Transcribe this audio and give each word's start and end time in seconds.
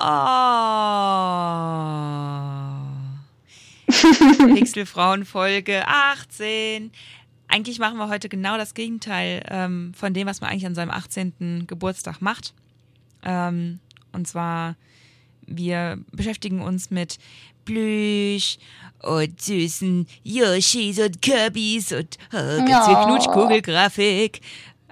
Oh. 0.00 0.04
Pixelfrauen 4.54 5.24
Folge 5.24 5.82
18. 5.88 6.92
Eigentlich 7.48 7.80
machen 7.80 7.98
wir 7.98 8.08
heute 8.08 8.28
genau 8.28 8.56
das 8.56 8.74
Gegenteil 8.74 9.42
ähm, 9.48 9.92
von 9.94 10.14
dem, 10.14 10.28
was 10.28 10.40
man 10.40 10.50
eigentlich 10.50 10.66
an 10.66 10.76
seinem 10.76 10.90
18. 10.92 11.64
Geburtstag 11.66 12.20
macht. 12.20 12.54
Ähm, 13.24 13.80
und 14.12 14.28
zwar, 14.28 14.76
wir 15.46 15.98
beschäftigen 16.12 16.60
uns 16.60 16.90
mit 16.90 17.18
Plüsch 17.64 18.58
und 19.02 19.40
süßen 19.40 20.06
Yoshis 20.22 21.00
und 21.00 21.20
Kirbys 21.20 21.92
und 21.92 22.18
äh, 22.32 22.64
ganz 22.64 22.86
viel. 22.86 22.94
Knutschkugelgrafik, 22.94 24.42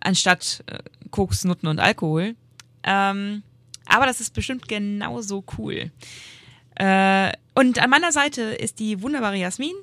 anstatt 0.01 0.65
äh, 0.67 0.79
Koks, 1.11 1.45
Nutten 1.45 1.69
und 1.69 1.79
Alkohol. 1.79 2.35
Ähm, 2.83 3.45
aber 3.87 4.07
das 4.07 4.21
ist 4.21 4.35
bestimmt 4.35 4.69
genauso 4.69 5.45
cool. 5.59 5.91
Äh, 6.77 7.33
und 7.55 7.79
an 7.83 7.91
meiner 7.91 8.13
Seite 8.13 8.43
ist 8.43 8.79
die 8.79 9.03
wunderbare 9.03 9.37
Jasmin 9.37 9.75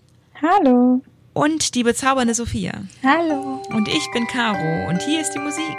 Hallo. 0.42 1.02
und 1.34 1.76
die 1.76 1.84
bezaubernde 1.84 2.34
Sophia. 2.36 2.84
Hallo. 3.04 3.64
Und 3.70 3.88
ich 3.88 4.08
bin 4.14 4.28
Caro 4.28 4.90
und 4.90 5.02
hier 5.02 5.22
ist 5.22 5.32
die 5.32 5.40
Musik. 5.40 5.78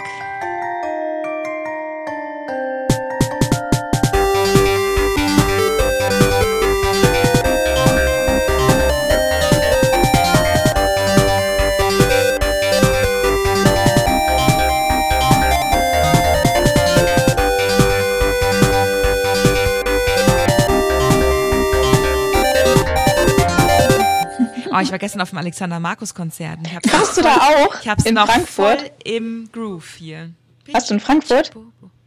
Oh, 24.75 24.79
ich 24.81 24.91
war 24.91 24.97
gestern 24.99 25.21
auf 25.21 25.29
dem 25.29 25.37
Alexander 25.37 25.79
Markus 25.79 26.13
Konzert. 26.13 26.59
Warst 26.91 27.17
du 27.17 27.21
da 27.21 27.35
auch? 27.37 27.79
Ich 27.81 27.87
hab's 27.87 28.05
in 28.05 28.15
noch 28.15 28.27
Frankfurt? 28.27 28.79
voll 28.81 28.91
im 29.05 29.49
Groove 29.51 29.95
hier. 29.95 30.31
Warst 30.71 30.89
du 30.89 30.95
in 30.95 30.99
Frankfurt? 30.99 31.51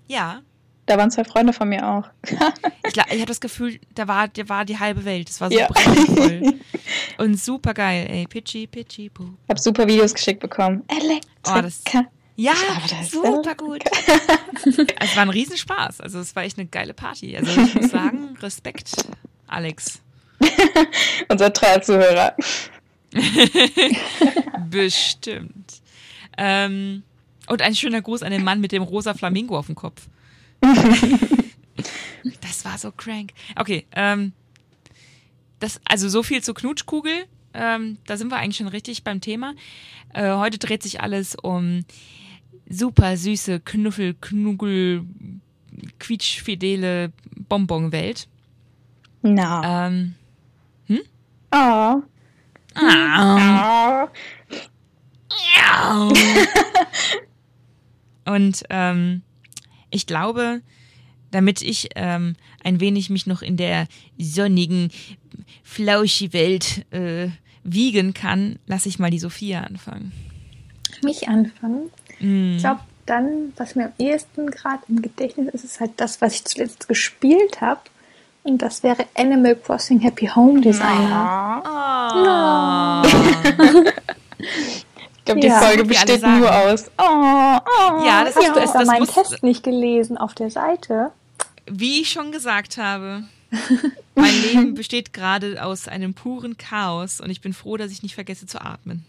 Ja. 0.06 0.42
Da 0.86 0.96
waren 0.98 1.10
zwei 1.10 1.24
Freunde 1.24 1.52
von 1.52 1.68
mir 1.68 1.86
auch. 1.86 2.04
Ich, 2.24 2.96
ich 2.96 2.98
hatte 2.98 3.26
das 3.26 3.40
Gefühl, 3.40 3.78
da 3.94 4.08
war, 4.08 4.28
da 4.28 4.48
war 4.48 4.64
die 4.64 4.78
halbe 4.78 5.04
Welt. 5.04 5.28
Es 5.28 5.40
war 5.40 5.50
so 5.50 5.58
Ja. 5.58 5.68
voll. 5.68 6.54
Und 7.18 7.38
super 7.38 7.74
geil, 7.74 8.06
ey. 8.10 8.26
Pitchy, 8.26 8.66
pitchy, 8.66 9.10
poo. 9.10 9.30
Hab 9.48 9.58
super 9.58 9.86
Videos 9.86 10.14
geschickt 10.14 10.40
bekommen. 10.40 10.82
Oh, 10.90 10.94
das- 11.60 11.82
Elektrika. 11.84 12.04
Ja, 12.36 12.52
das 12.88 13.10
super 13.10 13.54
gut. 13.56 13.82
Also, 14.64 14.84
es 15.00 15.16
war 15.16 15.22
ein 15.22 15.28
Riesenspaß. 15.30 16.00
Also 16.00 16.20
es 16.20 16.36
war 16.36 16.44
echt 16.44 16.56
eine 16.56 16.68
geile 16.68 16.94
Party. 16.94 17.36
Also 17.36 17.50
ich 17.60 17.74
muss 17.74 17.90
sagen, 17.90 18.36
Respekt, 18.40 18.92
Alex. 19.48 20.00
Unser 21.28 21.52
treuer 21.52 21.82
Zuhörer. 21.82 22.36
Bestimmt. 24.70 25.82
Ähm, 26.36 27.02
und 27.48 27.62
ein 27.62 27.74
schöner 27.74 28.02
Gruß 28.02 28.22
an 28.22 28.30
den 28.30 28.44
Mann 28.44 28.60
mit 28.60 28.72
dem 28.72 28.82
rosa 28.82 29.14
Flamingo 29.14 29.58
auf 29.58 29.66
dem 29.66 29.74
Kopf. 29.74 30.08
das 32.40 32.64
war 32.64 32.78
so 32.78 32.92
crank. 32.92 33.32
Okay, 33.56 33.86
ähm, 33.92 34.32
das, 35.58 35.80
also 35.84 36.08
so 36.08 36.22
viel 36.22 36.42
zur 36.42 36.54
Knutschkugel. 36.54 37.24
Ähm, 37.54 37.98
da 38.06 38.16
sind 38.16 38.30
wir 38.30 38.36
eigentlich 38.36 38.58
schon 38.58 38.68
richtig 38.68 39.02
beim 39.04 39.20
Thema. 39.20 39.54
Äh, 40.14 40.34
heute 40.34 40.58
dreht 40.58 40.82
sich 40.82 41.00
alles 41.00 41.34
um 41.34 41.84
super 42.68 43.16
süße 43.16 43.60
Knuffel, 43.60 44.14
Knuggel, 44.20 45.04
quietschfidele 45.98 47.12
Bonbonwelt. 47.48 48.28
Na. 49.22 49.86
Ähm, 49.86 50.14
Oh. 51.52 52.02
ah. 52.74 54.08
Oh. 55.90 56.12
Und 58.26 58.64
ähm, 58.70 59.22
ich 59.90 60.06
glaube, 60.06 60.60
damit 61.30 61.62
ich 61.62 61.90
ähm, 61.94 62.36
ein 62.62 62.80
wenig 62.80 63.10
mich 63.10 63.26
noch 63.26 63.42
in 63.42 63.56
der 63.56 63.86
sonnigen 64.18 64.90
Flauschi-Welt 65.62 66.86
äh, 66.92 67.28
wiegen 67.64 68.14
kann, 68.14 68.58
lasse 68.66 68.88
ich 68.88 68.98
mal 68.98 69.10
die 69.10 69.18
Sophia 69.18 69.62
anfangen. 69.62 70.12
Mich 71.02 71.28
anfangen. 71.28 71.90
Mm. 72.20 72.56
Ich 72.56 72.62
glaube, 72.62 72.80
dann, 73.06 73.52
was 73.56 73.74
mir 73.74 73.86
am 73.86 73.92
ehesten 73.98 74.50
gerade 74.50 74.82
im 74.88 75.00
Gedächtnis 75.00 75.48
ist, 75.54 75.64
ist 75.64 75.80
halt 75.80 75.92
das, 75.96 76.20
was 76.20 76.34
ich 76.34 76.44
zuletzt 76.44 76.88
gespielt 76.88 77.60
habe. 77.60 77.80
Und 78.48 78.58
das 78.62 78.82
wäre 78.82 79.04
Animal 79.14 79.56
Crossing 79.56 80.00
Happy 80.00 80.26
Home 80.34 80.60
Designer. 80.62 81.62
Oh. 83.04 83.08
Ich 84.38 85.24
glaube, 85.24 85.40
die 85.40 85.46
Ja. 85.48 85.60
Folge 85.60 85.84
besteht 85.84 86.22
nur 86.22 86.50
aus. 86.54 86.86
Oh, 86.96 87.02
oh. 87.04 88.04
Ja, 88.06 88.24
das 88.24 88.34
Hast 88.36 88.48
du 88.48 88.54
das 88.54 88.86
meinen 88.86 89.06
Test 89.06 89.42
nicht 89.42 89.62
gelesen 89.62 90.16
auf 90.16 90.34
der 90.34 90.50
Seite? 90.50 91.10
Wie 91.66 92.00
ich 92.00 92.10
schon 92.10 92.32
gesagt 92.32 92.78
habe, 92.78 93.24
mein 94.14 94.32
Leben 94.42 94.74
besteht 94.74 95.12
gerade 95.12 95.62
aus 95.62 95.86
einem 95.86 96.14
puren 96.14 96.56
Chaos 96.56 97.20
und 97.20 97.28
ich 97.28 97.42
bin 97.42 97.52
froh, 97.52 97.76
dass 97.76 97.90
ich 97.92 98.02
nicht 98.02 98.14
vergesse 98.14 98.46
zu 98.46 98.60
atmen. 98.62 99.04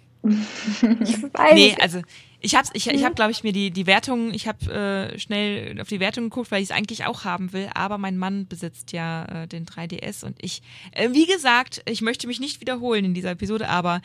Ich 1.00 1.24
weiß 1.24 1.54
Nee, 1.54 1.74
es. 1.78 1.82
also 1.82 2.02
ich 2.42 2.56
habe, 2.56 2.68
ich, 2.74 2.88
ich 2.88 3.04
hab, 3.04 3.16
glaube 3.16 3.32
ich, 3.32 3.44
mir 3.44 3.52
die, 3.52 3.72
die 3.72 3.86
Wertung, 3.86 4.34
ich 4.34 4.48
habe 4.48 5.12
äh, 5.14 5.20
schnell 5.20 5.80
auf 5.82 5.90
die 5.90 6.00
Wertung 6.00 6.26
geguckt, 6.26 6.52
weil 6.52 6.62
ich 6.62 6.70
es 6.70 6.76
eigentlich 6.76 7.06
auch 7.06 7.26
haben 7.26 7.52
will, 7.52 7.70
aber 7.74 7.98
mein 7.98 8.18
Mann 8.18 8.48
besitzt 8.48 8.94
ja 8.94 9.26
äh, 9.26 9.48
den 9.48 9.66
3DS 9.66 10.26
und 10.26 10.38
ich, 10.42 10.62
äh, 10.92 11.10
wie 11.12 11.26
gesagt, 11.26 11.82
ich 11.86 12.02
möchte 12.02 12.28
mich 12.28 12.40
nicht 12.40 12.62
wiederholen 12.62 13.06
in 13.06 13.14
dieser 13.14 13.32
Episode, 13.32 13.68
aber 13.68 14.02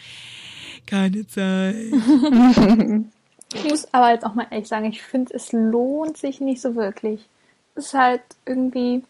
keine 0.87 1.27
Zeit. 1.27 1.77
Ich 3.55 3.63
muss 3.63 3.87
aber 3.93 4.11
jetzt 4.11 4.27
auch 4.27 4.35
mal 4.35 4.49
ehrlich 4.51 4.67
sagen, 4.67 4.87
ich 4.87 5.03
finde, 5.03 5.33
es 5.33 5.53
lohnt 5.53 6.17
sich 6.17 6.41
nicht 6.41 6.61
so 6.61 6.75
wirklich. 6.75 7.21
Es 7.77 7.87
ist 7.87 7.95
halt 7.95 8.23
irgendwie, 8.45 9.05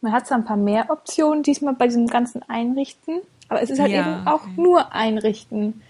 man 0.00 0.12
hat 0.12 0.26
zwar 0.26 0.38
ein 0.38 0.44
paar 0.44 0.56
mehr 0.56 0.90
Optionen 0.90 1.44
diesmal 1.44 1.74
bei 1.74 1.86
diesem 1.86 2.08
ganzen 2.08 2.42
Einrichten, 2.48 3.20
aber 3.48 3.62
es 3.62 3.70
ist 3.70 3.78
halt 3.78 3.92
Ja, 3.92 4.00
eben 4.00 4.26
auch 4.26 4.46
nur 4.56 4.92
Einrichten. 4.92 5.82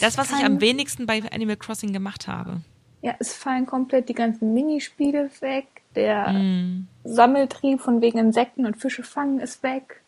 Das, 0.00 0.18
was 0.18 0.30
ich 0.30 0.44
am 0.44 0.60
wenigsten 0.60 1.06
bei 1.06 1.22
Animal 1.32 1.56
Crossing 1.56 1.92
gemacht 1.92 2.28
habe. 2.28 2.60
Ja, 3.02 3.14
es 3.18 3.34
fallen 3.34 3.66
komplett 3.66 4.08
die 4.08 4.14
ganzen 4.14 4.54
Minispiele 4.54 5.30
weg. 5.40 5.66
Der 5.94 6.28
Mm. 6.32 6.86
Sammeltrieb 7.04 7.80
von 7.80 8.00
wegen 8.00 8.18
Insekten 8.18 8.64
und 8.64 8.76
Fische 8.76 9.02
fangen 9.02 9.40
ist 9.40 9.62
weg. 9.62 10.00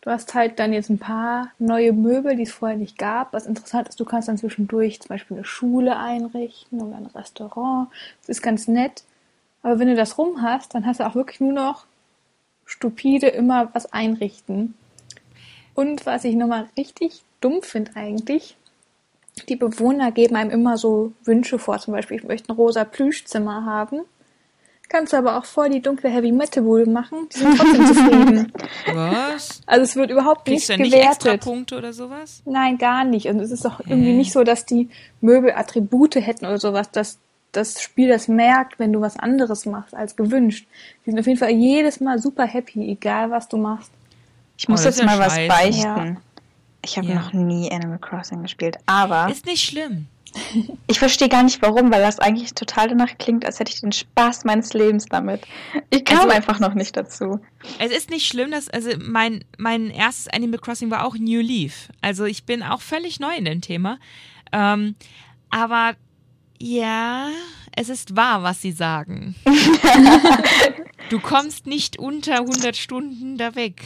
Du 0.00 0.10
hast 0.10 0.34
halt 0.34 0.58
dann 0.58 0.72
jetzt 0.72 0.90
ein 0.90 0.98
paar 0.98 1.52
neue 1.60 1.92
Möbel, 1.92 2.34
die 2.34 2.42
es 2.42 2.50
vorher 2.52 2.76
nicht 2.76 2.98
gab. 2.98 3.32
Was 3.32 3.46
interessant 3.46 3.88
ist, 3.88 4.00
du 4.00 4.04
kannst 4.04 4.26
dann 4.26 4.38
zwischendurch 4.38 5.00
zum 5.00 5.10
Beispiel 5.10 5.36
eine 5.36 5.44
Schule 5.44 5.96
einrichten 5.96 6.80
oder 6.80 6.96
ein 6.96 7.06
Restaurant. 7.06 7.88
Das 8.20 8.30
ist 8.30 8.42
ganz 8.42 8.66
nett. 8.66 9.04
Aber 9.62 9.78
wenn 9.78 9.86
du 9.86 9.94
das 9.94 10.18
rum 10.18 10.42
hast, 10.42 10.74
dann 10.74 10.84
hast 10.86 10.98
du 10.98 11.06
auch 11.06 11.14
wirklich 11.14 11.38
nur 11.40 11.52
noch 11.52 11.84
stupide 12.66 13.28
immer 13.28 13.68
was 13.74 13.92
einrichten. 13.92 14.74
Und 15.74 16.04
was 16.04 16.24
ich 16.24 16.34
nochmal 16.34 16.68
richtig 16.76 17.22
dumm 17.40 17.62
finde 17.62 17.92
eigentlich, 17.94 18.56
die 19.48 19.56
Bewohner 19.56 20.12
geben 20.12 20.36
einem 20.36 20.50
immer 20.50 20.76
so 20.76 21.12
Wünsche 21.24 21.58
vor. 21.58 21.78
Zum 21.78 21.94
Beispiel, 21.94 22.18
ich 22.18 22.24
möchte 22.24 22.52
ein 22.52 22.56
rosa 22.56 22.84
Plüschzimmer 22.84 23.64
haben. 23.64 24.02
Kannst 24.88 25.14
du 25.14 25.16
aber 25.16 25.38
auch 25.38 25.46
voll 25.46 25.70
die 25.70 25.80
dunkle 25.80 26.10
Heavy 26.10 26.32
Metal 26.32 26.64
Wohl 26.66 26.84
machen. 26.86 27.26
Die 27.34 27.38
sind 27.38 27.56
trotzdem 27.58 27.86
zufrieden. 27.86 28.52
Was? 28.94 29.62
Also 29.64 29.84
es 29.84 29.96
wird 29.96 30.10
überhaupt 30.10 30.44
Kriegst 30.44 30.68
nicht 30.68 30.78
du 30.78 30.82
nicht 30.82 30.94
extra 30.94 31.30
gewertet. 31.30 31.44
Punkte 31.44 31.78
oder 31.78 31.94
sowas? 31.94 32.42
Nein, 32.44 32.76
gar 32.76 33.04
nicht. 33.04 33.26
Und 33.26 33.40
es 33.40 33.50
ist 33.50 33.64
auch 33.66 33.80
irgendwie 33.80 34.12
nicht 34.12 34.32
so, 34.32 34.44
dass 34.44 34.66
die 34.66 34.90
Möbel 35.22 35.52
Attribute 35.52 36.16
hätten 36.16 36.44
oder 36.44 36.58
sowas, 36.58 36.90
dass 36.90 37.18
das 37.52 37.80
Spiel 37.80 38.08
das 38.08 38.28
merkt, 38.28 38.78
wenn 38.78 38.92
du 38.92 39.00
was 39.00 39.18
anderes 39.18 39.64
machst 39.64 39.94
als 39.94 40.14
gewünscht. 40.16 40.66
Die 41.06 41.10
sind 41.10 41.18
auf 41.18 41.26
jeden 41.26 41.38
Fall 41.38 41.50
jedes 41.52 42.00
Mal 42.00 42.18
super 42.18 42.44
happy, 42.44 42.90
egal 42.90 43.30
was 43.30 43.48
du 43.48 43.56
machst. 43.56 43.90
Ich 44.58 44.68
muss 44.68 44.82
Oh, 44.82 44.88
jetzt 44.88 45.02
mal 45.02 45.18
was 45.18 45.36
beichten. 45.48 45.80
Ja. 45.82 46.16
Ich 46.84 46.96
habe 46.98 47.06
Ja. 47.08 47.14
noch 47.14 47.32
nie 47.32 47.70
Animal 47.70 47.98
Crossing 47.98 48.42
gespielt, 48.42 48.76
aber 48.86 49.28
Ist 49.30 49.46
nicht 49.46 49.62
schlimm. 49.64 50.06
ich 50.86 50.98
verstehe 50.98 51.28
gar 51.28 51.42
nicht 51.42 51.60
warum, 51.62 51.92
weil 51.92 52.00
das 52.00 52.18
eigentlich 52.18 52.54
total 52.54 52.88
danach 52.88 53.18
klingt, 53.18 53.44
als 53.44 53.60
hätte 53.60 53.70
ich 53.72 53.80
den 53.82 53.92
Spaß 53.92 54.44
meines 54.44 54.72
Lebens 54.72 55.04
damit. 55.06 55.42
Ich 55.90 56.04
kam 56.04 56.20
Also- 56.20 56.30
einfach 56.30 56.58
noch 56.58 56.74
nicht 56.74 56.96
dazu. 56.96 57.38
Es 57.78 57.90
ist 57.92 58.10
nicht 58.10 58.26
schlimm, 58.26 58.50
dass, 58.50 58.68
also 58.70 58.90
mein, 58.98 59.44
mein 59.58 59.90
erstes 59.90 60.28
Animal 60.28 60.58
Crossing 60.58 60.90
war 60.90 61.04
auch 61.06 61.14
New 61.16 61.40
Leaf. 61.40 61.88
Also 62.00 62.24
ich 62.24 62.44
bin 62.44 62.62
auch 62.62 62.80
völlig 62.80 63.20
neu 63.20 63.34
in 63.36 63.44
dem 63.44 63.60
Thema. 63.60 63.98
Ähm, 64.52 64.94
aber 65.50 65.94
ja, 66.58 67.28
es 67.76 67.88
ist 67.90 68.16
wahr, 68.16 68.42
was 68.42 68.62
sie 68.62 68.72
sagen. 68.72 69.34
du 71.10 71.20
kommst 71.20 71.66
nicht 71.66 71.98
unter 71.98 72.36
100 72.40 72.74
Stunden 72.76 73.36
da 73.36 73.54
weg. 73.54 73.82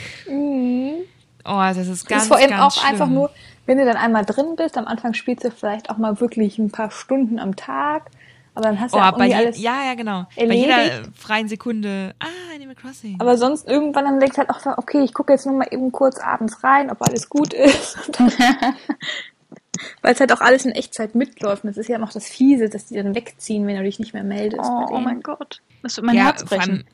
Oh, 1.46 1.58
das 1.60 1.76
ist 1.78 1.88
Das 2.02 2.04
ganz, 2.06 2.22
ist 2.24 2.28
vor 2.28 2.36
allem 2.38 2.50
ganz 2.50 2.78
auch 2.78 2.84
einfach 2.84 3.06
schlimm. 3.06 3.14
nur, 3.14 3.30
wenn 3.66 3.78
du 3.78 3.84
dann 3.84 3.96
einmal 3.96 4.24
drin 4.24 4.54
bist, 4.56 4.76
am 4.78 4.86
Anfang 4.86 5.14
spielst 5.14 5.44
du 5.44 5.50
vielleicht 5.50 5.90
auch 5.90 5.96
mal 5.96 6.20
wirklich 6.20 6.58
ein 6.58 6.70
paar 6.70 6.90
Stunden 6.90 7.38
am 7.38 7.56
Tag, 7.56 8.10
aber 8.54 8.64
dann 8.68 8.80
hast 8.80 8.94
du 8.94 8.98
Oh, 8.98 9.00
ja 9.00 9.12
auch 9.12 9.18
bei 9.18 9.26
irgendwie 9.28 9.40
je, 9.40 9.46
alles. 9.46 9.60
ja, 9.60 9.84
ja, 9.86 9.94
genau. 9.94 10.26
Bei 10.36 10.42
erledigt. 10.42 10.66
jeder 10.66 11.08
freien 11.14 11.48
Sekunde, 11.48 12.14
ah, 12.20 12.54
Animal 12.54 12.74
Crossing. 12.74 13.16
Aber 13.20 13.36
sonst 13.36 13.66
irgendwann 13.68 14.04
dann 14.04 14.18
denkst 14.20 14.36
du 14.36 14.46
halt 14.46 14.50
auch, 14.50 14.78
okay, 14.78 15.02
ich 15.02 15.12
gucke 15.12 15.32
jetzt 15.32 15.44
nur 15.46 15.54
mal 15.56 15.68
eben 15.70 15.92
kurz 15.92 16.18
abends 16.18 16.62
rein, 16.64 16.90
ob 16.90 17.02
alles 17.02 17.28
gut 17.28 17.52
ist. 17.52 17.98
Weil 20.02 20.14
es 20.14 20.20
halt 20.20 20.32
auch 20.32 20.40
alles 20.40 20.64
in 20.64 20.72
Echtzeit 20.72 21.14
mitläuft. 21.14 21.64
Und 21.64 21.68
das 21.68 21.76
ist 21.76 21.88
ja 21.88 21.98
noch 21.98 22.12
das 22.12 22.26
Fiese, 22.26 22.68
dass 22.70 22.86
die 22.86 22.94
dann 22.94 23.14
wegziehen, 23.14 23.66
wenn 23.66 23.76
du 23.76 23.82
dich 23.82 23.98
nicht 23.98 24.14
mehr 24.14 24.24
meldest. 24.24 24.62
bei 24.62 24.68
Oh, 24.68 24.86
oh 24.90 24.98
mein 25.00 25.20
Gott. 25.20 25.60
Das 25.82 25.96
wird 25.96 26.06
mein 26.06 26.16
ja, 26.16 26.24
Herz 26.24 26.42
vor 26.44 26.52
allem, 26.58 26.70
brechen. 26.70 26.84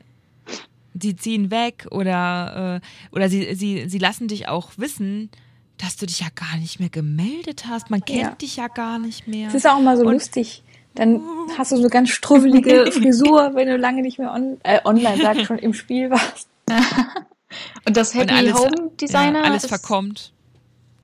Die 0.93 1.15
ziehen 1.15 1.51
weg 1.51 1.87
oder, 1.91 2.81
äh, 2.81 3.15
oder 3.15 3.29
sie, 3.29 3.55
sie, 3.55 3.87
sie 3.89 3.97
lassen 3.97 4.27
dich 4.27 4.47
auch 4.47 4.71
wissen, 4.77 5.29
dass 5.77 5.95
du 5.97 6.05
dich 6.05 6.19
ja 6.19 6.27
gar 6.35 6.57
nicht 6.59 6.79
mehr 6.79 6.89
gemeldet 6.89 7.65
hast. 7.67 7.89
Man 7.89 8.05
kennt 8.05 8.21
Ja. 8.21 8.29
dich 8.35 8.55
ja 8.57 8.67
gar 8.67 8.99
nicht 8.99 9.27
mehr. 9.27 9.47
Es 9.47 9.55
ist 9.55 9.67
auch 9.67 9.79
immer 9.79 9.97
so 9.97 10.03
Und- 10.05 10.13
lustig. 10.13 10.63
Dann 10.95 11.21
hast 11.57 11.71
du 11.71 11.75
so 11.77 11.81
eine 11.81 11.89
ganz 11.89 12.09
struffelige 12.11 12.85
Frisur, 12.91 13.55
wenn 13.55 13.67
du 13.67 13.77
lange 13.77 14.03
nicht 14.03 14.19
mehr 14.19 14.31
on 14.31 14.59
äh, 14.63 14.79
online, 14.85 15.17
sag 15.19 15.39
schon, 15.43 15.57
im 15.57 15.73
Spiel 15.73 16.11
warst. 16.11 16.47
Und 17.87 17.97
das 17.97 18.13
Und 18.13 18.21
Happy 18.21 18.33
alles, 18.33 18.53
Home 18.59 18.91
Designer. 19.01 19.39
ja, 19.39 19.45
alles 19.45 19.63
ist, 19.63 19.69
verkommt. 19.69 20.31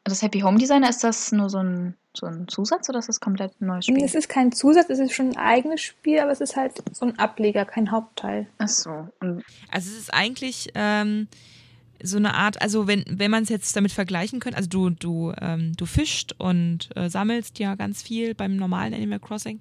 Das 0.03 0.21
Happy 0.21 0.41
Home 0.41 0.57
Designer, 0.59 0.89
ist 0.89 1.03
das 1.03 1.31
nur 1.31 1.49
so 1.49 1.57
ein, 1.57 1.95
so 2.15 2.25
ein 2.25 2.47
Zusatz 2.47 2.89
oder 2.89 2.99
ist 2.99 3.09
das 3.09 3.19
komplett 3.19 3.59
ein 3.61 3.67
neues 3.67 3.85
Spiel? 3.85 4.03
Es 4.03 4.15
ist 4.15 4.29
kein 4.29 4.51
Zusatz, 4.51 4.89
es 4.89 4.99
ist 4.99 5.13
schon 5.13 5.29
ein 5.31 5.37
eigenes 5.37 5.81
Spiel, 5.81 6.19
aber 6.19 6.31
es 6.31 6.41
ist 6.41 6.55
halt 6.55 6.81
so 6.91 7.05
ein 7.05 7.17
Ableger, 7.19 7.65
kein 7.65 7.91
Hauptteil. 7.91 8.47
Ach 8.57 8.67
so. 8.67 9.07
Und 9.19 9.43
Also 9.71 9.91
es 9.91 9.97
ist 9.97 10.13
eigentlich 10.13 10.69
ähm, 10.75 11.27
so 12.01 12.17
eine 12.17 12.33
Art, 12.33 12.61
also 12.61 12.87
wenn, 12.87 13.05
wenn 13.07 13.31
man 13.31 13.43
es 13.43 13.49
jetzt 13.49 13.75
damit 13.75 13.91
vergleichen 13.91 14.39
könnte, 14.39 14.57
also 14.57 14.69
du, 14.69 14.89
du, 14.89 15.33
ähm, 15.39 15.73
du 15.75 15.85
fischst 15.85 16.39
und 16.39 16.89
äh, 16.95 17.09
sammelst 17.09 17.59
ja 17.59 17.75
ganz 17.75 18.01
viel 18.01 18.33
beim 18.33 18.55
normalen 18.55 18.93
Animal 18.93 19.19
Crossing 19.19 19.59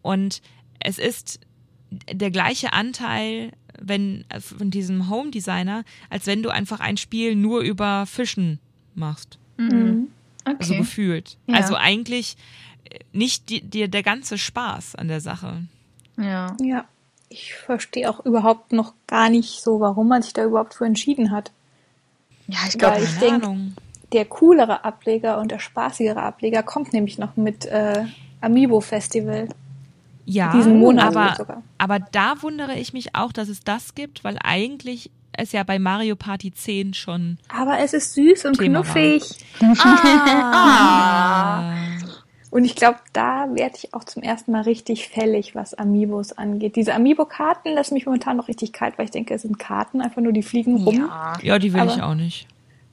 und 0.00 0.42
es 0.80 0.98
ist 0.98 1.40
der 2.10 2.30
gleiche 2.30 2.72
Anteil 2.72 3.52
wenn, 3.80 4.24
äh, 4.28 4.40
von 4.40 4.70
diesem 4.70 5.08
Home 5.10 5.30
Designer, 5.30 5.84
als 6.10 6.26
wenn 6.26 6.42
du 6.42 6.50
einfach 6.50 6.80
ein 6.80 6.96
Spiel 6.96 7.34
nur 7.34 7.60
über 7.60 8.06
Fischen 8.06 8.58
machst. 8.94 9.38
Mhm. 9.56 10.08
Okay. 10.44 10.56
Also 10.58 10.74
gefühlt. 10.74 11.36
Ja. 11.46 11.56
Also 11.56 11.74
eigentlich 11.76 12.36
äh, 12.90 12.98
nicht 13.12 13.48
die, 13.48 13.60
die, 13.62 13.88
der 13.88 14.02
ganze 14.02 14.38
Spaß 14.38 14.94
an 14.96 15.08
der 15.08 15.20
Sache. 15.20 15.64
ja. 16.16 16.56
Ja, 16.60 16.84
ich 17.28 17.54
verstehe 17.54 18.10
auch 18.10 18.24
überhaupt 18.26 18.72
noch 18.72 18.92
gar 19.06 19.30
nicht 19.30 19.62
so, 19.62 19.80
warum 19.80 20.08
man 20.08 20.20
sich 20.20 20.34
da 20.34 20.44
überhaupt 20.44 20.74
für 20.74 20.84
entschieden 20.84 21.30
hat. 21.30 21.50
Ja, 22.46 22.58
ich 22.68 22.76
glaube, 22.78 22.98
ich 23.02 23.14
Keine 23.18 23.20
denk- 23.20 23.44
Ahnung. 23.44 23.74
Der 24.12 24.26
coolere 24.26 24.84
Ableger 24.84 25.38
und 25.40 25.50
der 25.50 25.58
spaßigere 25.58 26.22
Ableger 26.22 26.62
kommt 26.62 26.92
nämlich 26.92 27.16
noch 27.16 27.36
mit 27.36 27.64
äh, 27.64 28.04
Amiibo 28.42 28.82
Festival. 28.82 29.48
Ja, 30.26 30.52
diesen 30.52 30.78
Monat 30.78 31.16
aber, 31.16 31.34
sogar. 31.34 31.62
aber 31.78 31.98
da 31.98 32.42
wundere 32.42 32.74
ich 32.78 32.92
mich 32.92 33.14
auch, 33.14 33.32
dass 33.32 33.48
es 33.48 33.60
das 33.60 33.94
gibt, 33.94 34.22
weil 34.22 34.36
eigentlich 34.44 35.10
es 35.32 35.52
ja 35.52 35.62
bei 35.62 35.78
Mario 35.78 36.16
Party 36.16 36.52
10 36.52 36.94
schon. 36.94 37.38
Aber 37.48 37.78
es 37.80 37.92
ist 37.92 38.14
süß 38.14 38.46
und 38.46 38.58
Thema 38.58 38.82
knuffig. 38.82 39.22
Ah. 39.62 41.74
Und 42.50 42.66
ich 42.66 42.76
glaube, 42.76 42.98
da 43.14 43.46
werde 43.54 43.76
ich 43.78 43.94
auch 43.94 44.04
zum 44.04 44.22
ersten 44.22 44.52
Mal 44.52 44.62
richtig 44.62 45.08
fällig, 45.08 45.54
was 45.54 45.72
Amiibos 45.72 46.32
angeht. 46.32 46.76
Diese 46.76 46.94
Amiibo-Karten 46.94 47.72
lassen 47.72 47.94
mich 47.94 48.04
momentan 48.04 48.36
noch 48.36 48.48
richtig 48.48 48.74
kalt, 48.74 48.98
weil 48.98 49.06
ich 49.06 49.10
denke, 49.10 49.32
es 49.32 49.40
sind 49.42 49.58
Karten, 49.58 50.02
einfach 50.02 50.20
nur 50.20 50.32
die 50.32 50.42
fliegen 50.42 50.76
rum. 50.84 50.94
ja. 50.98 51.32
Ja, 51.42 51.58
die 51.58 51.72
will 51.72 51.80
Aber- 51.80 51.94
ich 51.94 52.02
auch 52.02 52.14
nicht. 52.14 52.46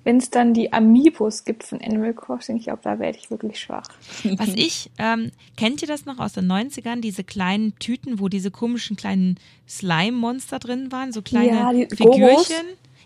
Wenn 0.09 0.17
es 0.17 0.31
dann 0.31 0.55
die 0.55 0.73
Amiibos 0.73 1.45
gibt 1.45 1.63
von 1.63 1.79
Animal 1.81 2.15
Crossing, 2.15 2.57
ich 2.57 2.63
glaube, 2.63 2.79
da 2.81 2.97
werde 2.97 3.19
ich 3.21 3.29
wirklich 3.29 3.59
schwach. 3.59 3.85
Was 4.37 4.49
ich, 4.55 4.89
ähm, 4.97 5.29
kennt 5.55 5.83
ihr 5.83 5.87
das 5.87 6.07
noch 6.07 6.17
aus 6.17 6.33
den 6.33 6.47
90ern, 6.51 6.99
diese 6.99 7.23
kleinen 7.23 7.77
Tüten, 7.77 8.19
wo 8.19 8.27
diese 8.27 8.49
komischen 8.49 8.95
kleinen 8.95 9.35
Slime-Monster 9.67 10.57
drin 10.57 10.91
waren, 10.91 11.11
so 11.11 11.21
kleine 11.21 11.47
Ja, 11.49 11.71
die 11.73 11.85
Figürchen? 11.95 12.15
Goros. 12.17 12.47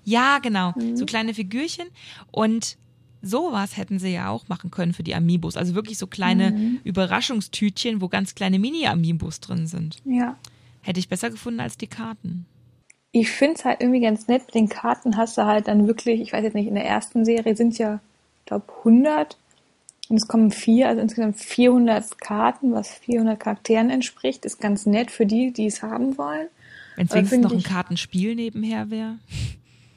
Ja, 0.06 0.40
genau, 0.40 0.72
Mhm. 0.78 0.96
so 0.96 1.06
kleine 1.06 1.34
Figürchen 1.34 1.88
und 2.32 2.78
sowas 3.22 3.76
hätten 3.76 4.00
sie 4.00 4.14
ja 4.14 4.30
auch 4.30 4.48
machen 4.48 4.72
können 4.72 4.94
für 4.94 5.04
die 5.04 5.14
Amiibos, 5.14 5.58
also 5.58 5.76
wirklich 5.76 5.98
so 5.98 6.08
kleine 6.08 6.52
Mhm. 6.52 6.80
Überraschungstütchen, 6.86 8.00
wo 8.00 8.08
ganz 8.08 8.34
kleine 8.34 8.60
Mini-Amiibos 8.60 9.42
drin 9.42 9.68
sind. 9.68 9.98
Ja. 10.06 10.38
Hätte 10.80 11.02
ich 11.02 11.10
besser 11.10 11.30
gefunden 11.30 11.60
als 11.60 11.78
die 11.78 11.88
Karten. 11.88 12.46
Ich 13.16 13.32
finde 13.32 13.54
es 13.54 13.64
halt 13.64 13.80
irgendwie 13.80 14.02
ganz 14.02 14.28
nett. 14.28 14.48
Mit 14.48 14.56
den 14.56 14.70
Karten 14.70 15.16
hast 15.18 15.38
du 15.38 15.46
halt 15.46 15.68
dann 15.68 15.88
wirklich, 15.88 16.20
ich 16.20 16.34
weiß 16.34 16.44
jetzt 16.44 16.56
nicht, 16.56 16.68
in 16.68 16.74
der 16.74 16.86
ersten 16.86 17.24
Serie 17.24 17.56
sind 17.56 17.78
ja, 17.78 18.00
ich 18.40 18.46
glaube, 18.48 18.66
100. 18.80 19.38
Und 20.10 20.18
es 20.18 20.28
kommen 20.28 20.52
vier, 20.52 20.90
also 20.90 21.00
insgesamt 21.00 21.38
400 21.38 22.20
Karten, 22.20 22.74
was 22.74 22.90
400 22.90 23.40
Charakteren 23.40 23.92
entspricht. 23.92 24.46
Ist 24.46 24.60
ganz 24.60 24.88
nett 24.88 25.12
für 25.12 25.28
die, 25.28 25.54
die 25.54 25.68
es 25.68 25.84
haben 25.84 26.18
wollen. 26.18 26.48
Wenn 26.96 27.06
es 27.06 27.14
wenigstens 27.14 27.44
noch 27.44 27.54
ein 27.54 27.64
Kartenspiel 27.64 28.36
nebenher 28.36 28.90
wäre. 28.90 29.20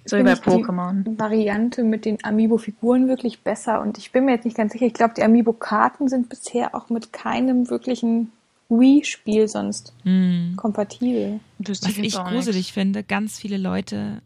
So 0.05 0.19
wie 0.19 0.23
bei 0.23 0.35
Pokémon. 0.35 1.03
Die 1.03 1.19
Variante 1.19 1.83
mit 1.85 2.05
den 2.05 2.23
Amiibo-Figuren 2.23 3.09
wirklich 3.09 3.41
besser. 3.41 3.81
Und 3.81 3.99
ich 3.99 4.13
bin 4.13 4.27
mir 4.27 4.33
jetzt 4.33 4.45
nicht 4.45 4.57
ganz 4.57 4.73
sicher. 4.73 4.87
Ich 4.87 4.95
glaube, 4.95 5.15
die 5.17 5.23
Amiibo-Karten 5.23 6.09
sind 6.09 6.29
bisher 6.29 6.75
auch 6.75 6.91
mit 6.91 7.13
keinem 7.13 7.71
wirklichen 7.71 8.31
Wii-Spiel 8.69 9.49
sonst 9.49 9.93
Hm. 10.03 10.55
kompatibel. 10.57 11.41
Wüsste 11.59 11.89
Was 11.89 11.97
ich 11.99 12.15
gruselig 12.15 12.73
finde, 12.73 13.03
ganz 13.05 13.39
viele 13.39 13.57
Leute 13.59 14.21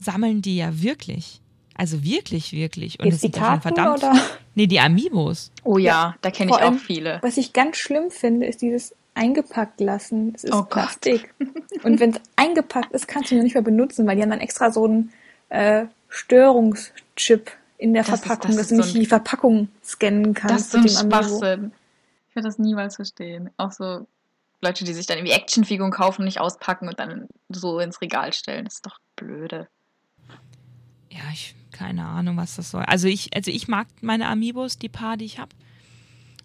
sammeln 0.00 0.42
die 0.42 0.56
ja 0.56 0.82
wirklich. 0.82 1.40
Also 1.76 2.04
wirklich, 2.04 2.52
wirklich. 2.52 3.00
Und 3.00 3.06
Jetzt 3.06 3.14
es 3.16 3.20
die 3.22 3.26
sind 3.26 3.36
ja 3.36 3.42
Karten 3.42 3.62
verdammt. 3.62 3.98
oder? 3.98 4.14
Nee, 4.54 4.68
die 4.68 4.78
Amiibos. 4.78 5.50
Oh 5.64 5.76
ja, 5.78 6.14
da 6.20 6.30
kenne 6.30 6.52
ich 6.52 6.62
auch 6.62 6.74
viele. 6.74 7.18
Was 7.22 7.36
ich 7.36 7.52
ganz 7.52 7.78
schlimm 7.78 8.10
finde, 8.12 8.46
ist 8.46 8.62
dieses 8.62 8.94
eingepackt 9.14 9.80
lassen. 9.80 10.32
Es 10.36 10.44
ist 10.44 10.52
Oh 10.54 10.58
Gott. 10.62 10.70
Plastik. 10.70 11.34
Und 11.82 11.98
wenn 11.98 12.10
es 12.10 12.20
eingepackt 12.36 12.92
ist, 12.92 13.08
kannst 13.08 13.30
du 13.30 13.34
ihn 13.34 13.38
noch 13.38 13.44
nicht 13.44 13.54
mehr 13.54 13.62
benutzen, 13.62 14.06
weil 14.06 14.14
die 14.16 14.22
haben 14.22 14.30
dann 14.30 14.40
extra 14.40 14.70
so 14.70 14.84
einen 14.84 15.10
äh, 15.48 15.86
Störungschip 16.08 17.50
in 17.78 17.92
der 17.94 18.04
Das 18.04 18.14
ist- 18.14 18.20
Verpackung, 18.26 18.50
das 18.52 18.56
dass 18.56 18.64
ist 18.66 18.70
du 18.70 18.76
so 18.76 18.82
nicht 18.82 18.94
ein- 18.96 19.00
die 19.00 19.06
Verpackung 19.06 19.68
scannen 19.84 20.34
Das 20.34 20.42
kannst 20.42 20.74
ist 20.74 20.96
so 20.96 21.00
ein. 21.04 21.10
Schwachsinn. 21.10 21.72
Ich 22.34 22.36
werde 22.36 22.48
das 22.48 22.58
niemals 22.58 22.96
verstehen. 22.96 23.50
Auch 23.56 23.70
so 23.70 24.08
Leute, 24.60 24.84
die 24.84 24.92
sich 24.92 25.06
dann 25.06 25.18
irgendwie 25.18 25.34
Actionfiguren 25.34 25.92
kaufen 25.92 26.22
und 26.22 26.24
nicht 26.24 26.40
auspacken 26.40 26.88
und 26.88 26.98
dann 26.98 27.28
so 27.48 27.78
ins 27.78 28.00
Regal 28.00 28.32
stellen. 28.32 28.64
Das 28.64 28.74
ist 28.74 28.86
doch 28.86 28.98
blöde. 29.14 29.68
Ja, 31.10 31.20
ich 31.32 31.54
keine 31.70 32.04
Ahnung, 32.04 32.36
was 32.36 32.56
das 32.56 32.70
soll. 32.70 32.82
Also 32.82 33.08
ich, 33.08 33.36
also 33.36 33.50
ich 33.50 33.68
mag 33.68 33.86
meine 34.00 34.28
Amiibos, 34.28 34.78
die 34.78 34.88
paar, 34.88 35.16
die 35.16 35.26
ich 35.26 35.38
habe. 35.38 35.50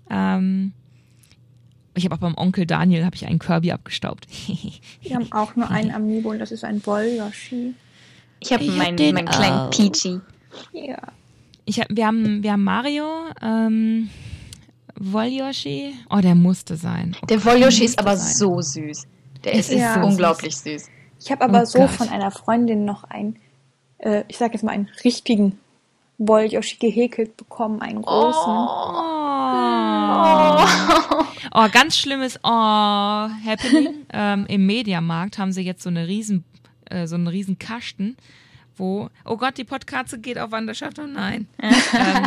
Ähm, 0.09 0.73
ich 1.95 2.05
habe 2.05 2.15
auch 2.15 2.19
beim 2.19 2.35
Onkel 2.35 2.65
Daniel 2.65 3.05
habe 3.05 3.15
ich 3.15 3.25
einen 3.25 3.39
Kirby 3.39 3.71
abgestaubt. 3.71 4.27
Die 4.47 5.15
haben 5.15 5.31
auch 5.31 5.55
nur 5.55 5.69
einen 5.69 5.91
Amiibo 5.91 6.29
und 6.29 6.39
das 6.39 6.51
ist 6.51 6.63
ein 6.63 6.85
Woll-Yoshi. 6.85 7.73
Ich 8.39 8.53
habe 8.53 8.65
hab 8.65 8.75
meinen, 8.75 8.95
den 8.95 9.15
meinen 9.15 9.27
kleinen. 9.27 9.69
Peachy. 9.69 10.21
Ja. 10.71 10.99
Ich 11.65 11.79
hab, 11.79 11.87
wir 11.89 12.07
haben, 12.07 12.41
wir 12.41 12.53
haben 12.53 12.63
Mario, 12.63 13.05
ähm, 13.41 14.09
Wollyoshi. 14.99 15.95
Oh, 16.09 16.19
der 16.19 16.35
musste 16.35 16.75
sein. 16.75 17.15
Oh 17.21 17.25
Der 17.25 17.37
Gott, 17.37 17.53
Wollyoshi 17.53 17.85
ist 17.85 17.99
aber 17.99 18.17
sein. 18.17 18.33
so 18.35 18.61
süß. 18.61 19.07
Der 19.43 19.53
ist, 19.53 19.71
ist 19.71 19.93
so 19.93 19.99
unglaublich 20.01 20.55
süß. 20.57 20.89
Ich 21.21 21.31
habe 21.31 21.43
aber 21.45 21.61
Oh 21.61 21.65
so 21.65 21.79
Gott. 21.79 21.91
von 21.91 22.09
einer 22.09 22.31
Freundin 22.31 22.85
noch 22.85 23.03
einen, 23.05 23.37
äh, 23.99 24.23
ich 24.27 24.37
sag 24.37 24.53
jetzt 24.53 24.63
mal 24.63 24.71
einen 24.71 24.89
richtigen 25.03 25.57
Woll-Yoshi 26.17 26.77
gehäkelt 26.77 27.37
bekommen, 27.37 27.81
einen 27.81 28.01
großen. 28.01 28.53
Oh. 28.53 29.05
oh, 31.53 31.67
ganz 31.71 31.97
schlimmes 31.97 32.37
Oh, 32.43 32.49
Happening. 32.49 34.05
ähm, 34.13 34.45
Im 34.47 34.65
Mediamarkt 34.65 35.37
haben 35.37 35.53
sie 35.53 35.61
jetzt 35.61 35.83
so 35.83 35.89
eine 35.89 36.07
riesen, 36.07 36.43
äh, 36.89 37.07
so 37.07 37.15
einen 37.15 37.27
riesen 37.27 37.57
Kasten, 37.57 38.17
wo, 38.75 39.09
oh 39.23 39.37
Gott, 39.37 39.57
die 39.57 39.63
Podkatze 39.63 40.19
geht 40.19 40.37
auf 40.37 40.51
Wanderschaft, 40.51 40.99
oh 40.99 41.07
nein. 41.07 41.47
ähm, 41.61 42.25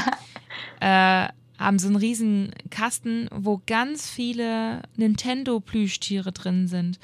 äh, 0.80 1.28
haben 1.62 1.78
so 1.78 1.86
einen 1.88 1.96
riesen 1.96 2.50
Kasten, 2.70 3.28
wo 3.34 3.60
ganz 3.66 4.08
viele 4.10 4.82
Nintendo-Plüschtiere 4.96 6.32
drin 6.32 6.68
sind. 6.68 6.98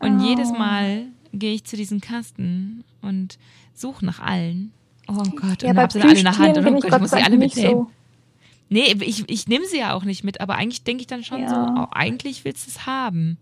Und 0.00 0.20
Oh. 0.20 0.24
jedes 0.24 0.50
Mal 0.52 1.06
gehe 1.32 1.54
ich 1.54 1.64
zu 1.64 1.76
diesem 1.76 2.00
Kasten 2.00 2.84
und 3.02 3.38
suche 3.74 4.04
nach 4.04 4.20
allen. 4.20 4.72
Oh 5.08 5.14
Gott, 5.36 5.62
Ja, 5.62 5.70
und 5.70 5.76
bei 5.76 5.82
hab 5.82 5.92
sie 5.92 6.00
alle 6.00 6.18
in 6.18 6.24
der 6.24 6.38
Hand. 6.38 6.56
Und 6.58 6.66
oh 6.66 6.76
ich 6.76 6.82
Gott, 6.82 6.92
ich 6.94 7.00
muss 7.00 7.10
sie 7.10 7.22
alle 7.22 7.36
mitnehmen. 7.36 7.70
so. 7.70 7.90
Nee, 8.70 8.92
ich, 9.00 9.28
ich 9.28 9.46
nehme 9.48 9.66
sie 9.66 9.78
ja 9.78 9.92
auch 9.92 10.04
nicht 10.04 10.24
mit, 10.24 10.40
aber 10.40 10.54
eigentlich 10.56 10.84
denke 10.84 11.02
ich 11.02 11.06
dann 11.06 11.22
schon 11.22 11.40
Ja. 11.42 11.48
so, 11.48 11.82
oh, 11.82 11.86
eigentlich 11.92 12.44
willst 12.44 12.66
du 12.66 12.70
es 12.70 12.86
haben. 12.86 13.36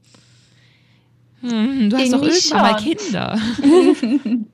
Hm, 1.42 1.90
du 1.90 1.96
hast 1.96 2.12
doch 2.12 2.22
irgendwann 2.22 2.62
mal 2.62 2.80
schon. 2.80 2.96
Kinder. 2.96 3.38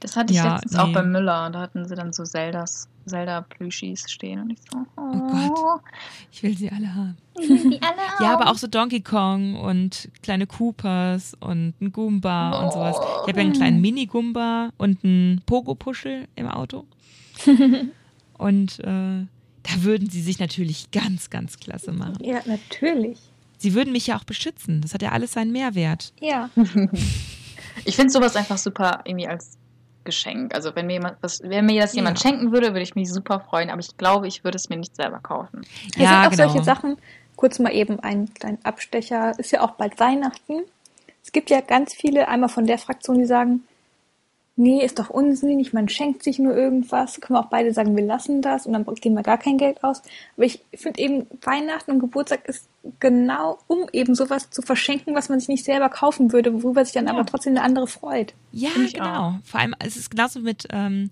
Das 0.00 0.14
hatte 0.16 0.32
ich 0.32 0.38
Ja, 0.38 0.54
letztens 0.54 0.72
nee. 0.72 0.78
auch 0.78 0.92
bei 0.92 1.02
Müller. 1.02 1.50
Da 1.50 1.60
hatten 1.60 1.86
sie 1.88 1.94
dann 1.94 2.12
so 2.12 2.24
Zeldas, 2.24 2.88
Zelda-Plüschis 3.06 4.10
stehen 4.10 4.40
und 4.40 4.50
ich 4.50 4.58
so, 4.70 4.78
oh, 4.96 5.12
Gott. 5.12 5.80
Ich 6.32 6.42
will 6.42 6.56
sie 6.56 6.70
alle 6.70 6.94
haben. 6.94 7.16
Die 7.38 7.80
alle 7.82 7.96
Ja, 8.20 8.34
aber 8.34 8.50
auch 8.50 8.58
so 8.58 8.66
Donkey 8.66 9.00
Kong 9.00 9.56
und 9.56 10.08
kleine 10.22 10.46
Koopas 10.46 11.34
und 11.40 11.74
ein 11.80 11.92
Goomba 11.92 12.62
und 12.62 12.72
sowas. 12.72 12.96
Ich 12.98 13.28
habe 13.28 13.40
ja 13.40 13.44
einen 13.46 13.52
kleinen 13.52 13.80
Mini-Goomba 13.80 14.70
und 14.76 15.04
einen 15.04 15.42
Pogo-Puschel 15.46 16.28
im 16.34 16.48
Auto. 16.48 16.86
und 18.38 18.80
äh, 18.80 19.26
da 19.66 19.82
würden 19.82 20.10
sie 20.10 20.22
sich 20.22 20.38
natürlich 20.38 20.90
ganz, 20.90 21.30
ganz 21.30 21.58
klasse 21.58 21.92
machen. 21.92 22.22
Ja, 22.22 22.40
natürlich. 22.46 23.18
Sie 23.58 23.74
würden 23.74 23.92
mich 23.92 24.06
ja 24.08 24.18
auch 24.18 24.24
beschützen. 24.24 24.80
Das 24.80 24.94
hat 24.94 25.02
ja 25.02 25.12
alles 25.12 25.32
seinen 25.32 25.52
Mehrwert. 25.52 26.12
Ja. 26.20 26.50
Ich 27.84 27.94
finde 27.94 28.10
sowas 28.10 28.36
einfach 28.36 28.58
super 28.58 29.02
irgendwie 29.04 29.28
als 29.28 29.58
Geschenk. 30.06 30.54
Also 30.54 30.74
wenn 30.74 30.86
mir 30.86 30.94
jemand, 30.94 31.18
was, 31.20 31.40
wenn 31.42 31.66
mir 31.66 31.82
das 31.82 31.94
jemand 31.94 32.22
Ja. 32.22 32.30
schenken 32.30 32.52
würde, 32.52 32.68
würde 32.68 32.80
ich 32.80 32.94
mich 32.94 33.12
super 33.12 33.40
freuen, 33.40 33.68
aber 33.68 33.80
ich 33.80 33.94
glaube, 33.98 34.26
ich 34.26 34.42
würde 34.44 34.56
es 34.56 34.70
mir 34.70 34.76
nicht 34.78 34.96
selber 34.96 35.18
kaufen. 35.20 35.60
Hier 35.94 36.04
Ja, 36.04 36.10
sind 36.22 36.26
auch 36.26 36.30
genau. 36.30 36.48
solche 36.48 36.64
Sachen, 36.64 36.96
kurz 37.36 37.58
mal 37.58 37.74
eben 37.74 38.00
einen 38.00 38.32
kleinen 38.32 38.64
Abstecher, 38.64 39.38
ist 39.38 39.50
ja 39.52 39.60
auch 39.60 39.72
bald 39.72 40.00
Weihnachten. 40.00 40.62
Es 41.22 41.32
gibt 41.32 41.50
ja 41.50 41.60
ganz 41.60 41.92
viele, 41.92 42.28
einmal 42.28 42.48
von 42.48 42.66
der 42.66 42.78
Fraktion, 42.78 43.18
die 43.18 43.26
sagen, 43.26 43.64
nee, 44.56 44.82
ist 44.84 44.98
doch 44.98 45.10
unsinnig, 45.10 45.72
man 45.72 45.88
schenkt 45.88 46.22
sich 46.22 46.38
nur 46.38 46.56
irgendwas. 46.56 47.20
Können 47.20 47.38
wir 47.38 47.44
auch 47.44 47.50
beide 47.50 47.72
sagen, 47.72 47.94
wir 47.96 48.04
lassen 48.04 48.40
das 48.40 48.66
und 48.66 48.72
dann 48.72 48.84
geben 48.96 49.14
wir 49.14 49.22
gar 49.22 49.38
kein 49.38 49.58
Geld 49.58 49.84
aus. 49.84 50.00
Aber 50.36 50.46
ich 50.46 50.62
finde 50.74 51.00
eben, 51.00 51.26
Weihnachten 51.42 51.90
und 51.92 52.00
Geburtstag 52.00 52.46
ist 52.48 52.66
genau, 52.98 53.58
um 53.66 53.86
eben 53.92 54.14
sowas 54.14 54.50
zu 54.50 54.62
verschenken, 54.62 55.14
was 55.14 55.28
man 55.28 55.38
sich 55.40 55.48
nicht 55.48 55.64
selber 55.64 55.88
kaufen 55.90 56.32
würde, 56.32 56.62
worüber 56.62 56.84
sich 56.84 56.94
dann 56.94 57.06
Ja. 57.06 57.12
aber 57.12 57.26
trotzdem 57.26 57.52
eine 57.52 57.62
andere 57.62 57.86
freut. 57.86 58.34
Ja, 58.50 58.70
genau. 58.74 59.38
Vor 59.44 59.60
allem, 59.60 59.74
es 59.78 59.96
ist 59.96 60.10
genauso 60.10 60.40
mit, 60.40 60.66
ähm, 60.72 61.10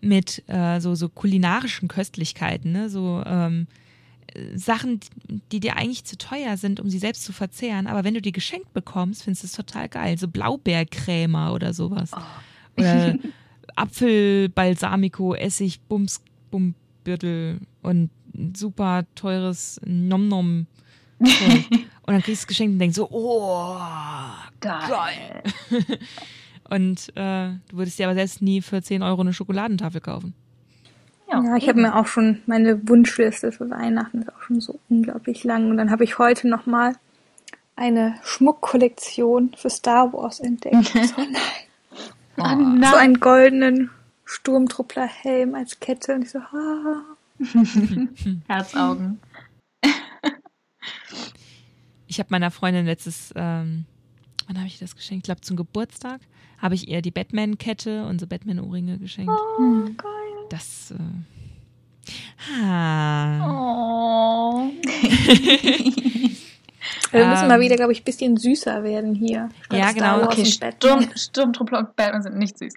mit 0.00 0.42
äh, 0.48 0.80
so, 0.80 0.94
so 0.94 1.08
kulinarischen 1.08 1.88
Köstlichkeiten, 1.88 2.72
ne? 2.72 2.88
So 2.88 3.22
ähm, 3.26 3.66
äh, 4.32 4.56
Sachen, 4.56 5.00
die 5.52 5.60
dir 5.60 5.76
eigentlich 5.76 6.04
zu 6.04 6.16
teuer 6.16 6.56
sind, 6.56 6.80
um 6.80 6.88
sie 6.88 6.98
selbst 6.98 7.24
zu 7.24 7.32
verzehren. 7.32 7.86
Aber 7.86 8.04
wenn 8.04 8.14
du 8.14 8.22
die 8.22 8.32
geschenkt 8.32 8.72
bekommst, 8.72 9.24
findest 9.24 9.42
du 9.42 9.46
es 9.48 9.52
total 9.52 9.88
geil. 9.88 10.16
So 10.16 10.28
Blaubeercrema 10.28 11.52
oder 11.52 11.74
sowas. 11.74 12.10
Oder 12.76 13.14
Apfelbalsamico, 13.76 15.34
Essig, 15.34 15.80
Bums, 15.88 16.22
Bumbürtel 16.50 17.60
und 17.82 18.10
ein 18.34 18.54
super 18.54 19.04
teures 19.14 19.80
Nom-Nom. 19.84 20.66
Und 22.06 22.12
dann 22.12 22.22
kriegst 22.22 22.42
du 22.42 22.44
es 22.44 22.46
geschenkt 22.46 22.74
und 22.74 22.78
denkst 22.78 22.94
so, 22.94 23.08
oh, 23.10 23.76
Geil. 24.60 25.42
Und 26.70 27.08
äh, 27.16 27.48
du 27.68 27.76
würdest 27.76 27.98
dir 27.98 28.06
aber 28.06 28.14
selbst 28.14 28.42
nie 28.42 28.62
für 28.62 28.80
10 28.80 29.02
Euro 29.02 29.20
eine 29.20 29.32
Schokoladentafel 29.32 30.00
kaufen. 30.00 30.34
Ja, 31.30 31.56
ich 31.56 31.68
habe 31.68 31.80
mir 31.80 31.96
auch 31.96 32.06
schon 32.06 32.42
meine 32.46 32.88
Wunschliste 32.88 33.50
für 33.50 33.68
Weihnachten 33.70 34.22
ist 34.22 34.28
auch 34.32 34.42
schon 34.42 34.60
so 34.60 34.78
unglaublich 34.88 35.42
lang 35.42 35.70
und 35.70 35.76
dann 35.76 35.90
habe 35.90 36.04
ich 36.04 36.18
heute 36.18 36.48
noch 36.48 36.66
mal 36.66 36.94
eine 37.74 38.14
Schmuckkollektion 38.22 39.52
für 39.56 39.70
Star 39.70 40.12
Wars 40.12 40.38
entdeckt. 40.38 40.86
so, 40.86 41.16
nein. 41.16 41.65
Ah, 42.38 42.52
Oh. 42.54 42.56
nein. 42.56 42.90
so 42.90 42.96
einen 42.96 43.20
goldenen 43.20 43.90
Sturmtrupplerhelm 44.24 45.54
als 45.54 45.80
Kette 45.80 46.14
und 46.14 46.22
ich 46.22 46.30
so, 46.30 46.38
ah. 46.38 47.02
Herzaugen. 48.48 49.20
Ich 52.06 52.18
habe 52.18 52.28
meiner 52.30 52.50
Freundin 52.50 52.86
letztes, 52.86 53.32
ähm, 53.36 53.84
wann 54.46 54.56
habe 54.58 54.66
ich 54.68 54.78
das 54.78 54.94
geschenkt? 54.96 55.24
Ich 55.24 55.28
glaube 55.28 55.40
zum 55.42 55.56
Geburtstag 55.56 56.20
habe 56.58 56.74
ich 56.74 56.88
ihr 56.88 57.02
die 57.02 57.10
Batman-Kette 57.10 58.06
und 58.06 58.20
so 58.20 58.26
Batman-Ohrringe 58.26 58.98
geschenkt. 58.98 59.30
Oh, 59.30 59.84
geil. 59.96 60.46
Das. 60.50 60.92
Äh, 60.92 62.62
ha. 62.62 63.46
Oh. 63.50 64.70
Wir 67.12 67.26
müssen 67.26 67.42
Ähm. 67.42 67.48
mal 67.48 67.60
wieder, 67.60 67.76
glaube 67.76 67.92
ich, 67.92 68.00
ein 68.00 68.04
bisschen 68.04 68.36
süßer 68.36 68.82
werden 68.82 69.14
hier. 69.14 69.48
Statt 69.64 69.78
Ja, 69.78 69.90
Star 69.90 70.18
genau. 70.18 70.24
Okay, 70.26 70.44
Sturm, 70.44 70.70
Batman. 71.00 71.16
Sturmtruppler 71.16 71.78
und 71.80 71.96
Batman 71.96 72.22
sind 72.24 72.36
nicht 72.36 72.58
süß. 72.58 72.74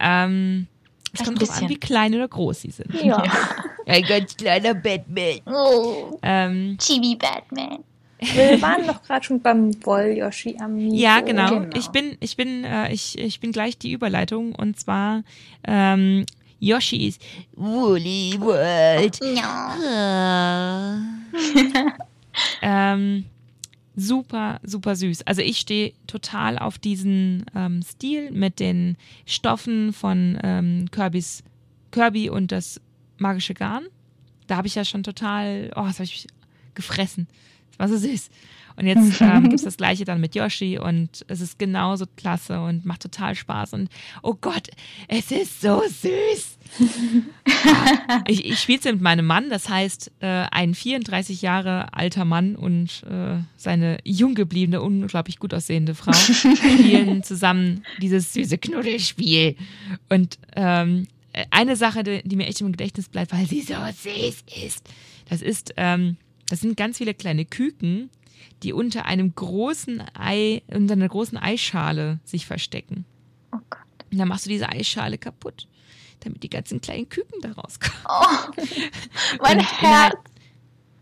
Ähm, 0.00 0.66
es 1.12 1.24
kommt 1.24 1.40
drauf 1.40 1.62
an, 1.62 1.68
wie 1.68 1.76
klein 1.78 2.14
oder 2.14 2.26
groß 2.28 2.62
sie 2.62 2.70
sind. 2.70 2.92
Ja. 3.02 3.22
Ein 3.86 4.02
ganz 4.04 4.36
kleiner 4.36 4.74
Batman. 4.74 5.40
Oh, 5.46 6.18
Ähm, 6.22 6.76
Chibi 6.80 7.16
Batman. 7.16 7.78
Wir 8.18 8.60
waren 8.62 8.86
doch 8.86 9.02
gerade 9.02 9.24
schon 9.24 9.40
beim 9.40 9.70
Woll-Yoshi 9.84 10.56
Amiibo. 10.58 10.94
Ja, 10.96 11.20
genau. 11.20 11.60
Genau. 11.60 11.76
Ich 11.76 11.88
bin, 11.88 12.16
ich 12.20 12.36
bin, 12.36 12.64
äh, 12.64 12.90
ich, 12.92 13.18
ich 13.18 13.38
bin 13.40 13.52
gleich 13.52 13.76
die 13.76 13.92
Überleitung 13.92 14.54
und 14.54 14.80
zwar 14.80 15.22
ähm, 15.64 16.24
Yoshi's 16.58 17.18
Woolly 17.52 18.36
World. 18.40 19.20
Ja. 19.36 20.96
ähm, 22.62 23.24
super, 23.96 24.60
super 24.62 24.96
süß. 24.96 25.22
Also 25.22 25.42
ich 25.42 25.58
stehe 25.58 25.92
total 26.06 26.58
auf 26.58 26.78
diesen 26.78 27.46
ähm, 27.54 27.82
Stil 27.82 28.30
mit 28.30 28.60
den 28.60 28.96
Stoffen 29.26 29.92
von 29.92 30.38
ähm, 30.42 30.90
Kirby's 30.90 31.42
Kirby 31.90 32.28
und 32.28 32.50
das 32.52 32.80
magische 33.18 33.54
Garn. 33.54 33.86
Da 34.46 34.56
habe 34.56 34.66
ich 34.66 34.74
ja 34.74 34.84
schon 34.84 35.02
total, 35.02 35.70
oh, 35.76 35.84
das 35.84 35.94
habe 35.94 36.04
ich 36.04 36.26
gefressen. 36.74 37.28
War 37.78 37.88
so 37.88 37.96
süß. 37.96 38.30
Und 38.76 38.86
jetzt 38.86 39.20
ähm, 39.20 39.44
gibt 39.44 39.54
es 39.54 39.62
das 39.62 39.76
gleiche 39.76 40.04
dann 40.04 40.20
mit 40.20 40.34
Yoshi 40.34 40.78
und 40.78 41.24
es 41.28 41.40
ist 41.40 41.58
genauso 41.58 42.06
klasse 42.16 42.60
und 42.60 42.84
macht 42.84 43.02
total 43.02 43.34
Spaß. 43.34 43.74
Und 43.74 43.88
oh 44.22 44.34
Gott, 44.40 44.68
es 45.08 45.30
ist 45.30 45.60
so 45.60 45.82
süß. 45.82 46.58
ich 48.26 48.44
ich 48.44 48.58
spiele 48.58 48.78
es 48.78 48.84
mit 48.84 49.00
meinem 49.00 49.26
Mann, 49.26 49.48
das 49.50 49.68
heißt, 49.68 50.10
äh, 50.20 50.46
ein 50.50 50.74
34 50.74 51.42
Jahre 51.42 51.92
alter 51.94 52.24
Mann 52.24 52.56
und 52.56 53.04
äh, 53.08 53.38
seine 53.56 53.98
jung 54.04 54.34
gebliebene, 54.34 54.82
unglaublich 54.82 55.38
gut 55.38 55.54
aussehende 55.54 55.94
Frau 55.94 56.12
spielen 56.12 57.22
zusammen 57.22 57.84
dieses 58.00 58.32
süße 58.32 58.58
Knuddelspiel. 58.58 59.56
Und 60.08 60.38
ähm, 60.56 61.06
eine 61.50 61.76
Sache, 61.76 62.02
die, 62.02 62.22
die 62.24 62.36
mir 62.36 62.46
echt 62.46 62.60
im 62.60 62.72
Gedächtnis 62.72 63.08
bleibt, 63.08 63.32
weil 63.32 63.46
sie 63.46 63.60
so 63.60 63.74
süß 63.74 64.44
ist, 64.64 64.88
das 65.28 65.42
ist, 65.42 65.74
ähm, 65.76 66.16
das 66.48 66.60
sind 66.60 66.76
ganz 66.76 66.98
viele 66.98 67.14
kleine 67.14 67.44
Küken, 67.44 68.10
die 68.62 68.72
unter 68.72 69.06
einem 69.06 69.34
großen 69.34 70.02
Ei, 70.14 70.62
unter 70.72 70.92
einer 70.94 71.08
großen 71.08 71.38
Eischale 71.38 72.20
sich 72.24 72.46
verstecken. 72.46 73.04
Oh 73.52 73.58
Gott. 73.70 73.80
Und 74.10 74.18
dann 74.18 74.28
machst 74.28 74.46
du 74.46 74.50
diese 74.50 74.68
Eischale 74.68 75.18
kaputt, 75.18 75.66
damit 76.20 76.42
die 76.42 76.50
ganzen 76.50 76.80
kleinen 76.80 77.08
Küken 77.08 77.40
da 77.40 77.52
rauskommen. 77.52 77.98
Oh, 78.08 78.62
mein 79.42 79.58
Und 79.58 79.82
Herz. 79.82 80.14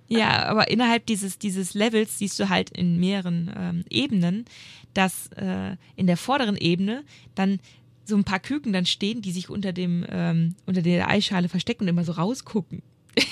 Ja, 0.09 0.45
aber 0.45 0.69
innerhalb 0.69 1.07
dieses, 1.07 1.39
dieses 1.39 1.73
Levels 1.73 2.19
siehst 2.19 2.39
du 2.39 2.51
halt 2.51 2.71
in 2.71 3.01
mehreren 3.01 3.51
ähm, 3.57 3.85
Ebenen, 3.89 4.45
dass 4.93 5.29
äh, 5.37 5.77
in 5.97 6.07
der 6.07 6.19
vorderen 6.19 6.57
Ebene 6.57 7.03
dann 7.35 7.61
so 8.05 8.17
ein 8.17 8.25
paar 8.25 8.41
Küken 8.41 8.75
dann 8.75 8.85
stehen, 8.85 9.23
die 9.23 9.33
sich 9.33 9.49
unter 9.49 9.73
dem 9.73 10.05
ähm, 10.11 10.55
unter 10.67 10.83
der 10.83 11.09
Eischale 11.09 11.49
verstecken 11.49 11.85
und 11.85 11.89
immer 11.89 12.05
so 12.05 12.13
rausgucken. 12.13 12.83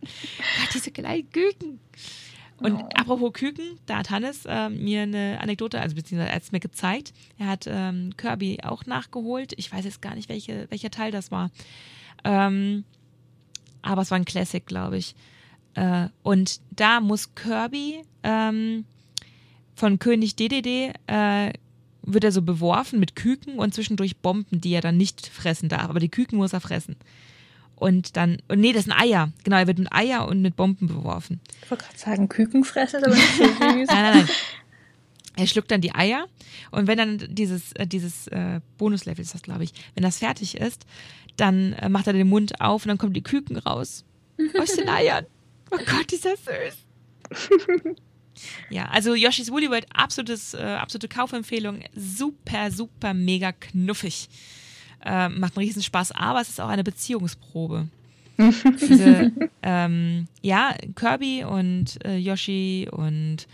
Gott, 0.00 0.74
diese 0.74 0.90
kleinen 0.90 1.30
Küken. 1.30 1.80
Und 2.58 2.74
Oh. 2.74 2.88
apropos 2.94 3.32
Küken, 3.32 3.78
da 3.86 3.98
hat 3.98 4.10
Hannes 4.10 4.42
ähm, 4.46 4.84
mir 4.84 5.02
eine 5.02 5.38
Anekdote, 5.40 5.80
also 5.80 5.94
beziehungsweise 5.96 6.30
er 6.30 6.36
hat 6.36 6.42
es 6.42 6.52
mir 6.52 6.60
gezeigt. 6.60 7.14
Er 7.38 7.46
hat 7.46 7.66
ähm, 7.66 8.14
Kirby 8.18 8.58
auch 8.62 8.84
nachgeholt. 8.84 9.54
Ich 9.56 9.72
weiß 9.72 9.84
jetzt 9.86 10.02
gar 10.02 10.14
nicht, 10.14 10.28
welche, 10.28 10.66
welcher 10.70 10.90
Teil 10.90 11.10
das 11.10 11.30
war. 11.30 11.50
Ähm, 12.24 12.84
aber 13.82 14.02
es 14.02 14.10
war 14.10 14.18
ein 14.18 14.26
Classic, 14.26 14.64
glaube 14.66 14.98
ich. 14.98 15.14
Äh, 15.74 16.08
und 16.22 16.60
da 16.70 17.00
muss 17.00 17.34
Kirby 17.34 18.02
ähm, 18.22 18.84
von 19.74 19.98
König 19.98 20.36
DDD 20.36 20.92
äh, 21.06 21.52
wird 22.02 22.24
er 22.24 22.32
so 22.32 22.42
beworfen 22.42 23.00
mit 23.00 23.16
Küken 23.16 23.58
und 23.58 23.72
zwischendurch 23.72 24.18
Bomben, 24.18 24.60
die 24.60 24.72
er 24.74 24.82
dann 24.82 24.98
nicht 24.98 25.26
fressen 25.26 25.70
darf. 25.70 25.88
Aber 25.88 26.00
die 26.00 26.10
Küken 26.10 26.36
muss 26.36 26.52
er 26.52 26.60
fressen. 26.60 26.96
Und 27.80 28.18
dann, 28.18 28.42
und 28.48 28.60
nee, 28.60 28.74
das 28.74 28.84
sind 28.84 28.92
Eier. 28.92 29.32
Genau, 29.42 29.56
er 29.56 29.66
wird 29.66 29.78
mit 29.78 29.90
Eier 29.90 30.28
und 30.28 30.42
mit 30.42 30.54
Bomben 30.54 30.86
beworfen. 30.86 31.40
Ich 31.64 31.70
wollte 31.70 31.84
gerade 31.84 31.98
sagen, 31.98 32.28
Kükenfresse 32.28 32.98
ist 32.98 33.06
aber 33.06 33.14
nicht 33.14 33.36
so 33.36 33.44
süß. 33.46 33.58
Nein, 33.58 33.86
nein, 33.88 34.16
nein. 34.18 34.28
Er 35.36 35.46
schluckt 35.46 35.70
dann 35.70 35.80
die 35.80 35.94
Eier 35.94 36.26
und 36.70 36.86
wenn 36.86 36.98
dann 36.98 37.26
dieses, 37.30 37.72
äh, 37.72 37.86
dieses 37.86 38.26
äh, 38.28 38.60
Bonuslevel 38.76 39.22
ist 39.22 39.32
das, 39.32 39.40
glaube 39.40 39.64
ich, 39.64 39.72
wenn 39.94 40.02
das 40.02 40.18
fertig 40.18 40.58
ist, 40.58 40.84
dann 41.36 41.72
äh, 41.72 41.88
macht 41.88 42.06
er 42.06 42.12
den 42.12 42.28
Mund 42.28 42.60
auf 42.60 42.84
und 42.84 42.88
dann 42.88 42.98
kommen 42.98 43.14
die 43.14 43.22
Küken 43.22 43.56
raus 43.56 44.04
aus 44.58 44.76
den 44.76 44.90
Eiern. 44.90 45.24
Oh 45.70 45.78
Gott, 45.78 46.12
ist 46.12 46.26
das 46.26 46.40
süß. 46.44 47.56
ja, 48.68 48.90
also 48.90 49.14
Yoshi's 49.14 49.50
Woolly 49.50 49.70
World, 49.70 49.86
absolutes, 49.94 50.52
äh, 50.52 50.58
absolute 50.58 51.08
Kaufempfehlung. 51.08 51.80
Super, 51.94 52.70
super, 52.70 53.14
mega 53.14 53.52
knuffig. 53.52 54.28
Äh, 55.04 55.28
macht 55.28 55.56
einen 55.56 55.66
Riesenspaß, 55.66 56.12
aber 56.12 56.40
es 56.40 56.50
ist 56.50 56.60
auch 56.60 56.68
eine 56.68 56.84
Beziehungsprobe. 56.84 57.88
Diese, 58.80 59.32
ähm, 59.62 60.26
ja, 60.42 60.74
Kirby 60.94 61.44
und 61.44 62.04
äh, 62.04 62.16
Yoshi 62.16 62.88
und 62.90 63.46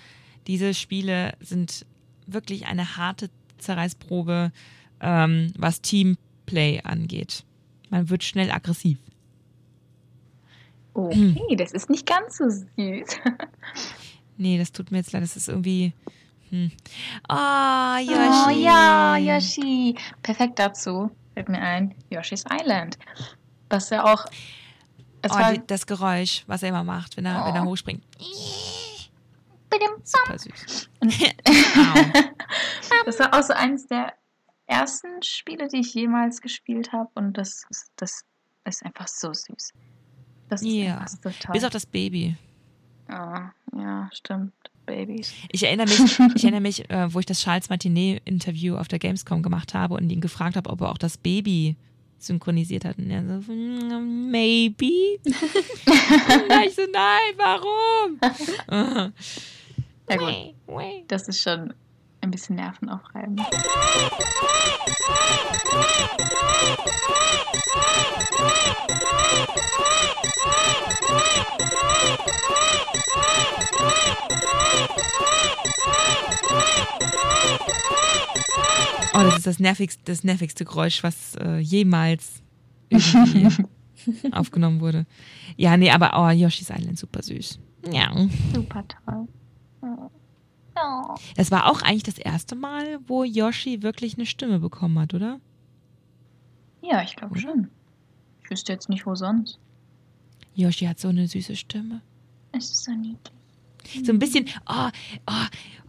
diese 0.46 0.74
Spiele 0.74 1.34
sind 1.40 1.84
wirklich 2.26 2.66
eine 2.66 2.96
harte 2.96 3.30
Zerreißprobe, 3.58 4.52
ähm, 5.00 5.52
was 5.58 5.80
Teamplay 5.80 6.82
angeht. 6.84 7.44
Man 7.90 8.10
wird 8.10 8.22
schnell 8.22 8.50
aggressiv. 8.52 8.98
Okay, 10.94 11.56
das 11.56 11.72
ist 11.72 11.90
nicht 11.90 12.06
ganz 12.06 12.38
so 12.38 12.48
süß. 12.48 12.66
Nee, 14.38 14.58
das 14.58 14.70
tut 14.70 14.90
mir 14.90 14.98
jetzt 14.98 15.12
leid, 15.12 15.22
das 15.22 15.34
ist 15.34 15.48
irgendwie. 15.48 15.94
Hm. 16.50 16.70
Oh, 17.26 17.96
Yoshi. 18.00 18.46
Oh 18.46 18.50
ja, 18.50 19.16
Yoshi. 19.16 19.94
Perfekt 20.22 20.58
dazu 20.58 21.10
fällt 21.36 21.50
mir 21.50 21.60
ein 21.60 21.94
Yoshi's 22.08 22.44
Island. 22.50 22.96
Was 23.68 23.90
ja 23.90 24.04
auch. 24.04 24.24
Oh, 25.28 25.38
die, 25.52 25.60
das 25.66 25.86
Geräusch, 25.86 26.44
was 26.46 26.62
er 26.62 26.70
immer 26.70 26.82
macht, 26.84 27.16
wenn 27.18 27.26
er, 27.26 27.44
wenn 27.44 27.54
er 27.54 27.62
Oh. 27.62 27.66
hochspringt. 27.66 28.02
Super 30.04 30.38
süß. 30.38 30.88
Das 33.04 33.18
war 33.18 33.34
auch 33.34 33.42
so 33.42 33.52
eines 33.52 33.86
der 33.86 34.14
ersten 34.66 35.22
Spiele, 35.22 35.68
die 35.68 35.78
ich 35.80 35.92
jemals 35.94 36.40
gespielt 36.40 36.92
habe. 36.92 37.10
Und 37.14 37.34
das, 37.36 37.64
ist- 37.70 37.90
das 37.96 38.24
ist 38.64 38.84
einfach 38.84 39.06
so 39.08 39.32
süß. 39.34 39.72
Das 40.48 40.62
ist 40.62 40.72
einfach 40.88 41.08
so 41.08 41.30
toll. 41.30 41.52
Bis 41.52 41.64
auf 41.64 41.70
das 41.70 41.84
Baby. 41.86 42.36
Ah, 43.08 43.50
ja, 43.76 44.08
stimmt. 44.12 44.54
Babys. 44.86 45.32
Ich 45.52 45.62
erinnere 45.64 45.86
mich, 45.88 46.00
ich 46.36 46.44
erinnere 46.44 46.60
mich, 46.60 46.88
äh, 46.90 47.12
wo 47.12 47.18
ich 47.20 47.26
das 47.26 47.40
Charles 47.40 47.68
Martinet-Interview 47.68 48.76
auf 48.76 48.88
der 48.88 48.98
Gamescom 48.98 49.42
gemacht 49.42 49.74
habe 49.74 49.94
und 49.94 50.08
ihn 50.10 50.20
gefragt 50.20 50.56
habe, 50.56 50.70
ob 50.70 50.80
er 50.80 50.90
auch 50.90 50.98
das 50.98 51.18
Baby 51.18 51.76
synchronisiert 52.18 52.84
hat. 52.84 52.96
Und 52.98 53.10
er 53.10 53.22
so, 53.42 53.52
"Mm, 53.52 54.30
maybe. 54.30 55.18
und 55.24 56.66
ich 56.66 56.74
so, 56.74 56.82
nein, 56.92 57.34
warum? 57.36 59.12
Ja 60.08 60.16
gut, 60.16 60.54
das 61.08 61.28
ist 61.28 61.42
schon 61.42 61.74
ein 62.20 62.30
bisschen 62.30 62.56
nervenaufreibend. 62.56 63.40
Oh, 79.14 79.22
das 79.22 79.38
ist 79.38 79.46
das 79.46 79.58
nervigste, 79.60 80.02
das 80.04 80.24
nervigste 80.24 80.64
Geräusch, 80.64 81.02
was 81.02 81.36
äh, 81.36 81.58
jemals 81.58 82.42
aufgenommen 84.32 84.80
wurde. 84.80 85.06
Ja, 85.56 85.76
nee, 85.76 85.90
aber 85.90 86.12
oh, 86.14 86.30
Yoshi's 86.30 86.70
Island 86.70 86.98
super 86.98 87.22
süß. 87.22 87.58
Ja. 87.90 88.12
Super 88.54 88.84
toll. 88.88 89.28
Oh. 89.80 91.14
Das 91.36 91.50
war 91.50 91.70
auch 91.70 91.80
eigentlich 91.82 92.02
das 92.02 92.18
erste 92.18 92.54
Mal, 92.54 92.98
wo 93.06 93.24
Yoshi 93.24 93.82
wirklich 93.82 94.16
eine 94.16 94.26
Stimme 94.26 94.58
bekommen 94.58 94.98
hat, 94.98 95.14
oder? 95.14 95.40
Ja, 96.82 97.02
ich 97.02 97.16
glaube 97.16 97.38
schon. 97.38 97.70
Ich 98.44 98.50
wüsste 98.50 98.72
jetzt 98.72 98.88
nicht, 98.88 99.06
wo 99.06 99.14
sonst. 99.14 99.58
Yoshi 100.54 100.86
hat 100.86 101.00
so 101.00 101.08
eine 101.08 101.26
süße 101.26 101.56
Stimme. 101.56 102.02
Es 102.52 102.70
ist 102.70 102.84
so 102.84 102.92
niedlich. 102.92 103.35
So 104.04 104.12
ein 104.12 104.18
bisschen, 104.18 104.48
oh, 104.68 104.88
oh, 105.26 105.46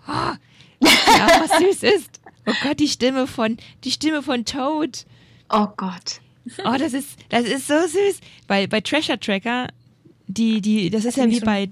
oh. 0.07 0.33
Ja, 0.81 1.41
was 1.47 1.57
süß 1.59 1.83
ist. 1.83 2.19
Oh 2.45 2.53
Gott, 2.63 2.79
die 2.79 2.87
Stimme 2.87 3.27
von, 3.27 3.57
die 3.83 3.91
Stimme 3.91 4.21
von 4.23 4.45
Toad. 4.45 5.05
Oh 5.49 5.67
Gott. 5.75 6.21
Oh, 6.63 6.75
das 6.77 6.93
ist, 6.93 7.17
das 7.29 7.43
ist 7.45 7.67
so 7.67 7.73
süß. 7.87 8.19
Bei, 8.47 8.67
bei 8.67 8.79
Treasure 8.81 9.19
Tracker, 9.19 9.67
die, 10.27 10.61
die, 10.61 10.89
das 10.89 11.03
ist 11.05 11.17
ja 11.17 11.25
nicht 11.25 11.35
wie 11.37 11.39
so- 11.39 11.45
bei, 11.45 11.69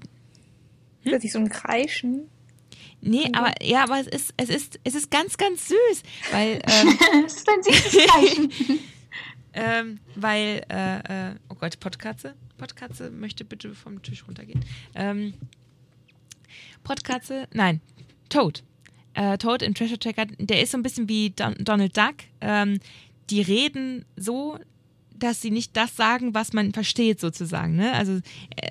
Plötzlich 1.03 1.31
so 1.31 1.39
ein 1.39 1.49
Kreischen. 1.49 2.27
nee, 2.99 3.29
aber, 3.33 3.53
ja, 3.63 3.83
aber 3.83 3.99
es 3.99 4.07
ist, 4.07 4.33
es 4.37 4.49
ist, 4.49 4.79
es 4.83 4.95
ist 4.95 5.11
ganz, 5.11 5.37
ganz 5.37 5.67
süß, 5.67 6.03
weil, 6.31 6.53
ähm, 6.65 6.97
Das 7.23 7.33
ist 7.35 7.47
ein 7.49 7.63
süßes 7.63 8.07
Zeichen. 8.07 8.51
ähm, 9.53 9.99
weil, 10.15 10.65
äh, 10.69 11.29
äh, 11.29 11.35
oh 11.49 11.55
Gott, 11.55 11.79
Pottkatze, 11.79 12.33
Pottkatze 12.57 13.11
möchte 13.11 13.45
bitte 13.45 13.75
vom 13.75 14.01
Tisch 14.01 14.25
runtergehen. 14.27 14.65
Ähm, 14.95 15.35
Pottkatze, 16.85 17.47
nein, 17.51 17.81
Toad. 18.29 18.63
Äh, 19.15 19.37
Toad 19.37 19.61
im 19.61 19.73
Treasure 19.73 19.99
Tracker, 19.99 20.25
der 20.37 20.61
ist 20.61 20.71
so 20.71 20.77
ein 20.77 20.83
bisschen 20.83 21.09
wie 21.09 21.31
Don 21.31 21.55
Donald 21.59 21.97
Duck. 21.97 22.15
Ähm, 22.41 22.79
die 23.29 23.41
reden 23.41 24.05
so, 24.15 24.59
dass 25.13 25.41
sie 25.41 25.51
nicht 25.51 25.75
das 25.75 25.95
sagen, 25.95 26.33
was 26.33 26.53
man 26.53 26.73
versteht, 26.73 27.19
sozusagen. 27.19 27.75
Ne? 27.75 27.91
Also 27.93 28.19
äh, 28.55 28.69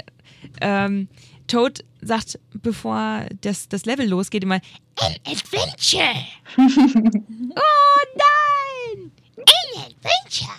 ähm, 0.60 1.08
Toad 1.48 1.84
sagt, 2.00 2.38
bevor 2.54 3.26
das, 3.40 3.68
das 3.68 3.84
Level 3.84 4.06
losgeht, 4.08 4.44
immer 4.44 4.60
An 5.00 5.14
Adventure! 5.26 6.14
oh 6.56 8.00
nein! 8.16 9.10
An 9.38 9.82
Adventure! 9.82 10.52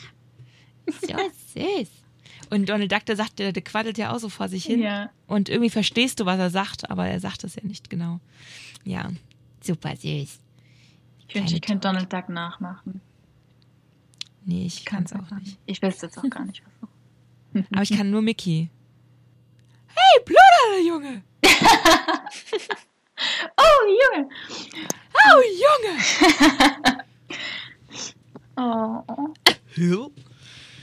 So 1.01 1.59
süß. 1.59 2.04
Und 2.49 2.69
Donald 2.69 2.91
Duck, 2.91 3.05
der 3.05 3.15
sagt, 3.15 3.39
der, 3.39 3.51
der 3.51 3.63
quaddelt 3.63 3.97
ja 3.97 4.13
auch 4.13 4.19
so 4.19 4.29
vor 4.29 4.47
sich 4.49 4.65
hin. 4.65 4.81
Ja. 4.81 5.09
Und 5.27 5.49
irgendwie 5.49 5.69
verstehst 5.69 6.19
du, 6.19 6.25
was 6.25 6.39
er 6.39 6.49
sagt, 6.49 6.89
aber 6.89 7.07
er 7.07 7.19
sagt 7.19 7.43
es 7.43 7.55
ja 7.55 7.63
nicht 7.63 7.89
genau. 7.89 8.19
Ja, 8.83 9.09
super 9.61 9.95
süß. 9.95 10.39
Ich 11.27 11.35
wünsche, 11.35 11.55
ich 11.55 11.61
könnte 11.61 11.87
Donald 11.87 12.11
Duck 12.11 12.29
nachmachen. 12.29 13.01
Nee, 14.45 14.65
ich 14.67 14.85
kann 14.85 15.03
es 15.03 15.13
auch 15.13 15.19
einfach 15.19 15.39
nicht. 15.39 15.57
Ich 15.65 15.81
will 15.81 15.89
es 15.89 16.01
jetzt 16.01 16.17
auch 16.19 16.29
gar 16.29 16.45
nicht 16.45 16.61
versuchen. 16.61 17.67
Aber 17.73 17.81
ich 17.81 17.97
kann 17.97 18.11
nur 18.11 18.21
Mickey. 18.21 18.69
Hey, 19.87 20.23
Pluder, 20.23 20.87
Junge! 20.87 21.23
Oh, 23.57 23.87
Junge! 23.87 24.29
Oh, 25.13 25.41
Junge! 25.63 27.03
Oh. 28.57 29.03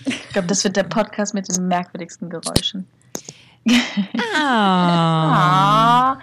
Ich 0.06 0.28
glaube, 0.30 0.48
das 0.48 0.64
wird 0.64 0.76
der 0.76 0.84
Podcast 0.84 1.34
mit 1.34 1.48
den 1.48 1.68
merkwürdigsten 1.68 2.30
Geräuschen. 2.30 2.86
Ah. 4.34 6.14
Ah. 6.18 6.20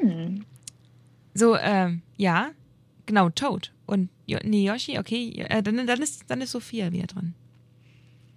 Hm. 0.00 0.44
So, 1.34 1.56
ähm, 1.56 2.02
ja, 2.16 2.50
genau, 3.06 3.28
Toad. 3.30 3.72
Und 3.86 4.08
jo 4.26 4.38
nee, 4.42 4.66
Yoshi, 4.66 4.98
okay, 4.98 5.44
äh, 5.48 5.62
dann, 5.62 5.86
dann, 5.86 6.02
ist, 6.02 6.24
dann 6.28 6.40
ist 6.40 6.52
Sophia 6.52 6.92
wieder 6.92 7.06
dran. 7.06 7.34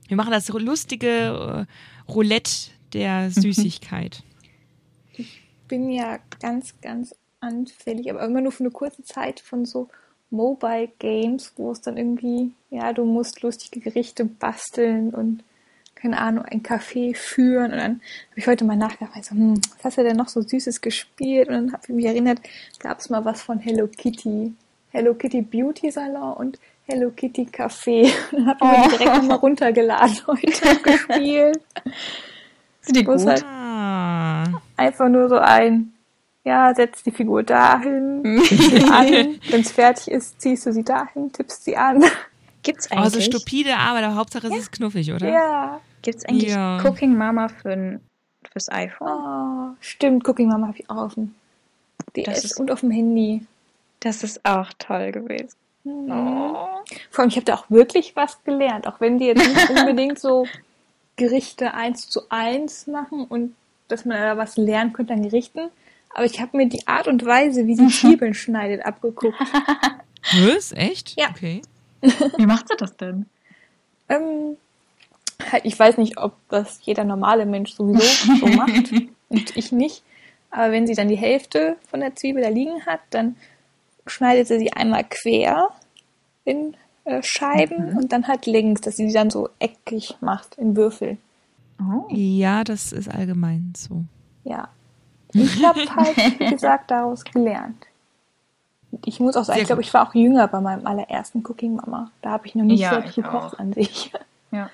Wir 0.07 0.17
machen 0.17 0.31
das 0.31 0.49
lustige 0.49 1.67
äh, 2.07 2.11
Roulette 2.11 2.71
der 2.93 3.29
Süßigkeit. 3.31 4.23
bin 5.67 5.89
ja 5.91 6.19
ganz, 6.41 6.73
ganz 6.81 7.15
anfällig, 7.39 8.09
aber 8.09 8.23
immer 8.23 8.41
nur 8.41 8.51
für 8.51 8.63
eine 8.63 8.71
kurze 8.71 9.03
Zeit 9.03 9.39
von 9.39 9.65
so 9.65 9.89
Mobile 10.31 10.89
Games, 10.99 11.53
wo 11.57 11.71
es 11.71 11.81
dann 11.81 11.97
irgendwie, 11.97 12.51
ja, 12.69 12.93
du 12.93 13.05
musst 13.05 13.41
lustige 13.41 13.79
Gerichte 13.79 14.25
basteln 14.25 15.09
und 15.11 15.43
keine 15.95 16.17
Ahnung, 16.19 16.45
ein 16.45 16.63
Café 16.63 17.15
führen. 17.15 17.71
Und 17.73 17.77
dann 17.77 17.91
habe 18.29 18.37
ich 18.37 18.47
heute 18.47 18.63
mal 18.63 18.77
nachgedacht, 18.77 19.23
so, 19.25 19.31
hm, 19.31 19.59
was 19.77 19.83
hast 19.83 19.97
du 19.97 20.03
denn 20.03 20.15
noch 20.15 20.29
so 20.29 20.41
Süßes 20.41 20.79
gespielt? 20.81 21.49
Und 21.49 21.53
dann 21.55 21.73
habe 21.73 21.83
ich 21.87 21.93
mich 21.93 22.05
erinnert, 22.05 22.39
gab 22.79 22.99
es 22.99 23.09
mal 23.09 23.25
was 23.25 23.41
von 23.41 23.59
Hello 23.59 23.87
Kitty. 23.87 24.53
Hello 24.91 25.13
Kitty 25.13 25.41
Beauty 25.41 25.91
Salon 25.91 26.33
und 26.33 26.59
Hello 26.87 27.11
Kitty 27.11 27.43
Café. 27.51 28.09
Und 28.31 28.45
dann 28.45 28.47
habe 28.47 28.57
ich 28.61 28.77
mir 28.77 28.83
die 28.83 28.97
direkt 28.97 29.17
nochmal 29.17 29.37
runtergeladen 29.37 30.17
heute 30.27 30.69
und 30.69 30.83
gespielt. 30.83 31.59
Sind 32.81 32.95
die 32.95 33.03
gut? 33.03 33.23
halt 33.25 33.43
Ah. 33.45 34.45
einfach 34.77 35.07
nur 35.09 35.29
so 35.29 35.37
ein, 35.37 35.93
ja, 36.45 36.73
setz 36.73 37.03
die 37.03 37.11
Figur 37.11 37.43
dahin, 37.43 38.41
sie 38.43 38.83
an, 38.85 39.39
wenn 39.49 39.61
es 39.61 39.71
fertig 39.71 40.09
ist, 40.09 40.41
ziehst 40.41 40.65
du 40.65 40.73
sie 40.73 40.83
dahin, 40.83 41.31
tippst 41.31 41.63
sie 41.65 41.75
an. 41.77 42.03
Gibt's 42.63 42.87
Oh, 42.91 42.95
so 42.95 43.01
eigentlich, 43.01 43.25
stupide 43.25 43.75
Arbeit, 43.77 44.03
aber 44.03 44.15
Hauptsache 44.15 44.47
es 44.47 44.55
ist 44.57 44.71
knuffig, 44.71 45.11
oder? 45.13 45.29
Ja. 45.29 45.79
gibt's 46.01 46.25
eigentlich 46.25 46.51
Ja. 46.51 46.79
Cooking 46.83 47.15
Mama 47.17 47.47
für 47.47 47.71
ein, 47.71 48.01
fürs 48.51 48.69
iPhone? 48.69 49.07
Oh, 49.07 49.75
stimmt, 49.79 50.27
Cooking 50.27 50.47
Mama 50.49 50.67
habe 50.67 50.77
ich 50.79 50.89
auch 50.89 50.97
auf 50.97 51.13
dem 51.15 51.33
DS 52.15 52.25
Das 52.25 52.43
ist- 52.43 52.59
und 52.59 52.71
auf 52.71 52.81
dem 52.81 52.91
Handy. 52.91 53.45
Das 54.01 54.23
ist 54.23 54.43
auch 54.45 54.69
toll 54.77 55.11
gewesen. 55.11 55.55
Mhm. 55.83 56.11
Oh. 56.11 56.67
Vor 57.11 57.19
allem, 57.21 57.29
ich 57.29 57.35
habe 57.35 57.45
da 57.45 57.55
auch 57.55 57.69
wirklich 57.69 58.15
was 58.15 58.43
gelernt, 58.43 58.87
auch 58.87 58.99
wenn 58.99 59.19
die 59.19 59.25
jetzt 59.27 59.45
nicht 59.47 59.69
unbedingt 59.79 60.19
so 60.19 60.45
Gerichte 61.15 61.73
eins 61.73 62.09
zu 62.09 62.21
eins 62.29 62.87
machen 62.87 63.25
und 63.25 63.55
dass 63.87 64.05
man 64.05 64.17
da 64.17 64.37
was 64.37 64.57
lernen 64.57 64.93
könnte 64.93 65.13
an 65.13 65.23
Gerichten. 65.23 65.69
Aber 66.09 66.25
ich 66.25 66.39
habe 66.41 66.57
mir 66.57 66.67
die 66.67 66.87
Art 66.87 67.07
und 67.07 67.25
Weise, 67.25 67.67
wie 67.67 67.75
sie 67.75 67.87
Zwiebeln 67.87 68.33
schneidet, 68.33 68.85
abgeguckt. 68.85 69.39
Was? 70.45 70.71
Echt? 70.71 71.19
Ja. 71.19 71.29
Okay. 71.29 71.61
Wie 72.37 72.45
macht 72.45 72.67
sie 72.67 72.75
das 72.77 72.95
denn? 72.97 73.25
Ähm, 74.07 74.57
halt, 75.51 75.65
ich 75.65 75.77
weiß 75.77 75.97
nicht, 75.97 76.17
ob 76.17 76.35
das 76.49 76.79
jeder 76.83 77.03
normale 77.03 77.45
Mensch 77.45 77.73
sowieso 77.73 78.01
so 78.35 78.47
macht 78.55 78.91
und 79.29 79.57
ich 79.57 79.71
nicht. 79.71 80.03
Aber 80.51 80.71
wenn 80.71 80.87
sie 80.87 80.95
dann 80.95 81.09
die 81.09 81.17
Hälfte 81.17 81.77
von 81.89 81.99
der 81.99 82.15
Zwiebel 82.15 82.41
da 82.41 82.49
liegen 82.49 82.85
hat, 82.85 83.01
dann 83.11 83.35
schneidet 84.07 84.47
sie 84.47 84.59
sie 84.59 84.73
einmal 84.73 85.05
quer 85.07 85.69
in 86.43 86.75
äh, 87.03 87.21
Scheiben 87.21 87.95
und 87.95 88.11
dann 88.11 88.27
halt 88.27 88.45
links, 88.45 88.81
dass 88.81 88.95
sie 88.95 89.07
sie 89.07 89.13
dann 89.13 89.29
so 89.29 89.49
eckig 89.59 90.15
macht 90.21 90.55
in 90.55 90.75
Würfel. 90.75 91.17
Oh. 91.79 92.07
Ja, 92.09 92.63
das 92.63 92.91
ist 92.91 93.09
allgemein 93.09 93.73
so. 93.77 94.03
Ja. 94.43 94.69
Ich 95.33 95.63
habe 95.63 95.79
halt, 95.95 96.17
wie 96.39 96.45
gesagt, 96.49 96.91
daraus 96.91 97.23
gelernt. 97.23 97.85
Ich 99.05 99.19
muss 99.19 99.35
auch 99.37 99.43
sagen, 99.45 99.57
Sehr 99.57 99.61
ich 99.63 99.67
glaube, 99.67 99.81
ich 99.83 99.93
war 99.93 100.07
auch 100.09 100.15
jünger 100.15 100.47
bei 100.47 100.59
meinem 100.61 100.87
allerersten 100.87 101.43
Cooking 101.45 101.75
Mama. 101.75 102.11
Da 102.23 102.31
habe 102.31 102.47
ich 102.47 102.55
noch 102.55 102.63
nicht 102.63 102.79
Ja, 102.79 102.89
selbst 102.89 103.15
gekocht 103.15 103.53
auch. 103.53 103.59
an 103.59 103.73
sich. 103.73 104.11
Ja. 104.51 104.69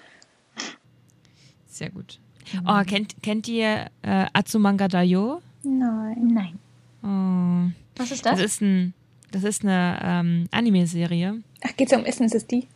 Sehr 1.68 1.90
gut. 1.90 2.20
Oh, 2.66 2.82
kennt, 2.86 3.16
kennt 3.22 3.48
ihr 3.50 3.88
äh, 4.04 4.26
Atsumanga 4.34 4.88
Dayo? 4.88 5.42
Nein. 5.64 6.32
Nein. 6.34 6.60
Oh. 7.04 7.72
Was 7.98 8.12
ist 8.12 8.26
Das 8.26 8.38
das? 8.38 8.42
ist 8.42 8.62
ein, 8.62 8.94
das 9.32 9.44
ist 9.44 9.64
eine 9.64 10.00
ähm, 10.02 10.48
Anime-Serie. 10.52 11.42
Ach, 11.66 11.76
geht's 11.76 11.92
ja 11.92 11.98
um 11.98 12.06
Essen? 12.06 12.24
Ist 12.26 12.36
es 12.36 12.48
die? 12.48 12.68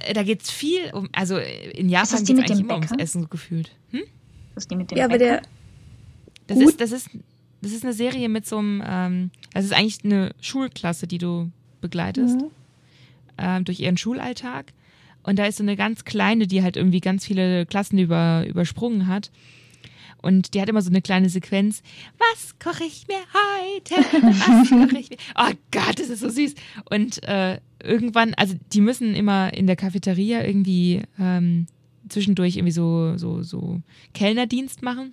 Äh, 0.00 0.12
Da 0.12 0.22
geht's 0.24 0.50
viel 0.50 0.90
um, 0.92 1.08
also 1.12 1.38
in 1.38 1.88
Japan 1.88 2.18
geht's 2.18 2.28
mit 2.30 2.38
eigentlich 2.40 2.58
dem 2.58 2.66
immer 2.66 2.74
ums 2.74 2.90
Bäcker? 2.90 3.02
Essen 3.02 3.30
gefühlt. 3.30 3.70
Hm? 3.92 4.02
Das 4.54 4.64
ist 4.64 4.70
die 4.70 4.76
mit 4.76 4.90
dem 4.90 4.98
Ja, 4.98 5.04
aber 5.06 5.16
Bäcker? 5.18 5.40
der, 5.40 5.42
Das 6.46 6.58
Gut. 6.58 6.68
ist, 6.68 6.80
das 6.80 6.92
ist, 6.92 7.10
das 7.62 7.72
ist 7.72 7.84
eine 7.84 7.92
Serie 7.92 8.28
mit 8.28 8.46
so 8.46 8.58
einem, 8.58 8.82
ähm, 8.86 9.30
das 9.52 9.64
ist 9.64 9.72
eigentlich 9.74 10.04
eine 10.04 10.34
Schulklasse, 10.40 11.06
die 11.06 11.18
du 11.18 11.50
begleitest 11.80 12.36
Mhm. 12.36 12.50
ähm, 13.38 13.64
durch 13.64 13.80
ihren 13.80 13.96
Schulalltag. 13.96 14.72
Und 15.22 15.38
da 15.38 15.46
ist 15.46 15.56
so 15.58 15.64
eine 15.64 15.76
ganz 15.76 16.04
kleine, 16.04 16.46
die 16.46 16.62
halt 16.62 16.76
irgendwie 16.76 17.00
ganz 17.00 17.24
viele 17.26 17.66
Klassen 17.66 17.98
über, 17.98 18.44
übersprungen 18.46 19.08
hat. 19.08 19.30
Und 20.22 20.54
die 20.54 20.60
hat 20.60 20.68
immer 20.68 20.82
so 20.82 20.90
eine 20.90 21.02
kleine 21.02 21.28
Sequenz. 21.28 21.82
Was 22.18 22.58
koche 22.58 22.84
ich 22.84 23.06
mir 23.08 23.16
heute? 23.16 23.94
Was 24.22 24.68
koche 24.70 24.98
ich 24.98 25.10
mir? 25.10 25.16
Oh 25.36 25.52
Gott, 25.72 25.98
das 25.98 26.08
ist 26.08 26.20
so 26.20 26.28
süß. 26.28 26.54
Und 26.90 27.22
äh, 27.24 27.60
irgendwann, 27.82 28.34
also 28.34 28.54
die 28.72 28.80
müssen 28.80 29.14
immer 29.14 29.52
in 29.52 29.66
der 29.66 29.76
Cafeteria 29.76 30.44
irgendwie 30.44 31.02
ähm, 31.18 31.66
zwischendurch 32.08 32.56
irgendwie 32.56 32.72
so, 32.72 33.16
so, 33.18 33.42
so 33.42 33.82
Kellnerdienst 34.14 34.82
machen. 34.82 35.12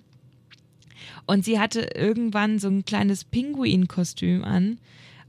Und 1.26 1.44
sie 1.44 1.58
hatte 1.58 1.90
irgendwann 1.94 2.58
so 2.58 2.68
ein 2.68 2.84
kleines 2.84 3.24
Pinguin-Kostüm 3.24 4.44
an 4.44 4.78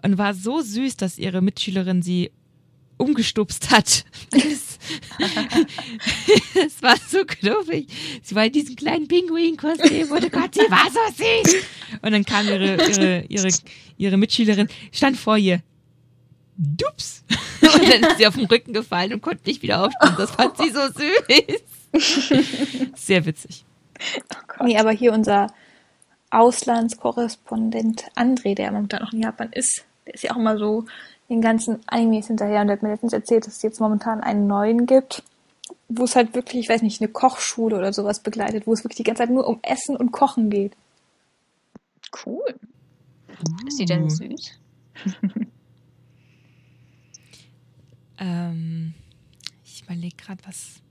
und 0.03 0.17
war 0.17 0.33
so 0.33 0.61
süß, 0.61 0.97
dass 0.97 1.17
ihre 1.17 1.41
Mitschülerin 1.41 2.01
sie 2.01 2.31
umgestupst 2.97 3.71
hat. 3.71 4.05
Das 6.53 6.81
war 6.81 6.95
so 7.07 7.25
knuffig. 7.25 7.87
Sie 8.21 8.35
war 8.35 8.45
in 8.45 8.51
diesem 8.51 8.75
kleinen 8.75 9.07
Pinguin-Kostüm 9.07 10.11
und 10.11 10.23
oh 10.23 10.29
Gott, 10.29 10.53
sie 10.53 10.69
war 10.69 10.89
so 10.91 10.99
süß. 11.15 11.55
Und 12.01 12.11
dann 12.11 12.23
kam 12.23 12.47
ihre, 12.47 12.75
ihre, 12.87 13.25
ihre, 13.27 13.49
ihre 13.97 14.17
Mitschülerin, 14.17 14.67
stand 14.91 15.17
vor 15.17 15.37
ihr. 15.37 15.61
Dups. 16.57 17.23
Und 17.61 17.89
dann 17.89 18.03
ist 18.03 18.17
sie 18.17 18.27
auf 18.27 18.35
den 18.35 18.45
Rücken 18.45 18.71
gefallen 18.71 19.13
und 19.13 19.21
konnte 19.21 19.41
nicht 19.45 19.61
wieder 19.61 19.83
aufstehen. 19.83 20.13
Das 20.17 20.31
fand 20.31 20.55
sie 20.57 20.69
so 20.69 20.79
süß. 20.87 21.61
Sehr 22.95 23.25
witzig. 23.25 23.65
Nee, 24.63 24.77
aber 24.77 24.91
hier 24.91 25.11
unser 25.11 25.47
Auslandskorrespondent 26.29 28.11
André, 28.15 28.55
der 28.55 28.71
momentan 28.71 29.01
noch 29.01 29.13
in 29.13 29.21
Japan 29.21 29.51
ist, 29.51 29.85
der 30.05 30.13
ist 30.15 30.23
ja 30.23 30.31
auch 30.31 30.37
immer 30.37 30.57
so 30.57 30.85
den 31.29 31.41
ganzen 31.41 31.79
Animes 31.87 32.27
hinterher 32.27 32.61
und 32.61 32.67
der 32.67 32.75
hat 32.75 32.83
mir 32.83 32.89
letztens 32.89 33.13
erzählt, 33.13 33.47
dass 33.47 33.57
es 33.57 33.61
jetzt 33.61 33.79
momentan 33.79 34.21
einen 34.21 34.47
neuen 34.47 34.85
gibt, 34.85 35.23
wo 35.87 36.03
es 36.03 36.15
halt 36.15 36.35
wirklich, 36.35 36.63
ich 36.63 36.69
weiß 36.69 36.81
nicht, 36.81 37.01
eine 37.01 37.11
Kochschule 37.11 37.77
oder 37.77 37.93
sowas 37.93 38.19
begleitet, 38.19 38.67
wo 38.67 38.73
es 38.73 38.83
wirklich 38.83 38.97
die 38.97 39.03
ganze 39.03 39.23
Zeit 39.23 39.31
nur 39.31 39.47
um 39.47 39.59
Essen 39.63 39.95
und 39.95 40.11
Kochen 40.11 40.49
geht. 40.49 40.73
Cool. 42.25 42.43
Ist 43.67 43.79
die 43.79 43.85
denn 43.85 44.09
süß? 44.09 44.51
Ähm, 48.17 48.93
ich 49.63 49.83
überlege 49.83 50.15
gerade, 50.15 50.41
was. 50.45 50.81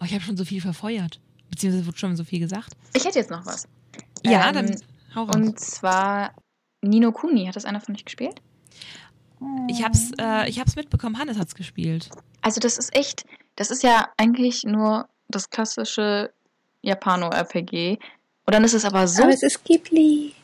Oh, 0.00 0.04
ich 0.04 0.12
habe 0.12 0.22
schon 0.22 0.36
so 0.36 0.44
viel 0.44 0.60
verfeuert. 0.60 1.20
Beziehungsweise 1.50 1.86
wurde 1.86 1.98
schon 1.98 2.16
so 2.16 2.24
viel 2.24 2.40
gesagt. 2.40 2.76
Ich 2.94 3.04
hätte 3.04 3.18
jetzt 3.18 3.30
noch 3.30 3.46
was. 3.46 3.66
Ja, 4.24 4.48
Ähm, 4.48 4.54
dann 4.54 4.76
hau 5.14 5.24
raus. 5.24 5.34
Und 5.34 5.58
zwar 5.58 6.34
Nino 6.82 7.12
Kuni. 7.12 7.46
Hat 7.46 7.56
das 7.56 7.64
einer 7.64 7.80
von 7.80 7.94
euch 7.94 8.04
gespielt? 8.04 8.40
ich 9.68 9.82
hab's, 9.82 10.12
äh, 10.20 10.48
ich 10.48 10.60
hab's 10.60 10.76
mitbekommen, 10.76 11.18
Hannes 11.18 11.38
hat's 11.38 11.54
gespielt. 11.54 12.08
Also 12.42 12.60
das 12.60 12.78
ist 12.78 12.94
echt, 12.94 13.24
das 13.56 13.70
ist 13.70 13.82
ja 13.82 14.08
eigentlich 14.16 14.62
nur 14.64 15.08
das 15.28 15.50
klassische 15.50 16.32
Japano-RPG. 16.82 17.98
Und 18.44 18.54
dann 18.54 18.64
ist 18.64 18.74
es 18.74 18.84
aber 18.84 19.06
so 19.08 19.24
Aber 19.24 19.32
es 19.32 19.42
ist 19.42 19.64
Ghibli. 19.64 20.34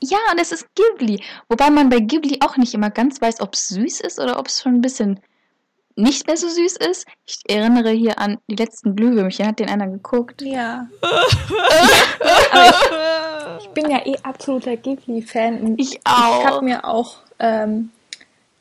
Ja, 0.00 0.18
und 0.32 0.40
es 0.40 0.52
ist 0.52 0.66
Ghibli. 0.74 1.22
Wobei 1.48 1.70
man 1.70 1.88
bei 1.88 2.00
Ghibli 2.00 2.38
auch 2.40 2.56
nicht 2.56 2.74
immer 2.74 2.90
ganz 2.90 3.20
weiß, 3.20 3.40
ob 3.40 3.54
es 3.54 3.68
süß 3.68 4.00
ist 4.00 4.18
oder 4.18 4.38
ob 4.38 4.46
es 4.46 4.62
schon 4.62 4.74
ein 4.76 4.80
bisschen 4.80 5.20
nicht 5.98 6.26
mehr 6.26 6.36
so 6.36 6.48
süß 6.48 6.76
ist. 6.90 7.06
Ich 7.26 7.38
erinnere 7.48 7.90
hier 7.90 8.18
an 8.18 8.38
die 8.48 8.56
letzten 8.56 8.94
Glühwürmchen. 8.96 9.46
Hat 9.46 9.58
den 9.58 9.68
einer 9.68 9.88
geguckt? 9.88 10.42
Ja. 10.42 10.88
Ich, 11.02 11.36
ich 13.60 13.68
bin 13.70 13.90
ja 13.90 14.04
eh 14.06 14.16
absoluter 14.22 14.76
Ghibli-Fan. 14.76 15.74
Ich 15.78 15.94
Ich 15.96 16.00
habe 16.06 16.56
auch. 16.56 16.62
mir 16.62 16.84
auch, 16.84 17.16
ähm, 17.38 17.90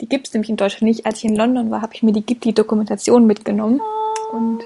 die 0.02 0.10
gibt's 0.10 0.34
nämlich 0.34 0.50
in 0.50 0.58
Deutschland 0.58 0.84
nicht. 0.84 1.06
Als 1.06 1.20
ich 1.20 1.26
in 1.26 1.36
London 1.36 1.72
war, 1.72 1.82
habe 1.82 1.94
ich 1.94 2.04
mir 2.04 2.14
die 2.14 2.26
Ghibli-Dokumentation 2.26 3.26
mitgenommen. 3.26 3.82
Und 4.32 4.64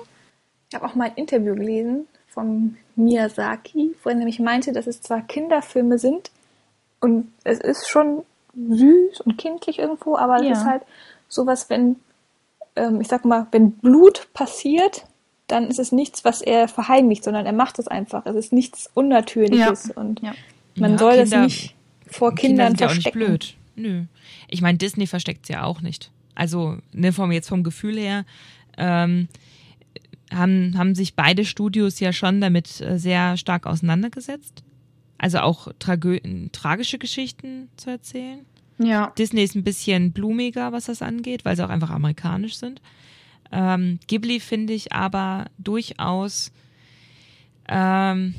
ich 0.70 0.76
habe 0.76 0.86
auch 0.86 0.96
mal 0.96 1.06
ein 1.06 1.16
Interview 1.16 1.56
gelesen 1.56 2.08
von 2.30 2.78
Miyazaki, 2.96 3.96
wo 4.04 4.10
er 4.10 4.16
nämlich 4.16 4.40
meinte, 4.40 4.72
dass 4.72 4.88
es 4.88 5.02
zwar 5.02 5.22
Kinderfilme 5.22 5.98
sind 6.00 6.32
und 7.00 7.32
es 7.44 7.60
ist 7.60 7.88
schon 7.90 8.24
süß 8.56 9.22
und 9.22 9.38
kindlich 9.38 9.80
irgendwo, 9.80 10.18
aber 10.18 10.38
es 10.38 10.44
Ja. 10.44 10.52
ist 10.54 10.66
halt 10.66 10.84
sowas, 11.30 11.70
wenn, 11.70 11.98
ähm, 12.82 13.02
ich 13.02 13.08
sag 13.08 13.26
mal, 13.26 13.48
wenn 13.52 13.72
Blut 13.72 14.28
passiert, 14.34 15.06
dann 15.48 15.68
ist 15.68 15.80
es 15.80 15.92
nichts, 15.92 16.24
was 16.24 16.42
er 16.42 16.68
verheimlicht, 16.68 17.24
sondern 17.24 17.46
er 17.46 17.54
macht 17.54 17.78
es 17.80 17.88
einfach. 17.88 18.26
Es 18.26 18.36
ist 18.36 18.54
nichts 18.54 18.90
Unnatürliches 18.94 19.92
und 19.92 20.22
Ja. 20.22 20.34
man 20.76 20.92
Ja, 20.94 20.98
soll 20.98 21.18
das 21.18 21.30
Kinder- 21.30 21.44
nicht 21.46 21.76
vor 22.08 22.34
Kinder 22.36 22.66
Kindern 22.68 22.76
ja 22.80 22.86
nicht 22.88 23.04
verstecken. 23.04 23.20
blöd. 23.20 23.56
Nö. 23.76 24.04
Ich 24.50 24.62
meine, 24.62 24.78
Disney 24.78 25.08
versteckt's 25.08 25.50
ja 25.50 25.64
auch 25.64 25.82
nicht. 25.82 26.12
Also, 26.36 26.78
ne, 26.94 27.12
vom, 27.14 27.32
jetzt 27.32 27.50
vom 27.50 27.64
Gefühl 27.64 27.98
her, 27.98 28.26
ähm, 28.78 29.28
haben, 30.34 30.78
haben 30.78 30.96
sich 30.96 31.16
beide 31.16 31.44
Studios 31.46 32.00
ja 32.00 32.14
schon 32.14 32.40
damit 32.42 32.80
äh, 32.82 32.98
sehr 32.98 33.36
stark 33.38 33.66
auseinandergesetzt. 33.66 34.64
Also 35.18 35.40
auch 35.40 35.68
tragö 35.80 36.20
tragische 36.52 36.98
Geschichten 36.98 37.70
zu 37.78 37.90
erzählen. 37.92 38.46
Ja. 38.84 39.14
Disney 39.18 39.44
ist 39.44 39.56
ein 39.56 39.64
bisschen 39.64 40.12
blumiger, 40.12 40.72
was 40.72 40.86
das 40.86 41.02
angeht, 41.02 41.46
weil 41.46 41.56
sie 41.56 41.64
auch 41.66 41.70
einfach 41.70 41.90
amerikanisch 41.90 42.56
sind. 42.56 42.82
Ähm, 43.52 44.00
Ghibli 44.08 44.40
finde 44.40 44.74
ich 44.74 44.94
aber 44.94 45.46
durchaus 45.58 46.52
ähm, 47.68 48.34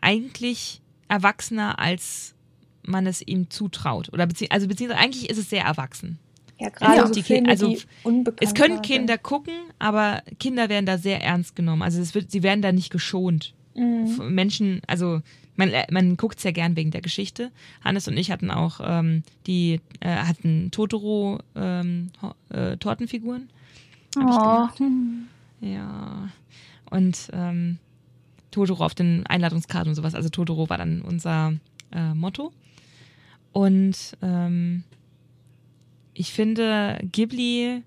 eigentlich 0.00 0.80
erwachsener, 1.08 1.78
als 1.78 2.34
man 2.82 3.06
es 3.06 3.22
ihm 3.26 3.50
zutraut. 3.50 4.12
Oder 4.12 4.26
bezieh 4.26 4.50
also 4.50 4.68
beziehungsweise 4.68 5.00
eigentlich 5.02 5.30
ist 5.30 5.38
es 5.38 5.50
sehr 5.50 5.64
erwachsen. 5.64 6.18
Ja, 6.58 6.70
gerade 6.70 6.96
Ja, 6.96 7.06
so 7.06 7.12
die 7.12 7.22
Filme, 7.22 7.48
also 7.48 7.74
Es 8.40 8.54
können 8.54 8.82
Kinder 8.82 9.16
gucken, 9.16 9.54
aber 9.78 10.22
Kinder 10.40 10.68
werden 10.68 10.86
da 10.86 10.98
sehr 10.98 11.22
ernst 11.22 11.54
genommen. 11.54 11.82
Also 11.82 12.00
es 12.00 12.14
wird, 12.14 12.30
sie 12.30 12.42
werden 12.42 12.62
da 12.62 12.72
nicht 12.72 12.90
geschont. 12.90 13.54
F- 13.74 14.18
Menschen, 14.18 14.80
also 14.88 15.22
man, 15.58 15.70
äh, 15.70 15.86
man 15.90 16.16
guckt 16.16 16.40
sehr 16.40 16.52
gern 16.52 16.76
wegen 16.76 16.92
der 16.92 17.02
Geschichte. 17.02 17.50
Hannes 17.84 18.08
und 18.08 18.16
ich 18.16 18.30
hatten 18.30 18.50
auch 18.50 18.80
ähm, 18.82 19.24
die 19.46 19.80
äh, 20.00 20.08
hatten 20.08 20.70
Totoro 20.70 21.40
ähm, 21.54 22.10
äh, 22.48 22.76
Tortenfiguren. 22.76 23.50
Oh. 24.16 24.68
Ja. 25.60 26.28
Und 26.90 27.28
ähm, 27.32 27.78
Totoro 28.52 28.84
auf 28.84 28.94
den 28.94 29.26
Einladungskarten 29.26 29.90
und 29.90 29.96
sowas. 29.96 30.14
Also 30.14 30.28
Totoro 30.28 30.70
war 30.70 30.78
dann 30.78 31.02
unser 31.02 31.54
äh, 31.92 32.14
Motto. 32.14 32.52
Und 33.52 34.16
ähm, 34.22 34.84
ich 36.14 36.32
finde 36.32 37.00
Ghibli, 37.10 37.82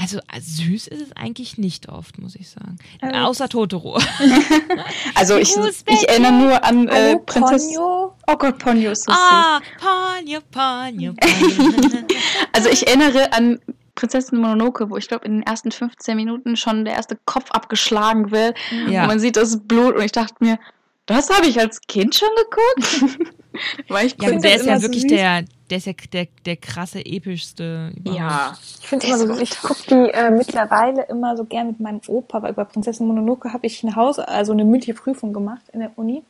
also 0.00 0.18
äh, 0.18 0.40
süß 0.40 0.86
ist 0.88 1.02
es 1.02 1.12
eigentlich 1.16 1.58
nicht 1.58 1.88
oft, 1.88 2.18
muss 2.18 2.34
ich 2.34 2.48
sagen. 2.48 2.76
Äh, 3.00 3.18
Außer 3.20 3.48
Totoro. 3.48 3.98
Also 5.14 5.36
ich, 5.36 5.54
ich 5.86 6.08
erinnere 6.08 6.32
nur 6.32 6.64
an 6.64 6.88
äh, 6.88 7.14
Oh, 7.16 7.18
Prinzessin. 7.24 7.76
Oh 7.78 8.10
Gott, 8.38 8.58
Ponyo 8.58 8.90
ist 8.92 9.04
so 9.04 9.12
süß. 9.12 9.20
ah, 9.20 9.60
Ponyo, 9.78 10.40
Ponyo, 10.50 11.12
Ponyo. 11.14 12.06
Also 12.52 12.68
ich 12.70 12.86
erinnere 12.86 13.32
an 13.32 13.60
Prinzessin 13.94 14.38
Mononoke, 14.40 14.88
wo 14.90 14.96
ich 14.96 15.08
glaube 15.08 15.26
in 15.26 15.32
den 15.34 15.42
ersten 15.42 15.70
15 15.70 16.16
Minuten 16.16 16.56
schon 16.56 16.84
der 16.84 16.94
erste 16.94 17.18
Kopf 17.26 17.50
abgeschlagen 17.50 18.30
wird. 18.30 18.56
Ja. 18.88 19.02
Und 19.02 19.08
man 19.08 19.20
sieht 19.20 19.36
das 19.36 19.60
Blut 19.60 19.94
und 19.96 20.02
ich 20.02 20.12
dachte 20.12 20.34
mir, 20.40 20.58
das 21.06 21.28
habe 21.30 21.46
ich 21.46 21.58
als 21.60 21.80
Kind 21.82 22.14
schon 22.14 22.28
geguckt. 22.36 23.32
War 23.88 24.02
ich 24.04 24.16
Ja, 24.20 24.30
der 24.32 24.56
ist 24.56 24.66
ja 24.66 24.76
so 24.76 24.82
wirklich 24.84 25.02
süß. 25.02 25.10
der, 25.10 25.44
der 25.72 25.78
ist 25.78 25.86
ja 25.86 25.94
der, 26.12 26.28
der 26.44 26.56
krasse, 26.56 27.00
epischste 27.00 27.92
überhaupt. 27.96 28.20
Ja. 28.20 28.58
Ich 28.78 28.86
finde 28.86 29.06
immer 29.06 29.16
ist 29.16 29.26
so, 29.26 29.40
ich 29.40 29.62
gucke 29.62 29.82
die 29.88 30.10
äh, 30.12 30.30
mittlerweile 30.30 31.04
immer 31.04 31.34
so 31.34 31.44
gern 31.44 31.68
mit 31.68 31.80
meinem 31.80 32.02
Opa, 32.08 32.42
weil 32.42 32.52
bei 32.52 32.64
Prinzessin 32.64 33.06
Mononoke 33.06 33.54
habe 33.54 33.66
ich 33.66 33.82
eine 33.82 33.96
Haus, 33.96 34.18
also 34.18 34.52
eine 34.52 34.66
mündliche 34.66 34.92
Prüfung 34.92 35.32
gemacht 35.32 35.62
in 35.72 35.80
der 35.80 35.90
Uni. 35.96 36.22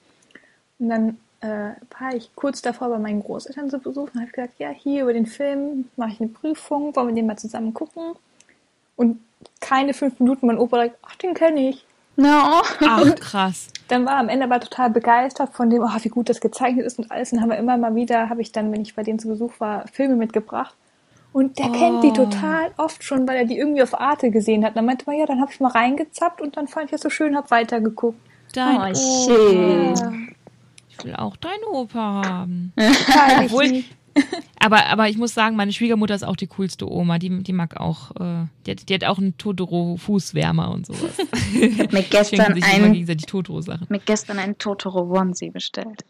Und 0.78 0.88
dann 0.90 1.18
äh, 1.40 1.74
war 1.98 2.14
ich 2.14 2.30
kurz 2.36 2.62
davor 2.62 2.88
bei 2.88 2.98
meinen 2.98 3.20
Großeltern 3.20 3.68
zu 3.68 3.80
besuchen 3.80 4.12
und 4.14 4.20
habe 4.20 4.30
gesagt, 4.30 4.60
ja, 4.60 4.68
hier 4.70 5.02
über 5.02 5.12
den 5.12 5.26
Film 5.26 5.88
mache 5.96 6.12
ich 6.12 6.20
eine 6.20 6.28
Prüfung, 6.28 6.94
wollen 6.94 7.08
wir 7.08 7.14
den 7.16 7.26
mal 7.26 7.36
zusammen 7.36 7.74
gucken? 7.74 8.12
Und 8.94 9.18
keine 9.58 9.92
fünf 9.92 10.20
Minuten 10.20 10.46
mein 10.46 10.58
Opa 10.58 10.76
sagt, 10.76 10.98
ach, 11.02 11.16
den 11.16 11.34
kenne 11.34 11.68
ich. 11.68 11.84
No. 12.16 12.62
Ach, 12.80 13.14
krass. 13.16 13.68
Dann 13.88 14.04
war 14.06 14.14
er 14.14 14.18
am 14.20 14.28
Ende 14.28 14.44
aber 14.44 14.60
total 14.60 14.90
begeistert 14.90 15.50
von 15.54 15.70
dem, 15.70 15.82
oh, 15.82 15.88
wie 16.02 16.08
gut 16.08 16.28
das 16.28 16.40
gezeichnet 16.40 16.86
ist 16.86 16.98
und 16.98 17.10
alles. 17.10 17.32
Und 17.32 17.40
haben 17.40 17.50
wir 17.50 17.56
immer 17.58 17.76
mal 17.76 17.94
wieder, 17.94 18.28
habe 18.28 18.40
ich 18.42 18.52
dann, 18.52 18.70
wenn 18.72 18.82
ich 18.82 18.94
bei 18.94 19.02
denen 19.02 19.18
zu 19.18 19.28
Besuch 19.28 19.52
war, 19.58 19.86
Filme 19.88 20.16
mitgebracht. 20.16 20.74
Und 21.32 21.58
der 21.58 21.70
kennt 21.70 22.04
die 22.04 22.08
Oh. 22.10 22.24
total 22.24 22.72
oft 22.76 23.02
schon, 23.02 23.26
weil 23.26 23.36
er 23.38 23.44
die 23.46 23.56
irgendwie 23.56 23.82
auf 23.82 23.98
Arte 23.98 24.30
gesehen 24.30 24.64
hat. 24.64 24.70
Und 24.72 24.76
dann 24.76 24.84
meinte 24.86 25.06
man, 25.06 25.16
ja, 25.16 25.24
dann 25.24 25.40
habe 25.40 25.50
ich 25.50 25.60
mal 25.60 25.70
reingezappt 25.72 26.40
und 26.42 26.56
dann 26.58 26.68
fand 26.68 26.86
ich 26.86 26.90
das 26.92 27.00
so 27.00 27.08
schön, 27.10 27.34
habe 27.36 27.50
weitergeguckt. 27.50 28.18
Dein 28.54 28.76
Oh, 28.94 29.30
Opa. 29.30 30.12
Ich 30.90 31.04
will 31.04 31.16
auch 31.16 31.36
deinen 31.36 31.64
Opa 31.70 32.22
haben. 32.26 32.72
Obwohl, 33.40 33.64
lieb. 33.64 33.86
Aber, 34.64 34.86
aber 34.86 35.08
ich 35.08 35.18
muss 35.18 35.34
sagen, 35.34 35.56
meine 35.56 35.72
Schwiegermutter 35.72 36.14
ist 36.14 36.22
auch 36.22 36.36
die 36.36 36.46
coolste 36.46 36.88
Oma. 36.88 37.18
Die, 37.18 37.42
die 37.42 37.52
mag 37.52 37.80
auch, 37.80 38.12
äh, 38.12 38.46
die, 38.64 38.70
hat, 38.70 38.88
die 38.88 38.94
hat 38.94 39.02
auch 39.02 39.18
einen 39.18 39.36
Totoro-Fußwärmer 39.36 40.70
und 40.70 40.86
sowas. 40.86 41.16
Ich 41.52 41.80
habe 41.80 41.96
mir 41.96 42.02
gestern 42.10 42.38
Schenken 42.46 42.54
sich 42.62 42.76
immer 42.76 42.86
ein, 42.86 42.92
gegenseitig 42.92 43.26
Totoro-Sachen. 43.26 43.86
mir 43.90 43.98
gestern 43.98 44.38
einen 44.38 44.56
Totoro 44.58 45.00
Onesie 45.18 45.50
bestellt. 45.50 46.04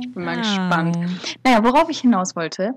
Ich 0.00 0.12
bin 0.12 0.24
mal 0.24 0.34
Ah. 0.36 0.40
gespannt. 0.40 0.98
Naja, 1.44 1.62
worauf 1.62 1.88
ich 1.90 2.00
hinaus 2.00 2.34
wollte. 2.34 2.72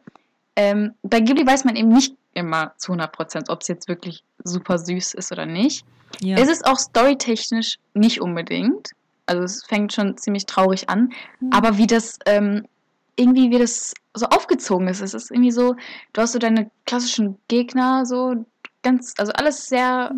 Ähm, 0.56 0.91
bei 1.02 1.21
Ghibli 1.21 1.45
weiß 1.47 1.65
man 1.65 1.76
eben 1.76 1.89
nicht 1.89 2.13
immer 2.36 2.74
zu 2.78 2.91
100%, 2.93 3.50
ob 3.50 3.62
es 3.62 3.67
jetzt 3.67 3.88
wirklich 3.88 4.24
super 4.43 4.78
süß 4.78 5.15
ist 5.15 5.32
oder 5.32 5.47
nicht. 5.47 5.86
Ja. 6.21 6.38
Es 6.38 6.50
ist 6.50 6.67
auch 6.67 6.78
storytechnisch 6.78 7.78
nicht 7.95 8.21
unbedingt. 8.21 8.91
Also 9.26 9.43
es 9.43 9.63
fängt 9.65 9.93
schon 9.93 10.17
ziemlich 10.17 10.45
traurig 10.45 10.88
an. 10.89 11.10
Aber 11.52 11.78
wie 11.78 11.88
das 11.88 12.19
ähm, 12.26 12.67
irgendwie 13.15 13.52
wie 13.52 13.60
das 13.60 13.93
so 14.13 14.26
aufgezogen 14.28 14.88
ist. 14.88 15.02
Es 15.02 15.13
ist 15.13 15.32
irgendwie 15.32 15.52
so, 15.52 15.76
du 16.13 16.21
hast 16.21 16.34
so 16.34 16.39
deine 16.39 16.69
klassischen 16.86 17.38
Gegner, 17.47 18.06
so 18.06 18.45
ganz, 18.84 19.13
also 19.17 19.32
alles 19.34 19.67
sehr, 19.67 20.13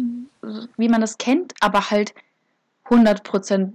wie 0.77 0.89
man 0.89 1.01
das 1.01 1.17
kennt, 1.17 1.53
aber 1.60 1.89
halt 1.91 2.13
100% 2.89 3.73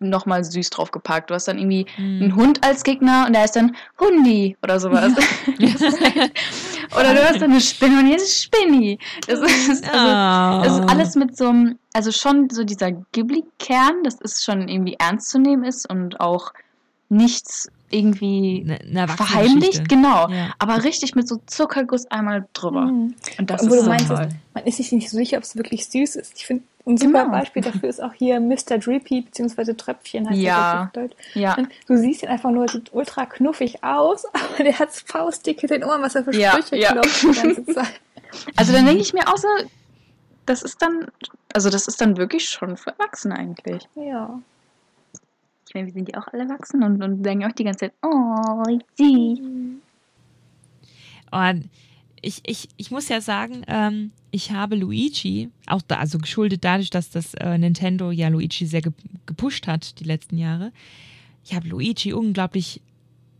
nochmal 0.00 0.44
süß 0.44 0.70
draufgepackt. 0.70 1.28
Du 1.30 1.34
hast 1.34 1.48
dann 1.48 1.58
irgendwie 1.58 1.86
Hm. 1.96 2.22
einen 2.22 2.36
Hund 2.36 2.64
als 2.64 2.84
Gegner 2.84 3.24
und 3.26 3.32
der 3.34 3.44
ist 3.44 3.56
dann 3.56 3.74
Hundi 3.98 4.56
oder 4.62 4.78
sowas. 4.78 5.12
oder 6.96 7.14
du 7.14 7.28
hast 7.28 7.40
dann 7.40 7.50
eine 7.50 7.60
Spinne 7.60 7.98
und 8.00 8.06
hier 8.06 8.16
ist 8.16 8.42
Spinni. 8.42 8.98
Das 9.26 9.40
ist, 9.40 9.84
also, 9.92 10.06
Ah. 10.06 10.62
es 10.64 10.72
ist 10.72 10.88
alles 10.90 11.14
mit 11.16 11.36
so 11.36 11.48
einem, 11.48 11.78
also 11.92 12.12
schon 12.12 12.48
so 12.50 12.62
dieser 12.64 12.92
Ghibli-Kern, 12.92 14.04
das 14.04 14.20
ist 14.20 14.44
schon 14.44 14.68
irgendwie 14.68 14.94
ernst 14.98 15.30
zu 15.30 15.38
nehmen 15.38 15.64
ist 15.64 15.88
und 15.90 16.20
auch 16.20 16.52
nichts 17.08 17.68
irgendwie 17.90 18.62
eine, 18.64 18.80
eine 18.80 19.00
Erwachsenengeschichte. 19.00 19.24
verheimlicht, 19.24 19.88
genau. 19.88 20.28
Ja. 20.30 20.52
Aber 20.58 20.84
richtig 20.84 21.14
mit 21.14 21.26
so 21.28 21.40
Zuckerguss 21.46 22.06
einmal 22.10 22.46
drüber. 22.52 22.82
Mhm. 22.86 23.14
Und 23.38 23.50
das 23.50 23.62
Wo 23.62 23.66
ist 23.74 23.80
du 23.80 23.84
so 23.84 23.88
meinst, 23.90 24.08
toll. 24.08 24.28
man 24.54 24.64
ist 24.64 24.76
sich 24.76 24.92
nicht 24.92 25.08
so 25.10 25.16
sicher, 25.16 25.36
ob 25.38 25.44
es 25.44 25.56
wirklich 25.56 25.86
süß 25.88 26.16
ist. 26.16 26.32
Ich 26.36 26.46
finde, 26.46 26.64
ein 26.86 26.96
super 26.96 27.24
Genau. 27.24 27.32
Beispiel 27.32 27.62
dafür 27.62 27.88
ist 27.88 28.02
auch 28.02 28.12
hier 28.14 28.40
Mr. 28.40 28.78
Drippy, 28.78 29.22
beziehungsweise 29.22 29.76
Tröpfchen 29.76 30.28
heißt 30.28 30.38
Ja. 30.40 30.72
der 30.72 30.82
auf 30.82 30.92
Deutsch. 31.10 31.16
Ja. 31.34 31.54
Und 31.56 31.68
du 31.86 31.96
siehst 31.98 32.22
ihn 32.22 32.28
einfach 32.28 32.50
nur, 32.50 32.68
sieht 32.68 32.92
ultra 32.94 33.26
knuffig 33.26 33.82
aus, 33.84 34.24
aber 34.32 34.64
der 34.64 34.78
hat 34.78 34.90
faustdicke 34.92 35.66
den 35.66 35.84
Ohren, 35.84 36.02
was 36.02 36.14
er 36.14 36.24
für 36.24 36.34
Ja, 36.34 36.52
Sprüche 36.52 36.76
ja. 36.76 36.92
klopft 36.92 37.22
die 37.22 37.26
ganze 37.40 37.66
Zeit. 37.74 38.00
Also 38.56 38.72
dann 38.72 38.84
denke 38.86 39.00
ich 39.02 39.12
mir 39.14 39.26
auch 39.28 39.36
so, 39.36 39.48
das 40.46 40.62
ist 40.62 40.80
dann, 40.80 41.06
also 41.52 41.68
das 41.70 41.88
ist 41.88 42.00
dann 42.00 42.16
wirklich 42.16 42.48
schon 42.48 42.76
für 42.78 42.90
Erwachsene 42.90 43.36
eigentlich. 43.36 43.86
Ja. 43.94 44.38
Ich 45.68 45.74
meine, 45.74 45.86
wir 45.86 45.92
sind 45.92 46.08
ja 46.08 46.20
auch 46.20 46.26
alle 46.32 46.44
erwachsen 46.44 46.82
und, 46.82 47.02
und 47.02 47.24
sagen 47.24 47.44
auch 47.44 47.52
die 47.52 47.64
ganze 47.64 47.78
Zeit, 47.80 47.92
oh, 48.02 48.64
süß. 48.96 49.38
Und 51.30 51.68
ich, 52.22 52.40
ich, 52.46 52.68
ich 52.76 52.90
muss 52.90 53.08
ja 53.08 53.20
sagen, 53.20 53.62
ähm, 53.68 54.10
ich 54.30 54.50
habe 54.52 54.76
Luigi, 54.76 55.50
auch 55.66 55.82
da, 55.82 55.96
also 55.96 56.18
geschuldet 56.18 56.64
dadurch, 56.64 56.90
dass 56.90 57.10
das 57.10 57.34
äh, 57.34 57.58
Nintendo 57.58 58.10
ja 58.10 58.28
Luigi 58.28 58.66
sehr 58.66 58.82
ge 58.82 58.92
gepusht 59.26 59.66
hat 59.66 60.00
die 60.00 60.04
letzten 60.04 60.38
Jahre. 60.38 60.72
Ich 61.44 61.54
habe 61.54 61.68
Luigi 61.68 62.12
unglaublich 62.12 62.80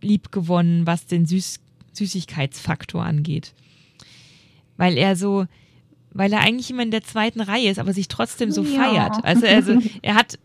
lieb 0.01 0.31
gewonnen, 0.31 0.87
was 0.87 1.07
den 1.07 1.27
Süß 1.27 1.61
Süßigkeitsfaktor 1.95 3.03
angeht. 3.03 3.55
Weil 4.77 4.97
er 4.97 5.17
so, 5.17 5.47
weil 6.13 6.33
er 6.33 6.41
eigentlich 6.41 6.71
immer 6.71 6.85
in 6.85 6.93
der 6.93 7.03
zweiten 7.03 7.41
Reihe 7.41 7.71
ist, 7.71 7.79
aber 7.79 7.93
sich 7.93 8.07
trotzdem 8.07 8.53
so 8.53 8.63
Ja. 8.63 8.85
feiert. 8.85 9.25
Also, 9.25 9.47
also 9.49 9.79
er 10.03 10.15
hat 10.15 10.39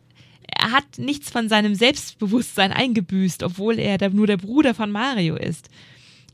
er 0.63 0.71
hat 0.71 0.97
nichts 0.97 1.30
von 1.30 1.49
seinem 1.49 1.76
Selbstbewusstsein 1.76 2.71
eingebüßt, 2.71 3.43
obwohl 3.43 3.80
er 3.80 3.97
der, 3.97 4.10
nur 4.12 4.28
der 4.28 4.38
Bruder 4.38 4.73
von 4.73 4.91
Mario 4.91 5.36
ist. 5.36 5.69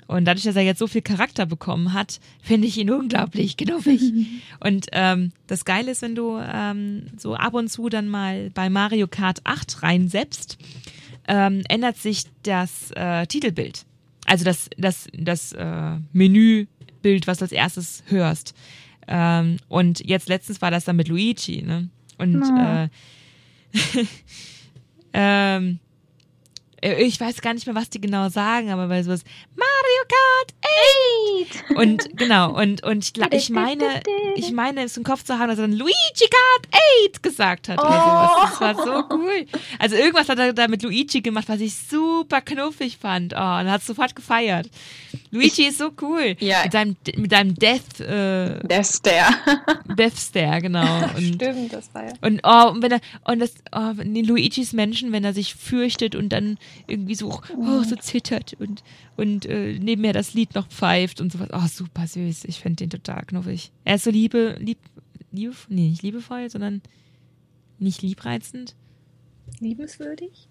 Und 0.07 0.25
dadurch, 0.25 0.43
dass 0.45 0.55
er 0.55 0.63
jetzt 0.63 0.79
so 0.79 0.87
viel 0.87 1.01
Charakter 1.03 1.45
bekommen 1.45 1.93
hat, 1.93 2.19
finde 2.41 2.67
ich 2.67 2.77
ihn 2.77 2.89
unglaublich 2.89 3.57
knuffig. 3.57 4.01
Und 4.59 4.87
ähm, 4.91 5.31
das 5.47 5.65
Geile 5.65 5.91
ist, 5.91 6.01
wenn 6.01 6.15
du 6.15 6.39
ähm, 6.41 7.03
so 7.17 7.35
ab 7.35 7.53
und 7.53 7.69
zu 7.69 7.89
dann 7.89 8.07
mal 8.09 8.49
bei 8.55 8.69
Mario 8.71 9.07
Kart 9.07 9.41
8 9.43 9.83
reinsetzt, 9.83 10.57
ähm, 11.27 11.61
ändert 11.69 11.97
sich 11.97 12.23
das 12.41 12.89
äh, 12.95 13.27
Titelbild. 13.27 13.85
Also 14.25 14.45
das, 14.45 14.69
das, 14.77 15.07
das 15.13 15.53
äh, 15.53 15.97
Menübild, 16.11 17.27
was 17.27 17.37
du 17.37 17.45
als 17.45 17.51
erstes 17.51 18.03
hörst. 18.07 18.55
Ähm, 19.07 19.57
und 19.67 20.03
jetzt 20.05 20.27
letztens 20.27 20.59
war 20.61 20.71
das 20.71 20.85
dann 20.85 20.95
mit 20.95 21.07
Luigi, 21.07 21.61
ne? 21.61 21.89
Und 22.17 22.41
Ah. 22.43 22.85
äh, 22.85 22.89
ähm, 25.13 25.79
äh, 26.81 27.03
ich 27.03 27.19
weiß 27.19 27.41
gar 27.41 27.53
nicht 27.53 27.65
mehr, 27.65 27.75
was 27.75 27.89
die 27.89 28.01
genau 28.01 28.29
sagen, 28.29 28.69
aber 28.71 28.87
bei 28.87 29.03
sowas 29.03 29.23
Mario 29.99 30.05
Kart 30.07 30.53
8 31.71 31.77
und 31.77 32.17
genau 32.17 32.55
und 32.55 32.83
und 32.83 33.11
ich, 33.17 33.33
ich 33.33 33.49
meine 33.49 34.01
ich 34.35 34.51
meine 34.51 34.83
es 34.83 34.97
im 34.97 35.03
Kopf 35.03 35.23
zu 35.23 35.37
haben, 35.37 35.49
dass 35.49 35.57
er 35.57 35.67
dann 35.67 35.73
Luigi 35.73 35.93
Kart 36.19 36.81
8 37.13 37.23
gesagt 37.23 37.69
hat 37.69 37.79
sowas. 37.79 38.49
Das 38.49 38.61
war 38.61 38.75
so 38.75 39.15
cool. 39.15 39.45
Also 39.79 39.95
irgendwas 39.95 40.29
hat 40.29 40.39
er 40.39 40.53
da 40.53 40.67
mit 40.67 40.83
Luigi 40.83 41.21
gemacht, 41.21 41.47
was 41.47 41.59
ich 41.59 41.75
super 41.75 42.41
knuffig 42.41 42.97
fand. 42.97 43.33
Oh, 43.33 43.37
und 43.37 43.71
hat 43.71 43.83
sofort 43.83 44.15
gefeiert. 44.15 44.69
Luigi 45.31 45.67
ist 45.67 45.77
so 45.77 45.91
cool. 46.01 46.35
Ja. 46.39 46.63
Mit 46.63 46.71
seinem 46.73 46.95
mit 47.15 47.31
seinem 47.31 47.55
Death 47.55 47.99
äh, 47.99 48.79
ist 48.79 49.05
der. 49.05 49.29
Death 49.97 50.17
Stare, 50.17 50.61
genau. 50.61 51.03
Und 51.15 51.35
Stimmt, 51.35 51.73
das 51.73 51.93
war 51.93 52.05
ja. 52.05 52.13
und 52.21 52.41
oh, 52.43 52.71
und 52.71 52.81
wenn 52.81 52.91
er 52.91 53.01
und 53.25 53.39
das 53.39 53.53
oh, 53.71 53.93
nee, 54.03 54.21
Luigis 54.21 54.73
Menschen, 54.73 55.11
wenn 55.11 55.23
er 55.23 55.33
sich 55.33 55.55
fürchtet 55.55 56.15
und 56.15 56.29
dann 56.29 56.57
irgendwie 56.87 57.15
so 57.15 57.41
oh, 57.57 57.83
so 57.83 57.95
zittert 57.95 58.55
und 58.59 58.83
und 59.19 59.45
äh, 59.45 59.73
nebenher 59.89 60.13
das 60.13 60.33
Lied 60.33 60.55
noch 60.55 60.67
pfeift 60.67 61.19
und 61.21 61.31
sowas. 61.31 61.49
Oh, 61.51 61.67
super 61.67 62.07
süß. 62.07 62.45
Ich 62.45 62.59
finde 62.59 62.77
den 62.77 62.89
total 62.89 63.23
knuffig. 63.25 63.71
Er 63.83 63.95
ist 63.95 64.03
so 64.05 64.11
liebe 64.11 64.55
lieb 64.59 64.77
liebe 65.31 65.53
nee, 65.67 65.89
nicht 65.89 66.01
liebevoll, 66.03 66.49
sondern 66.49 66.81
nicht 67.79 68.01
liebreizend, 68.01 68.75
Liebenswürdig? 69.59 70.47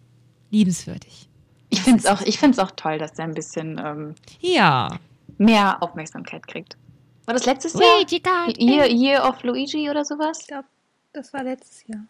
liebenswürdig. 0.51 1.29
Ich 1.70 1.81
finde 1.83 1.98
es 2.01 2.07
auch, 2.07 2.22
ich 2.22 2.38
find's 2.38 2.59
auch 2.59 2.70
toll, 2.72 2.98
dass 2.98 3.12
der 3.12 3.27
ein 3.27 3.35
bisschen 3.35 3.79
ähm, 3.85 4.14
Ja. 4.40 4.98
mehr 5.37 5.83
Aufmerksamkeit 5.83 6.46
kriegt. 6.46 6.77
War 7.27 7.35
das 7.35 7.44
letztes 7.44 7.74
Jahr? 7.74 7.83
Year, 8.59 8.90
Year 8.90 9.29
of 9.29 9.42
Luigi 9.42 9.90
oder 9.90 10.05
sowas? 10.05 10.38
Ich 10.40 10.46
glaube, 10.46 10.66
das 11.12 11.33
war 11.35 11.44
letztes 11.44 11.87
Jahr. 11.87 12.07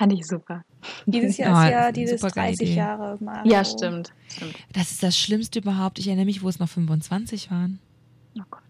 Ja, 0.00 0.06
fand 0.06 0.12
ich 0.12 0.26
super. 0.26 0.64
Dieses 1.06 1.36
Jahr 1.36 1.54
Ah, 1.56 1.64
ist 1.66 1.70
ja 1.72 1.92
dieses 1.92 2.20
super 2.20 2.32
geile 2.32 2.56
30 2.56 2.68
Idee. 2.68 2.76
Jahre 2.78 3.18
Mario. 3.20 3.52
Ja, 3.52 3.64
stimmt. 3.64 4.12
stimmt. 4.28 4.54
Das 4.72 4.90
ist 4.90 5.02
das 5.02 5.16
Schlimmste 5.18 5.58
überhaupt. 5.58 5.98
Ich 5.98 6.06
erinnere 6.06 6.24
mich, 6.26 6.42
wo 6.42 6.48
es 6.48 6.58
noch 6.58 6.68
25 6.68 7.50
waren. 7.50 7.78
Oh 8.38 8.42
Gott. 8.50 8.62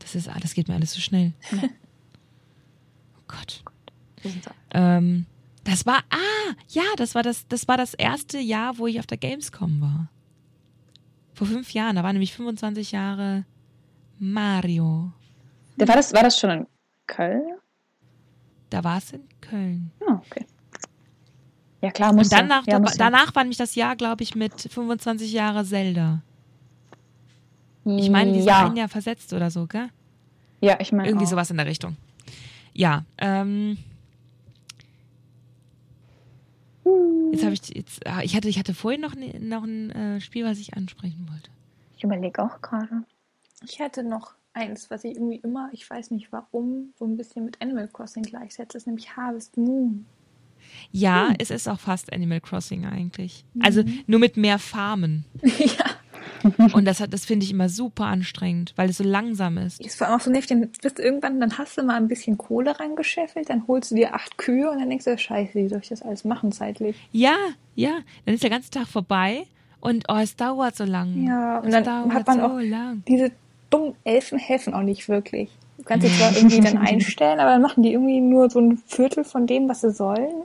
Das 0.00 0.14
ist, 0.14 0.28
ah, 0.28 0.36
das 0.40 0.54
geht 0.54 0.68
mir 0.68 0.74
alles 0.74 0.92
so 0.92 1.00
schnell. 1.00 1.32
Oh 3.20 3.36
Gott. 3.36 3.62
So. 4.22 4.30
Ähm, 4.70 5.26
das 5.64 5.84
war, 5.84 5.98
ah, 6.08 6.54
ja, 6.70 6.82
das 6.96 7.14
war 7.14 7.22
das, 7.22 7.46
das 7.48 7.68
war 7.68 7.76
das 7.76 7.92
erste 7.92 8.38
Jahr, 8.38 8.78
wo 8.78 8.86
ich 8.86 8.98
auf 9.00 9.06
der 9.06 9.18
Gamescom 9.18 9.82
war. 9.82 10.08
Vor 11.34 11.46
fünf 11.46 11.74
Jahren, 11.74 11.96
da 11.96 12.02
war 12.02 12.12
nämlich 12.14 12.32
25 12.32 12.92
Jahre 12.92 13.44
Mario. 14.18 15.12
Da 15.76 15.86
War 15.86 15.96
das, 15.96 16.14
war 16.14 16.22
das 16.22 16.40
schon 16.40 16.50
in 16.50 16.66
Köln? 17.06 17.58
Da 18.70 18.82
war 18.82 18.96
es 18.96 19.12
in 19.12 19.28
Köln. 19.42 19.90
Ah, 20.18 20.22
okay. 20.26 20.46
Ja, 21.80 21.90
klar, 21.90 22.12
muss 22.12 22.26
Und 22.26 22.32
danach, 22.32 22.66
ja, 22.66 22.78
muss 22.80 22.96
danach 22.96 23.34
war 23.34 23.44
nämlich 23.44 23.58
das 23.58 23.74
Jahr, 23.74 23.94
glaube 23.94 24.22
ich, 24.22 24.34
mit 24.34 24.52
25 24.60 25.32
Jahre 25.32 25.64
Zelda. 25.64 26.22
Ich 27.84 28.10
meine, 28.10 28.32
die 28.32 28.40
sind 28.40 28.48
ja. 28.48 28.66
ein 28.66 28.76
Jahr 28.76 28.88
versetzt 28.88 29.32
oder 29.32 29.50
so, 29.50 29.66
gell? 29.66 29.88
ja, 30.60 30.76
ich 30.80 30.92
meine 30.92 31.08
Irgendwie 31.08 31.24
auch. 31.24 31.30
sowas 31.30 31.50
in 31.50 31.56
der 31.56 31.66
Richtung. 31.66 31.96
Ja, 32.74 33.04
ähm. 33.18 33.78
Jetzt 37.32 37.44
habe 37.44 37.54
ich 37.54 37.74
jetzt, 37.74 38.06
ah, 38.06 38.22
ich 38.22 38.34
hatte, 38.34 38.48
ich 38.48 38.58
hatte 38.58 38.74
vorhin 38.74 39.00
noch, 39.00 39.14
ne, 39.14 39.38
noch 39.40 39.62
ein 39.62 39.90
äh, 39.90 40.20
Spiel, 40.20 40.44
was 40.44 40.58
ich 40.58 40.74
ansprechen 40.74 41.28
wollte. 41.30 41.50
Ich 41.96 42.04
überlege 42.04 42.42
auch 42.42 42.60
gerade. 42.60 43.04
Ich 43.64 43.80
hatte 43.80 44.02
noch 44.02 44.34
eins, 44.54 44.90
was 44.90 45.04
ich 45.04 45.14
irgendwie 45.16 45.36
immer, 45.36 45.70
ich 45.72 45.88
weiß 45.88 46.10
nicht 46.10 46.32
warum, 46.32 46.92
so 46.98 47.04
ein 47.06 47.16
bisschen 47.16 47.44
mit 47.44 47.60
Animal 47.62 47.88
Crossing 47.88 48.22
gleichsetze, 48.22 48.76
ist 48.78 48.86
nämlich 48.86 49.16
Harvest 49.16 49.56
Moon. 49.56 50.06
Ja, 50.90 51.28
Hm. 51.28 51.36
es 51.38 51.50
ist 51.50 51.68
auch 51.68 51.80
fast 51.80 52.12
Animal 52.12 52.40
Crossing 52.40 52.84
eigentlich. 52.84 53.44
Also 53.60 53.82
nur 54.06 54.20
mit 54.20 54.36
mehr 54.36 54.58
Farmen. 54.58 55.24
ja. 55.42 55.84
Und 56.74 56.84
das 56.84 57.00
hat, 57.00 57.12
das 57.12 57.24
finde 57.24 57.44
ich 57.44 57.50
immer 57.52 57.68
super 57.68 58.04
anstrengend, 58.06 58.72
weil 58.76 58.90
es 58.90 58.98
so 58.98 59.04
langsam 59.04 59.56
ist. 59.58 59.80
Ist 59.80 59.96
vor 59.96 60.06
allem 60.06 60.16
auch 60.16 60.20
so 60.22 60.30
nervig, 60.30 60.48
dann 60.48 60.60
bist 60.82 60.98
du 60.98 61.02
irgendwann, 61.02 61.40
dann 61.40 61.56
hast 61.58 61.78
du 61.78 61.82
mal 61.82 61.96
ein 61.96 62.06
bisschen 62.08 62.36
Kohle 62.38 62.78
rangeschäffelt, 62.78 63.48
dann 63.50 63.66
holst 63.66 63.90
du 63.90 63.94
dir 63.96 64.14
acht 64.14 64.36
Kühe 64.38 64.70
und 64.70 64.78
dann 64.78 64.88
denkst 64.88 65.04
du, 65.06 65.16
scheiße, 65.16 65.54
wie 65.54 65.68
soll 65.68 65.80
ich 65.82 65.88
das 65.88 66.02
alles 66.02 66.24
machen 66.24 66.52
zeitlich? 66.52 66.96
Ja, 67.12 67.34
ja. 67.74 68.00
Dann 68.24 68.34
ist 68.34 68.42
der 68.42 68.50
ganze 68.50 68.70
Tag 68.70 68.86
vorbei 68.88 69.46
und 69.80 70.04
oh, 70.08 70.16
es 70.16 70.36
dauert 70.36 70.76
so 70.76 70.84
lang. 70.84 71.24
Ja, 71.26 71.58
und 71.58 71.68
es 71.72 71.84
dann 71.84 72.12
hat 72.12 72.26
man 72.26 72.38
so 72.38 72.44
auch 72.44 72.60
lang. 72.60 73.02
diese 73.08 73.32
dummen 73.70 73.94
Elfen 74.04 74.38
helfen 74.38 74.74
auch 74.74 74.82
nicht 74.82 75.08
wirklich. 75.08 75.50
Du 75.78 75.84
kannst 75.84 76.06
sie 76.06 76.16
zwar 76.16 76.36
irgendwie 76.36 76.60
dann 76.60 76.78
einstellen, 76.86 77.40
aber 77.40 77.50
dann 77.52 77.62
machen 77.62 77.82
die 77.82 77.92
irgendwie 77.92 78.20
nur 78.20 78.50
so 78.50 78.60
ein 78.60 78.78
Viertel 78.86 79.24
von 79.24 79.46
dem, 79.46 79.68
was 79.68 79.82
sie 79.82 79.92
sollen. 79.92 80.42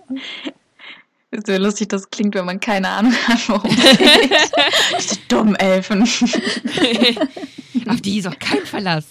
So 1.46 1.58
lustig, 1.58 1.90
das 1.90 2.12
klingt, 2.12 2.36
wenn 2.36 2.46
man 2.46 2.60
keine 2.60 2.90
Ahnung 2.90 3.14
hat, 3.28 3.50
worum 3.50 3.72
es 3.72 3.98
geht. 3.98 4.52
Diese 5.00 5.18
dummen 5.28 5.56
Elfen. 5.56 6.04
Auf 7.88 8.02
die 8.02 8.20
ist 8.20 8.28
auch 8.28 8.38
kein 8.38 8.64
Verlass. 8.66 9.08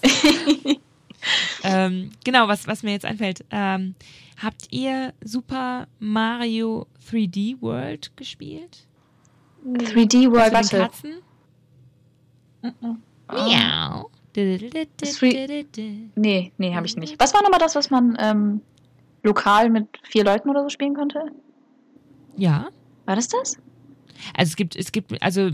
ähm, 1.65 2.13
genau, 2.25 2.47
was, 2.47 2.69
was 2.69 2.85
mir 2.85 2.93
jetzt 2.93 3.05
einfällt. 3.05 3.45
Ähm, 3.51 3.97
habt 4.41 4.69
ihr 4.71 5.13
Super 5.25 5.89
Mario 5.99 6.87
3D 7.11 7.61
World 7.61 8.13
gespielt? 8.17 8.87
3D 9.67 10.31
World, 10.31 10.53
warte. 10.53 10.79
Katzen? 10.79 11.15
Mhm. 12.63 13.03
Miau. 13.33 14.11
Nee, 16.15 16.53
nee, 16.57 16.75
habe 16.75 16.87
ich 16.87 16.97
nicht. 16.97 17.19
Was 17.19 17.35
war 17.35 17.43
nochmal 17.43 17.61
das, 17.61 17.75
was 17.75 17.91
man 17.91 18.17
ähm, 18.19 18.61
lokal 19.23 19.69
mit 19.71 19.89
vier 20.05 20.25
Leuten 20.25 20.49
oder 20.49 20.63
so 20.63 20.69
spielen 20.69 20.95
konnte? 20.95 21.21
Ja. 22.37 22.69
War 23.05 23.17
das 23.17 23.29
das? 23.29 23.59
Also 24.35 24.51
es 24.51 24.57
gibt, 24.57 24.77
es 24.77 24.93
gibt, 24.93 25.23
also 25.23 25.51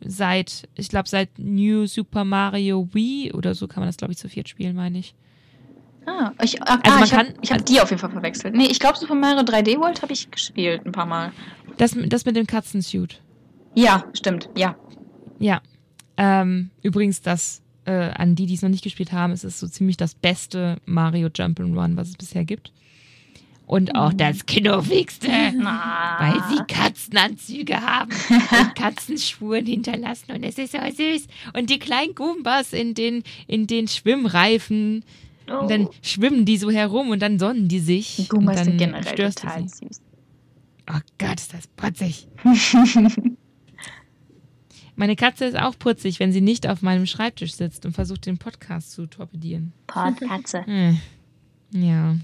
seit, 0.00 0.68
ich 0.74 0.88
glaube, 0.88 1.08
seit 1.08 1.38
New 1.38 1.86
Super 1.86 2.24
Mario 2.24 2.88
Wii 2.92 3.32
oder 3.32 3.54
so 3.54 3.66
kann 3.66 3.80
man 3.80 3.88
das, 3.88 3.96
glaube 3.96 4.12
ich, 4.12 4.18
zu 4.18 4.28
viert 4.28 4.48
spielen, 4.48 4.76
meine 4.76 4.98
ich. 4.98 5.14
Ah, 6.06 6.32
ich, 6.42 6.60
ah, 6.62 6.78
Also 6.82 6.90
ah, 6.90 6.94
man 6.94 7.04
ich 7.04 7.12
habe 7.14 7.58
hab 7.60 7.66
die 7.66 7.80
auf 7.80 7.90
jeden 7.90 8.00
Fall 8.00 8.10
verwechselt. 8.10 8.54
Nee, 8.54 8.66
ich 8.66 8.78
glaube, 8.78 8.98
Super 8.98 9.14
Mario 9.14 9.40
3D 9.40 9.78
World 9.80 10.02
habe 10.02 10.12
ich 10.12 10.30
gespielt 10.30 10.84
ein 10.84 10.92
paar 10.92 11.06
Mal. 11.06 11.32
Das, 11.78 11.96
das 12.06 12.26
mit 12.26 12.36
dem 12.36 12.46
Katzensuit. 12.46 13.20
Ja, 13.74 14.04
stimmt, 14.12 14.50
ja. 14.56 14.76
Ja. 15.38 15.62
Ähm, 16.16 16.70
übrigens, 16.82 17.22
das, 17.22 17.62
äh, 17.84 17.92
an 17.92 18.34
die, 18.34 18.46
die 18.46 18.54
es 18.54 18.62
noch 18.62 18.70
nicht 18.70 18.84
gespielt 18.84 19.12
haben, 19.12 19.32
ist 19.32 19.44
es 19.44 19.60
so 19.60 19.66
ziemlich 19.66 19.96
das 19.96 20.14
beste 20.14 20.78
Mario 20.86 21.28
Jump'n'Run, 21.28 21.96
was 21.96 22.08
es 22.08 22.16
bisher 22.16 22.44
gibt. 22.44 22.72
Und 23.66 23.94
auch 23.94 24.12
das 24.12 24.44
knuffigste, 24.44 25.28
weil 25.28 26.42
sie 26.50 26.62
Katzenanzüge 26.68 27.80
haben 27.80 28.10
und 28.28 28.74
Katzenspuren 28.74 29.64
hinterlassen 29.64 30.32
und 30.32 30.44
es 30.44 30.58
ist 30.58 30.72
so 30.72 30.78
süß. 30.78 31.26
Und 31.54 31.70
die 31.70 31.78
kleinen 31.78 32.14
Goombas 32.14 32.74
in 32.74 32.92
den, 32.92 33.22
in 33.46 33.66
den 33.66 33.88
Schwimmreifen 33.88 35.02
und 35.46 35.70
dann 35.70 35.88
schwimmen 36.02 36.44
die 36.44 36.58
so 36.58 36.70
herum 36.70 37.10
und 37.10 37.20
dann 37.20 37.38
sonnen 37.38 37.68
die 37.68 37.80
sich. 37.80 38.16
Die 38.16 38.28
Goombas 38.28 38.58
und 38.58 38.64
sind 38.64 38.80
dann 38.80 38.92
generell 38.92 39.12
störst 39.12 39.40
total 39.40 39.68
sie. 39.68 39.86
süß. 39.86 40.02
Oh 40.90 41.00
Gott, 41.18 41.40
ist 41.40 41.54
das 41.54 41.66
putzig. 41.68 42.28
Meine 44.96 45.16
Katze 45.16 45.46
ist 45.46 45.56
auch 45.58 45.78
putzig, 45.78 46.20
wenn 46.20 46.32
sie 46.32 46.40
nicht 46.40 46.68
auf 46.68 46.82
meinem 46.82 47.06
Schreibtisch 47.06 47.54
sitzt 47.54 47.84
und 47.84 47.92
versucht, 47.92 48.26
den 48.26 48.38
Podcast 48.38 48.92
zu 48.92 49.06
torpedieren. 49.06 49.72
Podkatze. 49.86 50.64
Hm. 50.66 50.98
Ja. 51.72 52.16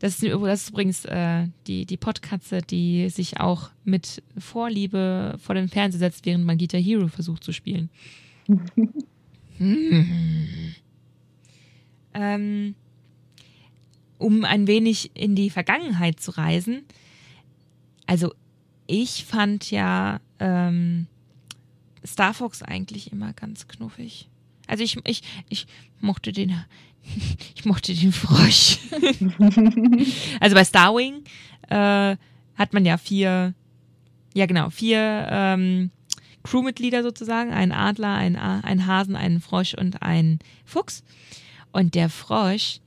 Das 0.00 0.22
ist, 0.22 0.32
das 0.34 0.62
ist 0.62 0.70
übrigens 0.70 1.04
äh, 1.06 1.48
die, 1.66 1.86
die 1.86 1.96
Podkatze, 1.96 2.60
die 2.60 3.08
sich 3.08 3.40
auch 3.40 3.70
mit 3.84 4.22
Vorliebe 4.36 5.36
vor 5.38 5.54
den 5.54 5.68
Fernseher 5.68 6.00
setzt, 6.00 6.26
während 6.26 6.44
man 6.44 6.58
Guitar 6.58 6.80
Hero 6.80 7.08
versucht 7.08 7.44
zu 7.44 7.52
spielen. 7.52 7.90
Hm. 9.56 10.74
ähm, 12.12 12.74
um 14.18 14.44
ein 14.44 14.66
wenig 14.66 15.12
in 15.14 15.36
die 15.36 15.48
Vergangenheit 15.48 16.18
zu 16.18 16.32
reisen. 16.32 16.82
Also 18.06 18.34
ich 18.88 19.24
fand 19.24 19.70
ja 19.70 20.18
ähm, 20.40 21.06
Star 22.06 22.34
Fox 22.34 22.62
eigentlich 22.62 23.12
immer 23.12 23.32
ganz 23.32 23.66
knuffig. 23.68 24.28
Also 24.66 24.82
ich, 24.84 24.98
ich, 25.04 25.22
ich 25.48 25.66
mochte 26.00 26.32
den, 26.32 26.54
ich 27.54 27.64
mochte 27.64 27.94
den 27.94 28.12
Frosch. 28.12 28.78
also 30.40 30.54
bei 30.54 30.64
Starwing 30.64 31.22
äh, 31.68 32.16
hat 32.56 32.72
man 32.72 32.84
ja 32.84 32.96
vier, 32.98 33.54
ja 34.34 34.46
genau, 34.46 34.70
vier 34.70 35.26
ähm, 35.30 35.90
Crewmitglieder 36.42 37.02
sozusagen, 37.02 37.52
ein 37.52 37.72
Adler, 37.72 38.14
ein, 38.14 38.36
A- 38.36 38.60
ein 38.60 38.86
Hasen, 38.86 39.16
einen 39.16 39.40
Frosch 39.40 39.74
und 39.74 40.02
ein 40.02 40.38
Fuchs. 40.64 41.02
Und 41.72 41.94
der 41.94 42.10
Frosch, 42.10 42.80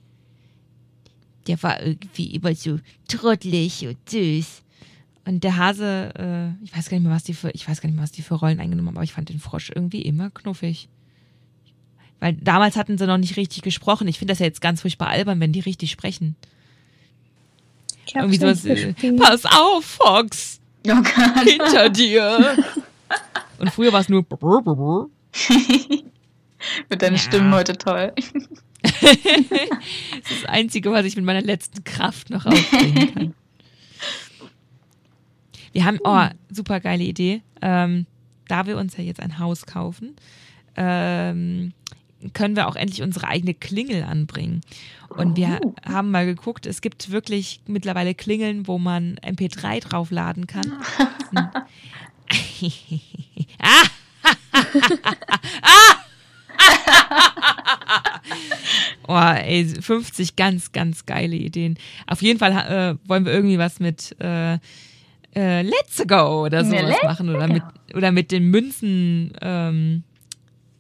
der 1.48 1.62
war 1.64 1.82
irgendwie 1.82 2.36
immer 2.36 2.54
so 2.56 2.80
trottelig 3.08 3.86
und 3.88 3.98
süß. 4.10 4.62
Und 5.28 5.44
der 5.44 5.58
Hase, 5.58 6.14
äh, 6.18 6.64
ich 6.64 6.76
weiß 6.76 6.90
gar 6.90 6.98
nicht 6.98 7.06
mehr, 7.06 7.14
was 7.16 7.24
die 7.24 7.34
für, 7.34 7.50
ich 7.52 7.68
weiß 7.68 7.82
gar 7.82 7.88
nicht 7.90 7.96
mehr, 7.98 8.04
was 8.04 8.14
die 8.14 8.22
für 8.22 8.36
Rollen 8.36 8.62
eingenommen 8.62 8.88
haben, 8.88 8.96
aber 8.98 9.04
ich 9.04 9.12
fand 9.12 9.28
den 9.28 9.40
Frosch 9.40 9.72
irgendwie 9.76 10.02
immer 10.02 10.30
knuffig. 10.30 10.88
Weil 12.22 12.34
damals 12.34 12.78
hatten 12.78 12.98
sie 12.98 13.06
noch 13.06 13.18
nicht 13.18 13.36
richtig 13.36 13.62
gesprochen. 13.62 14.08
Ich 14.08 14.20
finde 14.20 14.32
das 14.32 14.40
ja 14.40 14.46
jetzt 14.46 14.62
ganz 14.62 14.82
furchtbar 14.82 15.10
albern, 15.10 15.40
wenn 15.42 15.52
die 15.52 15.60
richtig 15.60 15.92
sprechen. 15.92 16.38
Ich 18.06 18.16
Irgendwie 18.16 18.38
sowas, 18.38 18.64
äh, 18.64 18.94
pass 19.18 19.44
auf, 19.46 19.84
Fox, 19.84 20.62
Oh 20.88 20.94
Gott. 20.96 21.44
hinter 21.44 21.90
dir. 21.92 22.58
Und 23.60 23.70
früher 23.72 23.92
war 23.92 24.00
es 24.00 24.08
nur. 24.08 24.26
Mit 26.90 27.02
deinen 27.02 27.14
Ja. 27.16 27.20
Stimmen 27.20 27.54
heute 27.54 27.78
toll. 27.78 28.14
Das 28.84 30.32
ist 30.32 30.44
das 30.44 30.46
Einzige, 30.46 30.92
was 30.92 31.06
ich 31.06 31.16
mit 31.18 31.26
meiner 31.26 31.42
letzten 31.42 31.84
Kraft 31.84 32.30
noch 32.30 32.46
aufbringen 32.46 33.14
kann. 33.14 33.34
Wir 35.74 35.86
haben, 35.86 36.00
oh, 36.04 36.26
super 36.50 36.80
geile 36.80 37.04
Idee. 37.04 37.42
Ähm, 37.62 38.06
da 38.48 38.66
wir 38.66 38.78
uns 38.78 38.96
ja 38.98 39.04
jetzt 39.04 39.20
ein 39.20 39.40
Haus 39.40 39.66
kaufen, 39.66 40.16
ähm, 40.76 41.74
können 42.34 42.56
wir 42.56 42.68
auch 42.68 42.76
endlich 42.76 43.02
unsere 43.04 43.28
eigene 43.28 43.54
Klingel 43.54 44.04
anbringen. 44.04 44.62
Und 45.10 45.38
wir 45.38 45.60
Oh. 45.64 45.74
haben 45.86 46.12
mal 46.12 46.26
geguckt, 46.26 46.66
es 46.66 46.82
gibt 46.82 47.12
wirklich 47.12 47.62
mittlerweile 47.68 48.16
Klingeln, 48.16 48.68
wo 48.68 48.78
man 48.78 49.18
MP3 49.22 49.82
draufladen 49.82 50.48
kann. 50.48 50.72
ah! 53.60 53.88
Oh, 59.10 59.16
ey, 59.18 59.66
50 59.66 60.36
ganz, 60.36 60.74
ganz 60.74 61.06
geile 61.06 61.36
Ideen. 61.38 61.78
Auf 62.08 62.22
jeden 62.22 62.40
Fall 62.40 62.52
äh, 62.52 62.98
wollen 63.08 63.24
wir 63.26 63.32
irgendwie 63.32 63.58
was 63.58 63.80
mit 63.80 64.14
äh, 64.20 64.60
äh, 65.38 65.62
Let's 65.62 66.04
Go 66.08 66.46
oder 66.46 66.66
sowas 66.66 66.82
Let's 66.82 67.04
machen 67.04 67.30
oder 67.34 67.48
mit 67.48 67.64
oder 67.94 68.12
mit 68.12 68.32
den 68.32 68.50
Münzen 68.50 69.34
ähm, 69.42 70.04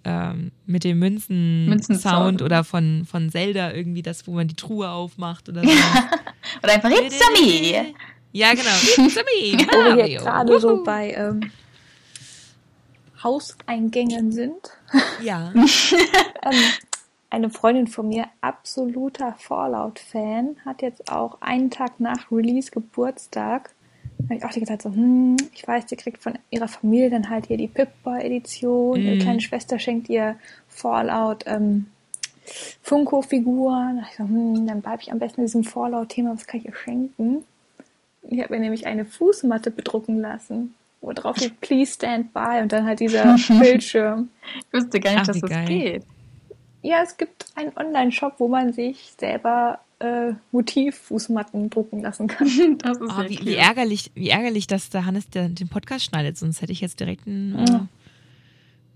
ähm, 0.04 0.52
mit 0.66 0.84
dem 0.84 1.00
Münzen, 1.00 1.68
Münzen-Sound. 1.68 2.02
Sound 2.02 2.42
oder 2.42 2.64
von 2.64 3.06
von 3.06 3.30
Zelda 3.30 3.74
irgendwie 3.74 4.02
das, 4.02 4.26
wo 4.26 4.32
man 4.32 4.48
die 4.48 4.56
Truhe 4.56 4.90
aufmacht 4.90 5.50
oder 5.50 5.64
so. 5.64 5.70
Oder 6.64 6.74
einfach 6.74 6.90
It's 6.90 7.20
a 7.22 7.32
me. 7.42 7.94
Ja, 8.32 8.52
genau. 8.54 9.06
It's 9.06 9.18
a 9.18 9.22
me, 9.22 9.58
Wo 9.60 9.96
wir 9.98 10.18
gerade 10.18 10.60
so 10.60 10.82
bei 10.84 11.12
ähm, 11.12 11.52
Hauseingängen 13.22 14.32
sind. 14.32 14.72
Ja. 15.22 15.52
Ähm, 15.54 15.66
eine 17.30 17.50
Freundin 17.50 17.88
von 17.88 18.08
mir, 18.08 18.28
absoluter 18.40 19.36
Fallout-Fan, 19.38 20.56
hat 20.64 20.82
jetzt 20.82 21.12
auch 21.12 21.42
einen 21.42 21.70
Tag 21.70 22.00
nach 22.00 22.32
Release 22.32 22.72
Geburtstag. 22.72 23.72
Da 24.20 24.24
habe 24.26 24.36
ich 24.36 24.44
auch 24.46 24.52
die 24.52 24.60
gesagt 24.60 24.82
so, 24.82 24.90
hm, 24.92 25.38
ich 25.54 25.68
weiß, 25.68 25.86
die 25.86 25.96
kriegt 25.96 26.22
von 26.22 26.34
ihrer 26.50 26.68
Familie 26.68 27.10
dann 27.10 27.30
halt 27.30 27.48
hier 27.48 27.58
die 27.58 27.68
Pip-Boy-Edition. 27.68 29.00
Ihre 29.00 29.16
Mhm. 29.16 29.20
kleine 29.20 29.42
Schwester 29.42 29.80
schenkt 29.80 30.10
ihr 30.10 30.36
Fallout 30.68 31.44
ähm, 31.48 31.88
Funko-Figuren. 32.82 33.98
Da 33.98 34.04
ich 34.10 34.18
so, 34.18 34.24
hm, 34.24 34.68
dann 34.68 34.82
bleibe 34.82 35.02
ich 35.02 35.12
am 35.12 35.20
besten 35.20 35.42
in 35.42 35.48
diesem 35.48 35.64
Fallout-Thema. 35.64 36.34
Was 36.34 36.48
kann 36.48 36.60
ich 36.60 36.66
ihr 36.66 36.76
schenken? 36.76 37.44
Ich 38.30 38.42
habe 38.42 38.54
mir 38.56 38.60
nämlich 38.60 38.86
eine 38.88 39.06
Fußmatte 39.06 39.72
bedrucken 39.72 40.20
lassen, 40.20 40.74
wo 41.02 41.14
drauf 41.14 41.38
steht 41.38 41.62
Please 41.62 41.94
stand 41.94 42.34
by 42.34 42.60
und 42.62 42.72
dann 42.72 42.86
halt 42.86 43.00
dieser 43.00 43.36
Bildschirm. 43.60 44.30
Ich 44.58 44.74
wusste 44.74 45.00
gar 45.00 45.12
nicht, 45.12 45.22
Ach, 45.22 45.28
dass 45.28 45.40
das 45.42 45.50
geil. 45.50 45.66
geht. 45.68 46.04
Ja, 46.82 47.02
es 47.04 47.16
gibt 47.18 47.46
einen 47.56 47.72
Online-Shop, 47.76 48.34
wo 48.38 48.48
man 48.48 48.74
sich 48.74 49.14
selber 49.18 49.80
äh, 50.00 50.34
Motivfußmatten 50.52 51.70
drucken 51.70 52.02
lassen 52.02 52.28
kann. 52.28 52.48
Das 52.80 52.98
ist 52.98 53.10
Oh, 53.10 53.24
wie, 53.30 53.40
cool. 53.40 53.46
wie 53.46 53.56
ärgerlich, 53.56 54.12
wie 54.16 54.30
ärgerlich, 54.30 54.68
dass 54.68 54.90
der 54.90 55.06
Hannes 55.06 55.28
den 55.30 55.68
Podcast 55.70 56.06
schneidet, 56.06 56.38
sonst 56.38 56.62
hätte 56.62 56.72
ich 56.72 56.82
jetzt 56.82 57.00
direkt 57.00 57.28
einen, 57.28 57.56
äh, 57.56 57.66
Ja. 57.72 57.88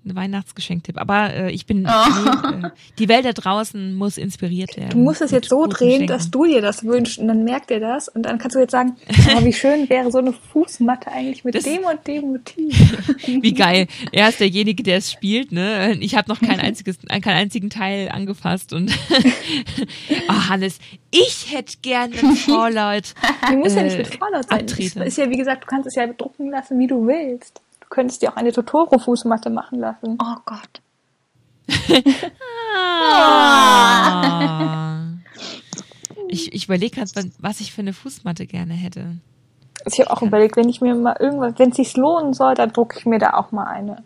Einen 0.04 0.16
Weihnachtsgeschenktipp. 0.16 0.98
Aber 0.98 1.34
äh, 1.34 1.52
ich 1.52 1.66
bin, 1.66 1.86
Oh. 1.88 2.66
äh, 2.66 2.70
die 3.00 3.08
Welt 3.10 3.26
da 3.26 3.34
draußen 3.34 3.93
muss 3.95 4.18
inspiriert 4.18 4.76
werden. 4.78 4.89
Du 4.91 4.97
musst 4.97 5.22
es 5.22 5.32
jetzt 5.32 5.49
so 5.49 5.68
drehen, 5.68 6.08
dass 6.08 6.32
du 6.32 6.45
dir 6.45 6.62
das 6.62 6.84
wünschst 6.84 7.20
und 7.20 7.28
dann 7.28 7.43
merkt 7.43 7.70
er 7.72 7.80
das 7.80 8.08
und 8.08 8.24
dann 8.24 8.38
kannst 8.38 8.56
du 8.56 8.60
jetzt 8.60 8.72
sagen, 8.72 8.95
oh, 9.38 9.43
wie 9.45 9.54
schön 9.54 9.89
wäre 9.89 10.12
so 10.12 10.18
eine 10.20 10.34
Fußmatte 10.34 11.12
eigentlich 11.12 11.43
mit 11.43 11.56
Das- 11.56 11.64
dem 11.64 11.84
und 11.84 12.06
dem 12.08 12.32
Motiv. 12.32 13.18
Wie 13.41 13.54
geil. 13.54 13.88
Er 14.12 14.30
ist 14.30 14.39
derjenige, 14.39 14.84
der 14.84 14.97
es 14.97 15.12
spielt, 15.12 15.52
ne? 15.52 15.95
Ich 15.99 16.16
habe 16.16 16.30
noch 16.30 16.39
kein 16.39 16.60
einziges, 16.60 16.97
keinen 17.08 17.24
einzigen 17.38 17.70
Teil 17.70 18.10
angefasst 18.10 18.74
und 18.74 18.91
oh, 20.30 20.49
Hannes, 20.49 20.80
ich 21.12 21.47
hätte 21.54 21.78
gerne 21.82 22.14
Fallout. 22.16 23.14
Die 23.52 23.56
muss 23.56 23.76
ja 23.76 23.82
Äh, 23.82 23.84
nicht 23.86 23.97
mit 23.97 24.08
Fallout 24.08 24.47
sein. 24.49 24.66
Es 24.66 24.72
Abtreter. 24.74 25.06
ist 25.06 25.18
ja, 25.18 25.30
wie 25.30 25.38
gesagt, 25.38 25.64
du 25.64 25.68
kannst 25.68 25.88
es 25.88 25.95
ja 25.95 26.06
bedrucken 26.06 26.49
lassen, 26.49 26.80
wie 26.80 26.88
du 26.88 27.06
willst. 27.08 27.62
Du 27.92 27.96
könntest 27.96 28.22
dir 28.22 28.32
auch 28.32 28.38
eine 28.38 28.54
Totoro-Fußmatte 28.54 29.50
machen 29.50 29.80
lassen. 29.82 30.18
Oh 30.24 30.38
Gott. 30.46 30.82
Ah. 33.54 35.08
Ich, 36.30 36.54
ich 36.54 36.64
überlege 36.66 36.96
gerade, 36.96 37.30
was 37.39 37.60
ich 37.60 37.74
für 37.74 37.82
eine 37.82 37.92
Fußmatte 37.92 38.46
gerne 38.48 38.74
hätte. 38.76 39.18
Ich 39.86 40.00
habe 40.00 40.10
auch 40.10 40.22
überlegt, 40.22 40.56
wenn 40.56 40.70
ich 40.70 40.80
mir 40.80 40.96
mal 40.96 41.18
irgendwas, 41.20 41.56
wenn 41.60 41.72
es 41.72 41.76
sich 41.76 41.98
lohnen 41.98 42.34
soll, 42.34 42.54
dann 42.54 42.72
drucke 42.72 42.98
ich 42.98 43.06
mir 43.06 43.20
da 43.20 43.32
auch 43.34 43.52
mal 43.52 43.66
eine. 43.66 44.02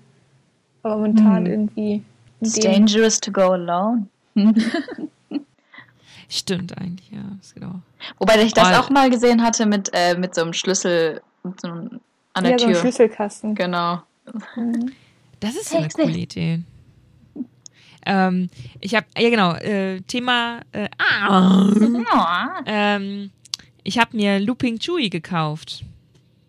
Aber 0.82 0.96
momentan 0.98 1.46
Hm. 1.46 1.52
irgendwie. 1.52 2.04
It's 2.42 2.56
dangerous 2.60 3.20
to 3.20 3.32
go 3.32 3.52
alone. 3.52 4.08
Stimmt 6.28 6.76
eigentlich, 6.80 7.12
ja. 7.12 7.20
Das 7.40 7.54
geht 7.54 7.64
auch. 7.64 7.76
Wobei 8.18 8.42
ich 8.42 8.54
das 8.56 8.68
Oh. 8.72 8.82
auch 8.82 8.90
mal 8.90 9.12
gesehen 9.12 9.44
hatte 9.44 9.68
mit, 9.68 9.92
äh, 9.94 10.18
mit 10.18 10.34
so 10.34 10.42
einem 10.42 10.54
Schlüssel 10.54 11.22
mit 11.44 11.62
so 11.62 11.68
einem, 11.68 12.00
an 12.36 12.44
der 12.44 12.52
Ja, 12.54 12.60
so 12.60 12.66
Tür. 12.68 12.76
Schlüsselkasten. 12.76 13.56
genau. 13.56 14.02
Mhm. 14.56 14.92
Das 15.40 15.56
ist 15.56 15.72
ja 15.74 15.80
eine 15.80 15.90
coole 15.90 16.18
Idee. 16.18 16.62
Ähm, 18.06 18.50
ich 18.82 18.94
habe, 18.94 19.08
ja 19.18 19.30
genau, 19.30 19.54
äh, 19.56 20.00
Thema, 20.02 20.62
äh, 20.72 20.88
ah, 21.00 21.72
ähm, 22.68 23.32
ich 23.84 23.98
habe 23.98 24.16
mir 24.16 24.40
Looping 24.40 24.78
Chewy 24.80 25.10
gekauft. 25.10 25.84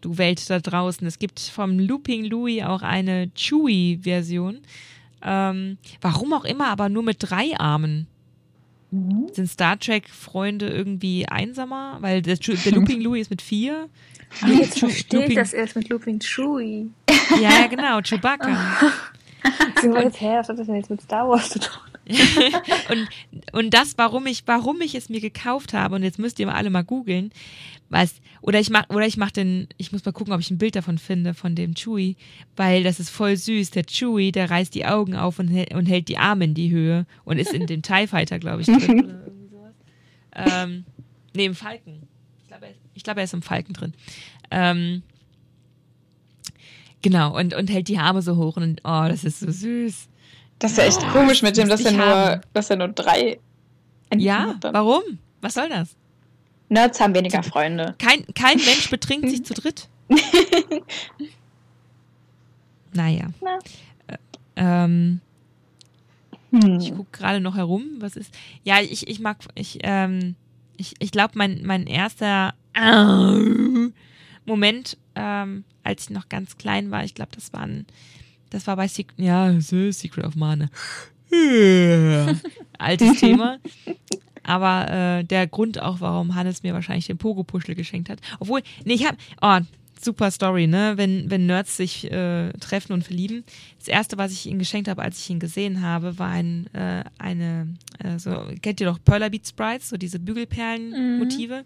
Du 0.02 0.18
Welt 0.18 0.48
da 0.50 0.58
draußen. 0.60 1.06
Es 1.06 1.18
gibt 1.18 1.40
vom 1.40 1.78
Looping 1.78 2.26
Louis 2.26 2.62
auch 2.62 2.82
eine 2.82 3.30
Chewy-Version. 3.34 4.60
Ähm, 5.22 5.78
warum 6.02 6.32
auch 6.34 6.44
immer, 6.44 6.68
aber 6.68 6.88
nur 6.88 7.02
mit 7.02 7.16
drei 7.20 7.58
Armen. 7.58 8.06
Mhm. 8.96 9.28
Sind 9.32 9.48
Star 9.48 9.78
Trek-Freunde 9.78 10.68
irgendwie 10.68 11.26
einsamer? 11.28 11.98
Weil 12.00 12.22
der, 12.22 12.36
der 12.36 12.72
Looping 12.72 13.00
Louis 13.02 13.22
ist 13.22 13.30
mit 13.30 13.42
vier. 13.42 13.88
Ah, 14.42 14.48
jetzt 14.48 14.78
verstehe 14.78 15.20
ich 15.20 15.28
Looping- 15.28 15.34
das 15.36 15.52
erst 15.52 15.76
mit 15.76 15.88
Lupin 15.88 16.18
Chewie. 16.20 16.90
Ja, 17.40 17.50
ja, 17.60 17.66
genau, 17.66 18.00
Chewbacca. 18.02 18.48
Sie 19.80 19.88
wollte 19.90 20.04
jetzt, 20.04 20.20
hä, 20.20 20.36
was 20.38 20.48
hat 20.48 20.58
das 20.58 20.66
denn 20.66 20.76
jetzt 20.76 20.90
mit 20.90 21.00
Star 21.02 21.28
Wars 21.28 21.50
zu 21.50 21.58
tun? 21.58 21.80
und, 22.88 23.08
und 23.52 23.74
das, 23.74 23.94
warum 23.98 24.26
ich, 24.26 24.44
warum 24.46 24.80
ich 24.80 24.94
es 24.94 25.08
mir 25.08 25.20
gekauft 25.20 25.72
habe, 25.72 25.96
und 25.96 26.04
jetzt 26.04 26.20
müsst 26.20 26.38
ihr 26.38 26.46
mal 26.46 26.54
alle 26.54 26.70
mal 26.70 26.84
googeln, 26.84 27.32
was, 27.88 28.14
oder 28.40 28.58
ich 28.58 28.70
mach, 28.70 28.88
oder 28.90 29.06
ich 29.06 29.16
mach 29.16 29.30
den, 29.30 29.68
ich 29.76 29.92
muss 29.92 30.04
mal 30.04 30.12
gucken, 30.12 30.32
ob 30.32 30.40
ich 30.40 30.50
ein 30.50 30.58
Bild 30.58 30.74
davon 30.76 30.98
finde, 30.98 31.34
von 31.34 31.54
dem 31.54 31.74
Chewie, 31.74 32.16
weil 32.56 32.82
das 32.82 32.98
ist 33.00 33.10
voll 33.10 33.36
süß. 33.36 33.70
Der 33.70 33.84
Chewie, 33.84 34.32
der 34.32 34.50
reißt 34.50 34.74
die 34.74 34.86
Augen 34.86 35.14
auf 35.14 35.38
und, 35.38 35.48
hält- 35.48 35.72
und 35.74 35.86
hält 35.86 36.08
die 36.08 36.18
Arme 36.18 36.44
in 36.46 36.54
die 36.54 36.70
Höhe 36.70 37.06
und 37.24 37.38
ist 37.38 37.52
in 37.52 37.66
dem 37.66 37.82
TIE 37.82 38.06
Fighter, 38.08 38.38
glaube 38.38 38.62
ich, 38.62 38.66
drin. 38.66 39.04
oder 39.04 39.24
irgendwie 39.26 39.48
sowas. 39.48 39.74
Ähm, 40.34 40.84
nee, 41.34 41.44
im 41.46 41.54
Falken. 41.54 42.02
Ich 42.42 42.48
glaube, 42.48 42.66
er, 42.66 42.72
ich 42.94 43.02
glaube, 43.04 43.20
er 43.20 43.24
ist 43.24 43.34
im 43.34 43.42
Falken 43.42 43.72
drin. 43.72 43.92
Ähm, 44.50 45.02
genau, 47.02 47.36
und, 47.36 47.54
und 47.54 47.70
hält 47.70 47.88
die 47.88 47.98
Arme 47.98 48.22
so 48.22 48.36
hoch 48.36 48.56
und, 48.56 48.80
oh, 48.84 49.04
das 49.08 49.24
ist 49.24 49.40
so 49.40 49.50
süß. 49.50 50.08
Das 50.58 50.72
ist 50.72 50.78
ja 50.78 50.84
echt 50.84 50.98
Oh, 51.02 51.12
komisch 51.12 51.42
mit 51.42 51.56
dem, 51.56 51.68
das 51.68 51.82
dass 51.82 51.92
er 51.92 51.96
nur, 51.98 52.06
haben. 52.06 52.40
dass 52.52 52.70
er 52.70 52.76
nur 52.76 52.88
drei 52.88 53.38
Enden 54.10 54.24
Ja, 54.24 54.58
warum? 54.62 55.02
Was 55.40 55.54
soll 55.54 55.68
das? 55.68 55.94
Nerds 56.68 57.00
haben 57.00 57.14
weniger 57.14 57.42
Freunde. 57.42 57.94
Kein, 57.98 58.24
kein 58.34 58.56
Mensch 58.64 58.90
betrinkt 58.90 59.28
sich 59.30 59.44
zu 59.44 59.54
dritt. 59.54 59.88
Naja. 62.92 63.26
Na. 63.42 63.58
Ä- 64.08 64.18
Ähm, 64.56 65.20
Hm. 66.50 66.80
ich 66.80 66.94
gucke 66.94 67.10
gerade 67.18 67.40
noch 67.40 67.56
herum. 67.56 67.84
Was 67.98 68.16
ist. 68.16 68.32
Ja, 68.64 68.80
ich, 68.80 69.06
ich 69.08 69.20
mag. 69.20 69.36
Ich, 69.54 69.78
ähm, 69.82 70.34
ich, 70.76 70.94
ich 70.98 71.10
glaube, 71.10 71.32
mein, 71.36 71.60
mein 71.64 71.86
erster 71.86 72.54
Moment, 74.44 74.96
ähm, 75.14 75.64
als 75.82 76.04
ich 76.04 76.10
noch 76.10 76.28
ganz 76.28 76.56
klein 76.56 76.90
war, 76.90 77.04
ich 77.04 77.14
glaube, 77.14 77.32
das 77.34 77.52
war 77.52 77.62
ein. 77.62 77.86
Das 78.50 78.66
war 78.66 78.76
bei 78.76 78.86
Secret, 78.88 79.18
ja, 79.18 79.60
so 79.60 79.90
Secret 79.90 80.24
of 80.24 80.36
Mana. 80.36 80.68
Altes 82.78 83.18
Thema. 83.20 83.58
Aber 84.46 84.90
äh, 84.90 85.24
der 85.24 85.46
Grund 85.46 85.82
auch, 85.82 86.00
warum 86.00 86.34
Hannes 86.34 86.62
mir 86.62 86.72
wahrscheinlich 86.72 87.06
den 87.06 87.18
Pogo-Puschel 87.18 87.74
geschenkt 87.74 88.08
hat. 88.08 88.20
Obwohl, 88.38 88.62
nee, 88.84 88.94
ich 88.94 89.06
hab, 89.06 89.16
oh, 89.42 89.58
super 90.00 90.30
Story, 90.30 90.66
ne? 90.66 90.94
Wenn, 90.96 91.30
wenn 91.30 91.46
Nerds 91.46 91.76
sich 91.76 92.10
äh, 92.10 92.52
treffen 92.54 92.92
und 92.92 93.02
verlieben. 93.02 93.44
Das 93.78 93.88
erste, 93.88 94.18
was 94.18 94.32
ich 94.32 94.46
ihm 94.46 94.58
geschenkt 94.58 94.88
habe, 94.88 95.02
als 95.02 95.18
ich 95.18 95.30
ihn 95.30 95.40
gesehen 95.40 95.82
habe, 95.82 96.18
war 96.18 96.30
ein, 96.30 96.72
äh, 96.74 97.04
eine, 97.18 97.74
äh, 97.98 98.18
so, 98.18 98.30
kennt 98.62 98.80
ihr 98.80 98.86
doch 98.86 98.98
Perla 99.04 99.28
Beat 99.28 99.46
Sprites, 99.46 99.88
so 99.88 99.96
diese 99.96 100.18
Bügelperlen-Motive. 100.18 101.64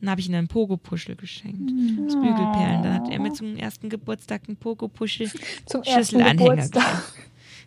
Dann 0.00 0.10
habe 0.10 0.20
ich 0.20 0.28
ihm 0.28 0.34
einen 0.34 0.48
Pogo-Puschel 0.48 1.16
geschenkt. 1.16 1.70
Das 2.06 2.14
Bügelperlen. 2.14 2.82
Dann 2.82 2.94
hat 2.94 3.10
er 3.10 3.20
mir 3.20 3.32
zum 3.32 3.56
ersten 3.56 3.88
Geburtstag 3.88 4.42
einen 4.46 4.56
Pogo-Puschel 4.56 5.30
Zum 5.66 5.84
Schlüsselanhänger 5.84 6.56
Geburtstag. 6.56 7.02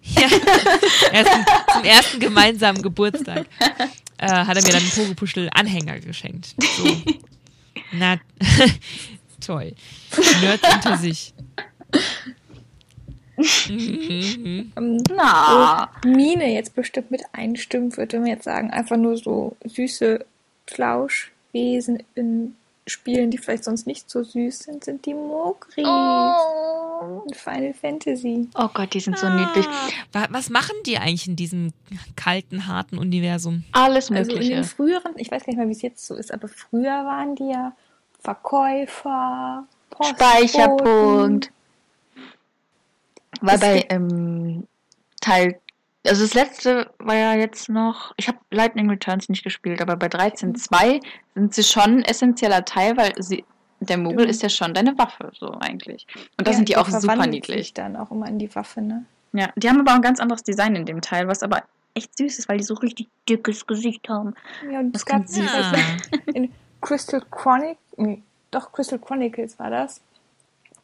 ja, 0.04 0.28
ersten, 1.12 1.46
zum 1.74 1.84
ersten 1.84 2.20
gemeinsamen 2.20 2.82
Geburtstag 2.82 3.48
äh, 4.24 4.46
hat 4.46 4.56
er 4.56 4.64
mir 4.64 4.72
dann 4.72 4.82
einen 4.82 4.92
Pogopuschel-Anhänger 4.92 6.00
geschenkt. 6.00 6.56
So. 6.78 6.86
Na, 7.92 8.20
toll. 9.46 9.76
Nerds 10.42 10.64
unter 10.74 10.98
sich. 10.98 11.34
Mhm. 13.68 14.72
Ähm, 14.78 15.04
Na. 15.16 15.90
wo 16.02 16.10
Mine 16.10 16.54
jetzt 16.54 16.76
bestimmt 16.76 17.12
mit 17.12 17.24
einstimmen 17.34 17.92
wenn 18.14 18.24
wir 18.24 18.34
jetzt 18.34 18.46
sagen, 18.46 18.72
einfach 18.72 18.98
nur 18.98 19.18
so 19.18 19.58
süße 19.66 20.26
Flauschwesen 20.68 22.04
in 22.16 22.56
Spielen, 22.86 23.32
die 23.32 23.38
vielleicht 23.38 23.64
sonst 23.64 23.88
nicht 23.88 24.10
so 24.10 24.24
süß 24.24 24.60
sind, 24.60 24.84
sind 24.84 25.06
die 25.06 25.14
Mogris 25.14 25.86
Oh. 25.88 27.24
in 27.28 27.34
Final 27.34 27.74
Fantasy. 27.74 28.50
oh 28.56 28.68
Gott, 28.74 28.94
die 28.94 29.00
sind 29.00 29.18
so 29.18 29.30
niedlich. 29.30 29.66
Wa- 30.12 30.28
Was 30.32 30.50
machen 30.50 30.76
die 30.86 30.98
eigentlich 30.98 31.28
in 31.28 31.36
diesem 31.38 31.72
kalten, 32.18 32.68
harten 32.68 32.98
Universum? 32.98 33.64
Alles 33.72 34.12
Also 34.12 34.32
in 34.32 34.38
Mögliche. 34.38 34.56
den 34.56 34.64
früheren, 34.66 35.14
ich 35.16 35.32
weiß 35.32 35.44
gar 35.44 35.52
nicht 35.52 35.58
mehr, 35.58 35.68
wie 35.70 35.72
es 35.74 35.82
jetzt 35.82 36.06
so 36.06 36.16
ist, 36.16 36.34
aber 36.34 36.48
früher 36.50 37.06
waren 37.06 37.36
die 37.36 37.50
ja 37.52 37.74
Verkäufer, 38.20 39.66
Postboten. 39.90 40.16
Speicherpunkt. 40.18 41.52
Weil 43.42 43.58
bei 43.60 43.86
ähm, 43.90 44.68
Teil, 45.22 45.60
also 46.06 46.24
das 46.24 46.34
letzte 46.34 46.92
war 47.00 47.16
ja 47.16 47.34
jetzt 47.36 47.70
noch, 47.70 48.14
ich 48.18 48.28
habe 48.28 48.38
Lightning 48.52 48.90
Returns 48.90 49.30
nicht 49.30 49.44
gespielt, 49.44 49.82
aber 49.82 49.96
bei 49.96 50.08
13.2 50.08 51.02
sind 51.36 51.54
sie 51.54 51.64
schon 51.64 52.00
ein 52.00 52.04
essentieller 52.04 52.66
Teil, 52.66 52.98
weil 52.98 53.14
sie, 53.22 53.46
der 53.80 53.98
Mogel 53.98 54.20
Stimmt. 54.20 54.32
ist 54.32 54.42
ja 54.44 54.50
schon 54.50 54.74
deine 54.74 54.98
Waffe, 54.98 55.32
so 55.38 55.52
eigentlich. 55.60 56.06
Und 56.38 56.48
da 56.48 56.52
Ja, 56.52 56.58
sind 56.58 56.70
die 56.70 56.78
auch 56.78 56.88
super 56.90 57.26
niedlich. 57.28 57.58
sich 57.58 57.74
dann 57.74 57.96
auch 57.96 58.12
immer 58.12 58.28
in 58.28 58.40
die 58.40 58.54
Waffe, 58.56 58.82
ne? 58.82 59.06
Ja, 59.34 59.50
die 59.56 59.68
haben 59.70 59.80
aber 59.80 59.92
auch 59.92 59.96
ein 59.96 60.02
ganz 60.02 60.20
anderes 60.20 60.44
Design 60.44 60.76
in 60.76 60.86
dem 60.86 61.02
Teil, 61.02 61.28
was 61.28 61.42
aber 61.42 61.64
echt 61.96 62.16
süß 62.18 62.40
ist, 62.40 62.50
weil 62.50 62.58
die 62.58 62.64
so 62.64 62.76
richtig 62.76 63.08
dickes 63.28 63.66
Gesicht 63.66 64.08
haben. 64.10 64.36
Ja, 64.72 64.80
und 64.80 64.94
Das 64.94 65.06
kann 65.06 65.28
süß 65.28 65.52
Ja. 65.52 65.72
in 66.34 66.52
Crystal 66.82 67.22
Chronic, 67.32 67.78
nee, 67.98 68.22
doch 68.52 68.72
Crystal 68.72 69.00
Chronicles 69.00 69.58
war 69.58 69.70
das, 69.70 70.02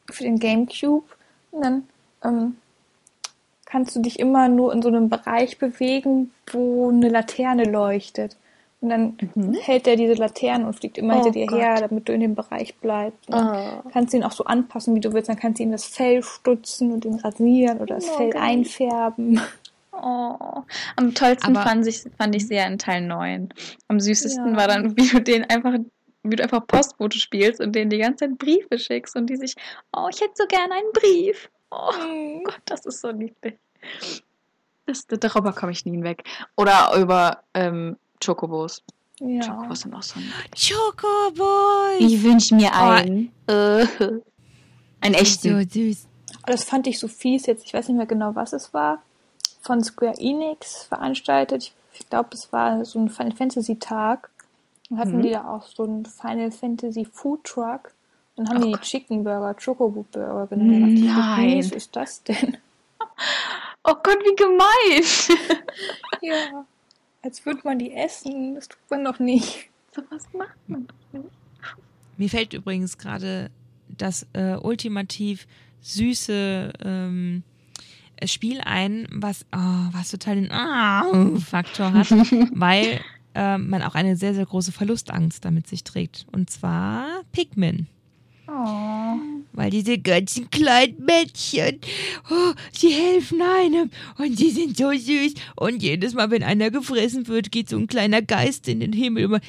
für 0.09 0.23
den 0.23 0.39
Gamecube. 0.39 1.05
Und 1.51 1.63
dann 1.63 1.87
ähm, 2.23 2.57
kannst 3.69 3.95
du 3.95 4.01
dich 4.01 4.19
immer 4.19 4.47
nur 4.49 4.73
in 4.73 4.81
so 4.81 4.87
einem 4.89 5.09
Bereich 5.09 5.57
bewegen, 5.59 6.31
wo 6.51 6.89
eine 6.89 7.09
Laterne 7.09 7.63
leuchtet. 7.65 8.35
Und 8.81 8.89
dann 8.89 9.17
Mhm. 9.35 9.55
hält 9.55 9.87
er 9.87 9.97
diese 9.97 10.13
Laterne 10.13 10.65
und 10.65 10.73
fliegt 10.73 10.97
immer 10.97 11.13
Oh 11.15 11.17
hinter 11.17 11.31
dir 11.31 11.47
Gott. 11.47 11.59
her, 11.59 11.75
damit 11.81 12.07
du 12.07 12.13
in 12.13 12.21
dem 12.21 12.35
Bereich 12.35 12.75
bleibst. 12.77 13.27
Oh. 13.29 13.83
kannst 13.91 14.13
du 14.13 14.17
ihn 14.17 14.23
auch 14.23 14.31
so 14.31 14.45
anpassen, 14.45 14.95
wie 14.95 15.01
du 15.01 15.11
willst. 15.13 15.27
Dann 15.29 15.35
kannst 15.37 15.59
du 15.59 15.63
ihm 15.63 15.71
das 15.71 15.85
Fell 15.85 16.23
stutzen 16.23 16.91
und 16.93 17.03
ihn 17.05 17.15
rasieren 17.15 17.79
oder 17.79 17.95
das 17.95 18.09
Oh, 18.09 18.17
Fell 18.17 18.29
geil. 18.29 18.41
einfärben. 18.41 19.41
Oh. 19.91 20.63
Am 20.95 21.13
tollsten 21.13 21.57
Aber- 21.57 21.67
fand 21.67 21.85
ich, 21.87 22.03
fand 22.17 22.33
ich 22.35 22.47
sehr 22.47 22.65
in 22.67 22.77
Teil 22.77 23.01
9. 23.01 23.49
Am 23.89 23.99
süßesten 23.99 24.51
Ja. 24.51 24.55
war 24.57 24.67
dann, 24.69 24.95
wie 24.97 25.07
du 25.09 25.19
den 25.19 25.43
einfach, 25.43 25.73
wie 26.23 26.35
du 26.37 26.43
einfach 26.43 26.65
Postbote 26.65 27.17
spielst 27.19 27.59
und 27.59 27.73
denen 27.75 27.89
die 27.89 27.97
ganze 27.97 28.27
Zeit 28.27 28.37
Briefe 28.37 28.77
schickst 28.79 29.15
und 29.17 29.29
die 29.29 29.35
sich, 29.35 29.55
oh, 29.95 30.07
ich 30.09 30.21
hätte 30.21 30.33
so 30.35 30.45
gerne 30.47 30.73
einen 30.75 30.91
Brief. 30.93 31.49
Oh 31.71 31.91
Mhm. 31.93 32.43
Gott, 32.43 32.61
das 32.65 32.85
ist 32.85 33.01
so 33.01 33.11
niedlich. 33.11 33.55
Das, 34.85 35.05
darüber 35.07 35.53
komme 35.53 35.71
ich 35.71 35.85
nie 35.85 35.91
hinweg. 35.91 36.23
Oder 36.57 36.95
über 36.97 37.43
ähm, 37.53 37.97
Chocobos. 38.23 38.81
Ja. 39.19 39.41
Chocobos 39.45 39.81
sind 39.81 39.93
auch 39.93 40.01
so 40.03 40.19
niedlich. 40.19 40.71
Chocoboy! 40.73 41.97
Ich 41.99 42.23
wünsche 42.23 42.55
mir 42.55 42.71
Oh. 42.73 42.85
einen. 42.89 43.31
Äh, 43.47 43.85
einen 45.01 45.13
echten. 45.15 45.61
So 45.63 45.69
süß. 45.69 46.07
Aber 46.43 46.51
das 46.53 46.63
fand 46.63 46.87
ich 46.87 46.99
so 46.99 47.07
fies 47.07 47.45
jetzt. 47.45 47.65
Ich 47.65 47.73
weiß 47.73 47.87
nicht 47.87 47.97
mehr 47.97 48.05
genau, 48.05 48.35
was 48.35 48.53
es 48.53 48.73
war. 48.73 49.01
Von 49.61 49.83
Square 49.83 50.15
Enix 50.19 50.83
veranstaltet. 50.85 51.71
Ich, 51.93 52.09
glaube, 52.09 52.29
es 52.33 52.51
war 52.51 52.85
so 52.85 52.97
ein 52.99 53.09
Final 53.09 53.35
Fantasy 53.35 53.77
Tag. 53.77 54.29
Dann 54.89 54.97
hatten 54.99 55.17
Mhm. 55.17 55.21
die 55.21 55.31
da 55.31 55.47
auch 55.47 55.67
so 55.67 55.83
einen 55.83 56.05
Final 56.05 56.51
Fantasy 56.51 57.05
Food 57.05 57.43
Truck. 57.43 57.91
Dann 58.39 58.47
haben 58.47 58.63
Oh 58.63 58.65
die 58.67 58.71
Gott. 58.71 58.81
Chicken 58.83 59.23
Burger, 59.25 59.53
Chocobo 59.53 60.05
Burger 60.09 60.47
genannt. 60.47 61.03
Nein. 61.03 61.47
Wie 61.47 61.61
fies 61.61 61.71
ist 61.71 61.95
das 61.95 62.23
denn? 62.23 62.57
Oh 63.85 63.95
Gott, 64.03 64.19
wie 64.23 64.35
gemein. 64.35 65.61
ja. 66.21 66.65
Als 67.21 67.45
würde 67.45 67.61
man 67.63 67.79
die 67.79 67.93
essen. 67.93 68.55
Das 68.55 68.67
tut 68.67 68.79
man 68.89 69.05
doch 69.05 69.19
nicht. 69.19 69.69
so 69.95 70.01
was 70.09 70.27
macht 70.33 70.57
man 70.67 70.85
doch 70.85 71.19
nicht. 71.19 71.31
Mir 72.17 72.29
fällt 72.29 72.53
übrigens 72.53 72.97
gerade 72.97 73.49
das 73.87 74.27
äh, 74.33 74.55
ultimativ 74.55 75.47
süße 75.81 76.73
ähm, 76.83 77.43
Spiel 78.25 78.59
ein, 78.61 79.07
was, 79.11 79.45
oh, 79.53 79.87
was 79.91 80.11
total 80.11 80.35
den 80.35 80.51
ah, 80.51 81.05
Faktor 81.39 81.93
hat, 81.93 82.11
weil 82.53 82.99
äh, 83.33 83.57
man 83.57 83.81
auch 83.81 83.95
eine 83.95 84.17
sehr, 84.17 84.35
sehr 84.35 84.45
große 84.45 84.73
Verlustangst 84.73 85.43
damit 85.45 85.67
sich 85.67 85.85
trägt. 85.85 86.25
Und 86.31 86.49
zwar 86.49 87.21
Pikmin. 87.31 87.87
Oh. 88.49 89.19
All 89.57 89.69
diese 89.69 89.97
ganzen 89.97 90.49
kleinen 90.49 91.03
Mädchen, 91.03 91.79
oh, 92.31 92.53
sie 92.71 92.91
helfen 92.91 93.41
einem 93.41 93.91
und 94.17 94.37
sie 94.37 94.51
sind 94.51 94.77
so 94.77 94.91
süß. 94.91 95.33
Und 95.55 95.83
jedes 95.83 96.13
Mal, 96.13 96.31
wenn 96.31 96.43
einer 96.43 96.71
gefressen 96.71 97.27
wird, 97.27 97.51
geht 97.51 97.69
so 97.69 97.77
ein 97.77 97.87
kleiner 97.87 98.21
Geist 98.21 98.67
in 98.69 98.79
den 98.79 98.93
Himmel 98.93 99.23
über. 99.25 99.41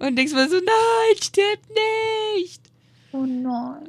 Und 0.00 0.16
denkst 0.16 0.32
mal 0.32 0.48
so, 0.48 0.56
nein, 0.56 1.22
stirbt 1.22 1.68
nicht. 2.34 2.60
Oh 3.12 3.24
nein. 3.24 3.88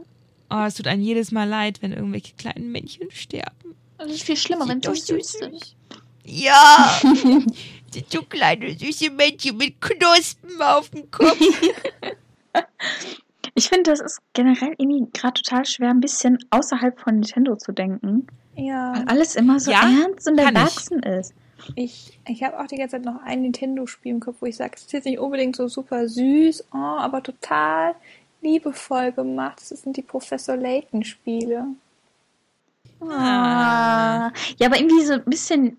Oh, 0.51 0.63
es 0.67 0.75
tut 0.75 0.87
einem 0.87 1.01
jedes 1.01 1.31
Mal 1.31 1.47
leid, 1.47 1.81
wenn 1.81 1.93
irgendwelche 1.93 2.33
kleinen 2.35 2.71
Männchen 2.71 3.09
sterben. 3.09 3.75
Das 3.97 4.11
ist 4.11 4.23
viel 4.23 4.37
schlimmer, 4.37 4.67
wenn 4.67 4.81
so 4.81 4.91
doch 4.91 4.97
süß 4.97 5.31
so 5.39 5.45
ist. 5.45 5.75
Ja, 6.23 7.01
sind 7.91 8.11
so 8.11 8.21
kleine 8.23 8.77
süße 8.77 9.09
Männchen 9.09 9.57
mit 9.57 9.81
Knospen 9.81 10.61
auf 10.61 10.89
dem 10.89 11.09
Kopf. 11.09 11.39
Ich 13.53 13.67
finde, 13.67 13.91
das 13.91 13.99
ist 13.99 14.21
generell 14.33 14.73
irgendwie 14.77 15.11
gerade 15.11 15.41
total 15.41 15.65
schwer, 15.65 15.89
ein 15.89 15.99
bisschen 15.99 16.37
außerhalb 16.51 16.97
von 16.99 17.15
Nintendo 17.15 17.57
zu 17.57 17.73
denken. 17.73 18.25
Ja, 18.55 18.93
Weil 18.95 19.03
alles 19.07 19.35
immer 19.35 19.59
so 19.59 19.71
Ja, 19.71 19.81
ernst 19.81 20.25
und 20.29 20.37
erwachsen 20.37 21.03
ist. 21.03 21.33
ich, 21.75 22.17
ich 22.27 22.43
habe 22.43 22.59
auch 22.59 22.67
die 22.67 22.77
ganze 22.77 22.95
Zeit 22.97 23.05
noch 23.05 23.21
ein 23.23 23.41
Nintendo-Spiel 23.41 24.13
im 24.13 24.19
Kopf, 24.21 24.37
wo 24.39 24.45
ich 24.45 24.55
sage, 24.55 24.73
es 24.75 24.83
ist 24.83 24.93
jetzt 24.93 25.05
nicht 25.05 25.19
unbedingt 25.19 25.55
so 25.57 25.67
super 25.67 26.07
süß, 26.07 26.65
oh, 26.73 26.77
aber 26.77 27.21
total 27.23 27.95
liebevoll 28.41 29.11
gemacht. 29.11 29.59
Das 29.59 29.81
sind 29.81 29.97
die 29.97 30.01
Professor 30.01 30.55
Layton-Spiele. 30.55 31.67
Ah. 33.01 34.31
Ja, 34.57 34.67
aber 34.67 34.77
irgendwie 34.79 35.05
so 35.05 35.13
ein 35.13 35.25
bisschen 35.25 35.77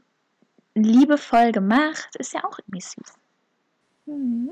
liebevoll 0.74 1.52
gemacht 1.52 2.08
ist 2.18 2.32
ja 2.34 2.44
auch 2.44 2.58
irgendwie 2.58 2.80
süß. 2.80 3.14
Mhm. 4.06 4.50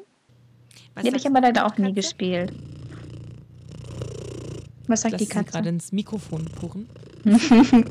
Was 0.94 1.02
Die 1.02 1.08
habe 1.08 1.16
ich 1.18 1.26
aber 1.26 1.40
leider 1.40 1.66
auch 1.66 1.76
nie 1.78 1.84
Katze? 1.88 1.94
gespielt. 1.94 2.52
Was 4.86 5.02
sagt 5.02 5.12
Lass 5.12 5.20
die 5.22 5.28
Katze? 5.28 5.52
gerade 5.52 5.68
ins 5.68 5.92
Mikrofon 5.92 6.44
purren. 6.46 6.88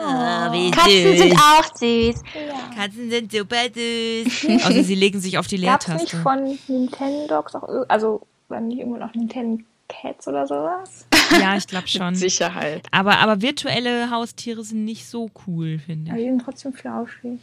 Oh, 0.00 0.52
wie 0.52 0.70
Katzen 0.70 1.16
sind 1.16 1.34
auch 1.34 1.64
süß. 1.74 2.22
Ja. 2.34 2.74
Katzen 2.76 3.10
sind 3.10 3.32
super 3.32 3.56
süß. 3.74 4.64
Außer 4.66 4.84
sie 4.84 4.94
legen 4.94 5.18
sich 5.20 5.38
auf 5.38 5.46
die 5.46 5.60
Gab 5.60 5.80
es 5.80 5.88
nicht 5.88 6.12
Leertaste. 6.12 6.16
von 6.18 6.58
Nintendogs 6.68 7.54
auch, 7.54 7.66
also 7.88 8.20
war 8.48 8.60
nicht 8.60 8.78
irgendwo 8.78 8.98
noch 8.98 9.12
Nintendo 9.14 9.62
Cats 9.88 10.28
oder 10.28 10.46
sowas? 10.46 11.06
Ja, 11.40 11.56
ich 11.56 11.66
glaube 11.66 11.88
schon. 11.88 12.14
Sicherheit. 12.14 12.86
Aber, 12.90 13.18
aber 13.18 13.42
virtuelle 13.42 14.10
Haustiere 14.10 14.62
sind 14.64 14.84
nicht 14.86 15.06
so 15.06 15.30
cool, 15.46 15.78
finde 15.78 16.10
Aber 16.12 16.18
ich. 16.20 16.24
die 16.26 16.30
sind 16.30 16.42
trotzdem 16.42 16.72
flauschig. 16.72 17.38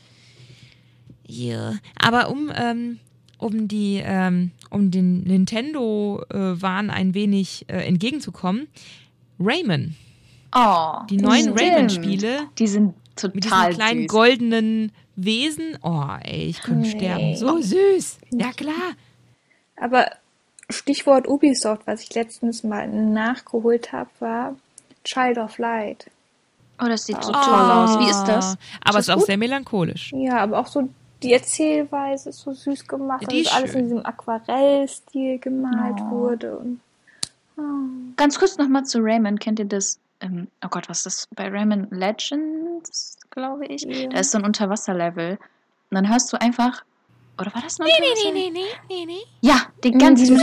Ja. 1.27 1.73
Aber 2.01 2.29
um, 2.29 2.51
ähm, 2.55 2.99
um 3.37 3.67
die, 3.67 4.01
ähm, 4.03 4.51
um 4.69 4.91
den 4.91 5.23
Nintendo-Wahn 5.23 6.89
ein 6.89 7.13
wenig 7.13 7.65
äh, 7.67 7.85
entgegenzukommen, 7.87 8.67
Rayman. 9.39 9.95
Oh, 10.55 10.99
Die 11.09 11.17
neuen. 11.17 11.49
Rayman-Spiele 11.57 12.47
Die 12.57 12.67
sind 12.67 12.93
mit 13.33 13.43
diesen 13.43 13.49
total 13.49 13.73
kleinen 13.73 14.01
süß. 14.03 14.07
goldenen 14.07 14.91
Wesen. 15.17 15.77
Oh, 15.81 16.05
ey, 16.23 16.45
ich 16.47 16.61
könnte 16.61 16.87
Nee. 16.87 16.97
sterben. 16.97 17.35
So 17.35 17.61
süß. 17.61 18.19
Ja, 18.31 18.51
klar. 18.53 18.93
Aber 19.77 20.07
Stichwort 20.69 21.27
Ubisoft, 21.27 21.85
was 21.85 22.01
ich 22.03 22.13
letztens 22.15 22.63
mal 22.63 22.87
nachgeholt 22.87 23.91
habe, 23.91 24.09
war 24.19 24.55
Child 25.03 25.37
of 25.37 25.57
Light. 25.57 26.09
Oh, 26.81 26.87
das 26.87 27.05
sieht 27.05 27.21
so 27.23 27.29
Oh. 27.29 27.33
toll 27.33 27.53
aus. 27.71 27.99
Wie 27.99 28.09
ist 28.09 28.23
das? 28.25 28.57
Aber 28.81 28.99
Ist 28.99 29.03
es 29.05 29.07
ist 29.07 29.09
auch 29.13 29.17
gut? 29.19 29.25
sehr 29.27 29.37
melancholisch. 29.37 30.11
Ja, 30.13 30.37
aber 30.39 30.59
auch 30.59 30.67
so 30.67 30.89
die 31.25 31.33
Erzählweise 31.33 32.29
ist 32.29 32.39
so 32.39 32.53
süß 32.53 32.87
gemacht, 32.87 33.21
Ja, 33.23 33.27
dass 33.27 33.33
die 33.33 33.41
es 33.41 33.47
ist 33.47 33.53
alles 33.55 33.69
in 33.71 33.73
schön. 33.79 33.83
diesem 33.83 34.05
Aquarellstil 34.05 35.39
gemalt 35.39 35.99
Oh. 36.01 36.11
wurde. 36.11 36.57
Und, 36.57 36.79
oh. 37.57 37.61
Ganz 38.17 38.37
kurz 38.39 38.57
nochmal 38.57 38.85
zu 38.85 38.99
Rayman. 39.01 39.39
Kennt 39.39 39.59
ihr 39.59 39.65
das? 39.65 39.99
Ähm, 40.21 40.47
oh 40.63 40.67
Gott, 40.69 40.87
was 40.89 40.99
ist 40.99 41.05
das? 41.05 41.27
Bei 41.35 41.49
Rayman 41.49 41.87
Legends, 41.91 43.17
glaube 43.31 43.65
ich. 43.65 43.81
Ja. 43.83 44.07
Da 44.09 44.19
ist 44.19 44.31
so 44.31 44.37
ein 44.37 44.45
Unterwasserlevel. 44.45 45.31
Und 45.89 45.95
dann 45.95 46.09
hörst 46.09 46.31
du 46.31 46.39
einfach. 46.41 46.83
Oder 47.39 47.53
war 47.53 47.61
das 47.61 47.79
ein 47.79 47.85
Unterwasser? 47.85 48.31
nee, 48.31 48.49
nee, 48.51 49.05
nee. 49.05 49.21
Ja, 49.41 49.63
den 49.83 49.97
ganzen 49.99 50.25
dieses- 50.25 50.41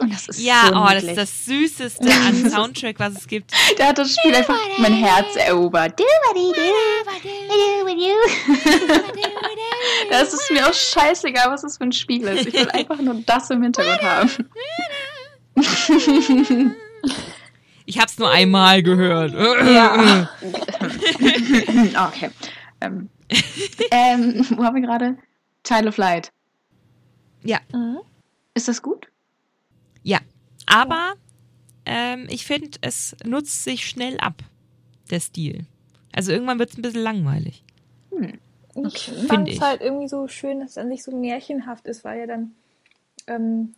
Und 0.00 0.12
das 0.12 0.28
ist 0.28 0.40
Ja, 0.40 0.66
so 0.68 0.76
oh, 0.76 0.86
das 0.92 1.02
ist 1.04 1.16
das 1.16 1.44
Süßeste 1.46 2.08
an 2.08 2.50
Soundtrack, 2.50 2.98
was 3.00 3.14
es 3.14 3.26
gibt. 3.26 3.50
Da 3.78 3.88
hat 3.88 3.98
das 3.98 4.14
Spiel 4.14 4.34
einfach 4.34 4.56
mein 4.78 4.94
Herz 4.94 5.34
erobert. 5.36 6.00
Das 10.10 10.32
ist 10.34 10.50
mir 10.50 10.68
auch 10.68 10.74
scheißegal, 10.74 11.50
was 11.50 11.62
das 11.62 11.78
für 11.78 11.84
ein 11.84 11.92
Spiel 11.92 12.22
ist. 12.28 12.46
Ich 12.46 12.54
will 12.54 12.68
einfach 12.72 12.98
nur 12.98 13.14
das 13.26 13.50
im 13.50 13.62
Hintergrund 13.62 14.02
haben. 14.02 14.30
Ich 17.84 17.98
hab's 17.98 18.16
nur 18.16 18.30
einmal 18.30 18.80
gehört. 18.82 19.32
Ja. 19.34 20.30
okay. 22.06 22.30
Ähm, 22.80 23.10
ähm, 23.90 24.44
wo 24.56 24.64
haben 24.64 24.74
wir 24.76 24.82
gerade? 24.82 25.16
Child 25.64 25.86
of 25.86 25.96
Light. 25.96 26.32
Ja, 27.44 27.58
Mhm. 27.72 27.98
Ist 28.54 28.68
das 28.68 28.82
gut? 28.82 29.08
ja. 30.02 30.18
Aber 30.66 31.14
ähm, 31.84 32.26
ich 32.30 32.46
finde, 32.46 32.78
es 32.82 33.16
nutzt 33.24 33.64
sich 33.64 33.86
schnell 33.86 34.18
ab, 34.20 34.42
der 35.10 35.18
Stil. 35.20 35.66
Also 36.14 36.30
irgendwann 36.32 36.58
wird's 36.60 36.76
ein 36.78 36.82
bisschen 36.82 37.02
langweilig. 37.02 37.64
Ich 38.86 39.04
Find 39.10 39.28
fand 39.28 39.48
es 39.48 39.60
halt 39.60 39.80
irgendwie 39.82 40.08
so 40.08 40.28
schön, 40.28 40.60
dass 40.60 40.70
es 40.72 40.78
an 40.78 40.88
sich 40.88 41.02
so 41.02 41.14
märchenhaft 41.14 41.86
ist, 41.86 42.04
weil 42.04 42.20
ja 42.20 42.26
dann 42.26 42.54
ähm, 43.26 43.74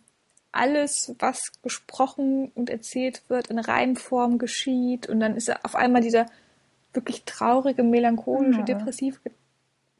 alles, 0.51 1.15
was 1.19 1.51
gesprochen 1.63 2.51
und 2.55 2.69
erzählt 2.69 3.23
wird, 3.29 3.47
in 3.47 3.59
Reimform 3.59 4.37
geschieht 4.37 5.07
und 5.09 5.19
dann 5.19 5.35
ist 5.35 5.49
auf 5.65 5.75
einmal 5.75 6.01
dieser 6.01 6.27
wirklich 6.93 7.23
traurige, 7.25 7.83
melancholische, 7.83 8.59
Ja. 8.59 8.65
depressive 8.65 9.19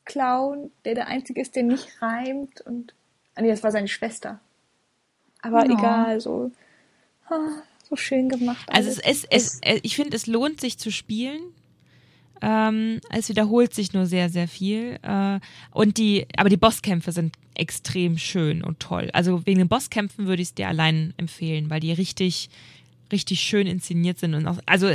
Clown, 0.05 0.71
der 0.85 0.95
der 0.95 1.07
Einzige 1.07 1.41
ist, 1.41 1.55
der 1.55 1.63
nicht 1.63 2.01
reimt 2.01 2.61
und 2.61 2.93
ah 3.35 3.41
nee, 3.41 3.49
das 3.49 3.63
war 3.63 3.71
seine 3.71 3.87
Schwester. 3.87 4.39
Aber 5.41 5.65
Ja. 5.65 5.77
egal, 5.77 6.21
so 6.21 6.51
ah, 7.29 7.61
so 7.89 7.95
schön 7.95 8.29
gemacht. 8.29 8.67
Also 8.71 8.89
alles. 8.89 8.99
es, 8.99 9.23
es, 9.25 9.45
es, 9.53 9.59
äh, 9.61 9.79
ich 9.83 9.95
finde, 9.95 10.15
es 10.15 10.27
lohnt 10.27 10.61
sich 10.61 10.77
zu 10.77 10.91
spielen. 10.91 11.41
Ähm, 12.41 12.99
es 13.09 13.29
wiederholt 13.29 13.73
sich 13.73 13.93
nur 13.93 14.05
sehr, 14.05 14.29
sehr 14.29 14.47
viel. 14.47 14.99
Äh, 15.01 15.39
und 15.71 15.97
die, 15.97 16.27
aber 16.37 16.49
die 16.49 16.57
Bosskämpfe 16.57 17.11
sind 17.11 17.35
extrem 17.55 18.17
schön 18.17 18.63
und 18.63 18.79
toll. 18.79 19.09
Also 19.13 19.45
wegen 19.45 19.59
den 19.59 19.69
Bosskämpfen 19.69 20.27
würde 20.27 20.41
ich 20.41 20.49
es 20.49 20.53
dir 20.53 20.67
allein 20.67 21.13
empfehlen, 21.17 21.69
weil 21.69 21.79
die 21.79 21.93
richtig, 21.93 22.49
richtig 23.11 23.39
schön 23.41 23.67
inszeniert 23.67 24.19
sind. 24.19 24.33
Und 24.33 24.47
auch, 24.47 24.57
also 24.65 24.93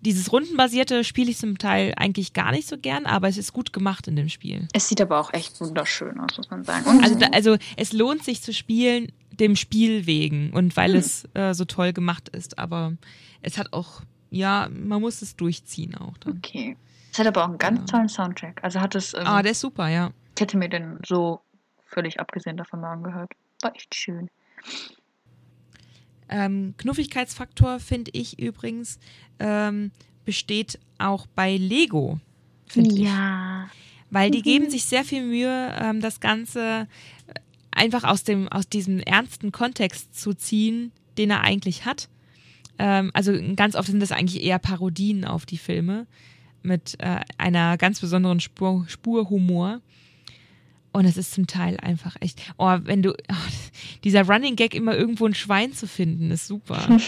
dieses 0.00 0.32
rundenbasierte 0.32 1.04
spiele 1.04 1.30
ich 1.30 1.38
zum 1.38 1.58
Teil 1.58 1.94
eigentlich 1.96 2.32
gar 2.32 2.50
nicht 2.52 2.68
so 2.68 2.76
gern, 2.76 3.06
aber 3.06 3.28
es 3.28 3.36
ist 3.38 3.52
gut 3.52 3.72
gemacht 3.72 4.08
in 4.08 4.16
dem 4.16 4.28
Spiel. 4.28 4.66
Es 4.72 4.88
sieht 4.88 5.00
aber 5.00 5.20
auch 5.20 5.32
echt 5.32 5.60
wunderschön 5.60 6.18
aus, 6.20 6.36
muss 6.36 6.50
man 6.50 6.64
sagen. 6.64 6.86
Und 6.86 7.02
Also, 7.04 7.14
da, 7.16 7.26
also 7.28 7.56
es 7.76 7.92
lohnt 7.92 8.24
sich 8.24 8.42
zu 8.42 8.52
spielen, 8.52 9.12
dem 9.30 9.54
Spiel 9.56 10.06
wegen 10.06 10.50
und 10.50 10.76
weil 10.76 10.92
Hm. 10.92 10.98
es 10.98 11.28
äh, 11.34 11.54
so 11.54 11.64
toll 11.64 11.92
gemacht 11.92 12.28
ist. 12.30 12.58
Aber 12.58 12.94
es 13.42 13.58
hat 13.58 13.72
auch, 13.72 14.02
ja, 14.30 14.68
man 14.72 15.00
muss 15.00 15.22
es 15.22 15.36
durchziehen 15.36 15.94
auch 15.94 16.16
dann. 16.18 16.38
okay. 16.38 16.76
Es 17.12 17.18
hat 17.18 17.26
aber 17.26 17.42
auch 17.44 17.48
einen 17.48 17.58
ganz 17.58 17.78
Ja. 17.80 17.84
tollen 17.86 18.08
Soundtrack. 18.08 18.64
Also 18.64 18.80
hat 18.80 18.94
es, 18.94 19.14
ähm, 19.14 19.20
Ah, 19.24 19.42
der 19.42 19.52
ist 19.52 19.60
super, 19.60 19.88
ja. 19.88 20.10
ich 20.34 20.40
hätte 20.40 20.56
mir 20.56 20.68
den 20.68 20.98
so 21.06 21.40
völlig 21.86 22.18
abgesehen 22.18 22.56
davon 22.56 22.80
mal 22.80 22.92
angehört. 22.94 23.30
War 23.60 23.74
echt 23.76 23.94
schön. 23.94 24.30
Ähm, 26.28 26.74
Knuffigkeitsfaktor 26.78 27.80
finde 27.80 28.10
ich 28.14 28.38
übrigens 28.38 28.98
ähm, 29.38 29.90
besteht 30.24 30.78
auch 30.98 31.26
bei 31.26 31.56
Lego. 31.56 32.20
Finde 32.66 32.94
ich. 32.94 33.00
Ja. 33.00 33.68
Weil 34.10 34.30
die 34.30 34.42
geben 34.42 34.70
sich 34.70 34.84
sehr 34.84 35.04
viel 35.04 35.24
Mühe, 35.24 35.74
ähm, 35.80 36.00
das 36.00 36.20
Ganze 36.20 36.86
äh, 37.26 37.34
einfach 37.70 38.04
aus, 38.04 38.24
dem, 38.24 38.48
aus 38.48 38.68
diesem 38.68 39.00
ernsten 39.00 39.52
Kontext 39.52 40.18
zu 40.18 40.34
ziehen, 40.34 40.92
den 41.16 41.30
er 41.30 41.42
eigentlich 41.42 41.84
hat. 41.84 42.08
Ähm, 42.78 43.10
also 43.14 43.32
ganz 43.56 43.74
oft 43.74 43.88
sind 43.88 44.00
das 44.00 44.12
eigentlich 44.12 44.42
eher 44.42 44.58
Parodien 44.58 45.24
auf 45.24 45.46
die 45.46 45.58
Filme 45.58 46.06
mit 46.62 46.96
äh, 47.00 47.20
einer 47.38 47.76
ganz 47.76 48.00
besonderen 48.00 48.40
Spur, 48.40 48.84
Spur 48.88 49.28
Humor. 49.30 49.80
Und 50.92 51.06
es 51.06 51.16
ist 51.16 51.32
zum 51.32 51.46
Teil 51.46 51.78
einfach 51.78 52.16
echt. 52.20 52.40
Oh, 52.58 52.76
wenn 52.82 53.02
du. 53.02 53.12
Oh, 53.30 53.34
dieser 54.04 54.26
Running 54.28 54.56
Gag 54.56 54.74
immer 54.74 54.94
irgendwo 54.96 55.26
ein 55.26 55.34
Schwein 55.34 55.72
zu 55.72 55.86
finden, 55.86 56.30
ist 56.30 56.46
super. 56.46 56.78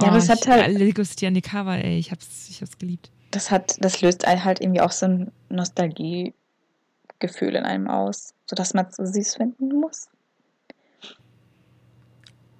Ja, 0.00 0.06
aber 0.08 0.16
es 0.16 0.30
hat 0.30 0.46
halt- 0.46 0.78
Lego 0.78 1.04
City 1.04 1.26
Undercover, 1.26 1.76
ey, 1.84 1.98
ich 1.98 2.10
hab's, 2.10 2.48
ich 2.48 2.62
hab's 2.62 2.78
geliebt. 2.78 3.10
Das 3.32 3.50
hat, 3.50 3.76
das 3.84 4.00
löst 4.00 4.24
einen 4.24 4.44
halt 4.44 4.58
irgendwie 4.62 4.80
auch 4.80 4.92
so 4.92 5.04
ein 5.04 5.30
Nostalgiegefühl 5.50 6.34
in 7.54 7.64
einem 7.64 7.86
aus, 7.86 8.32
sodass 8.46 8.72
man 8.72 8.86
es 8.86 8.96
so 8.96 9.04
süß 9.04 9.34
finden 9.36 9.78
muss. 9.78 10.08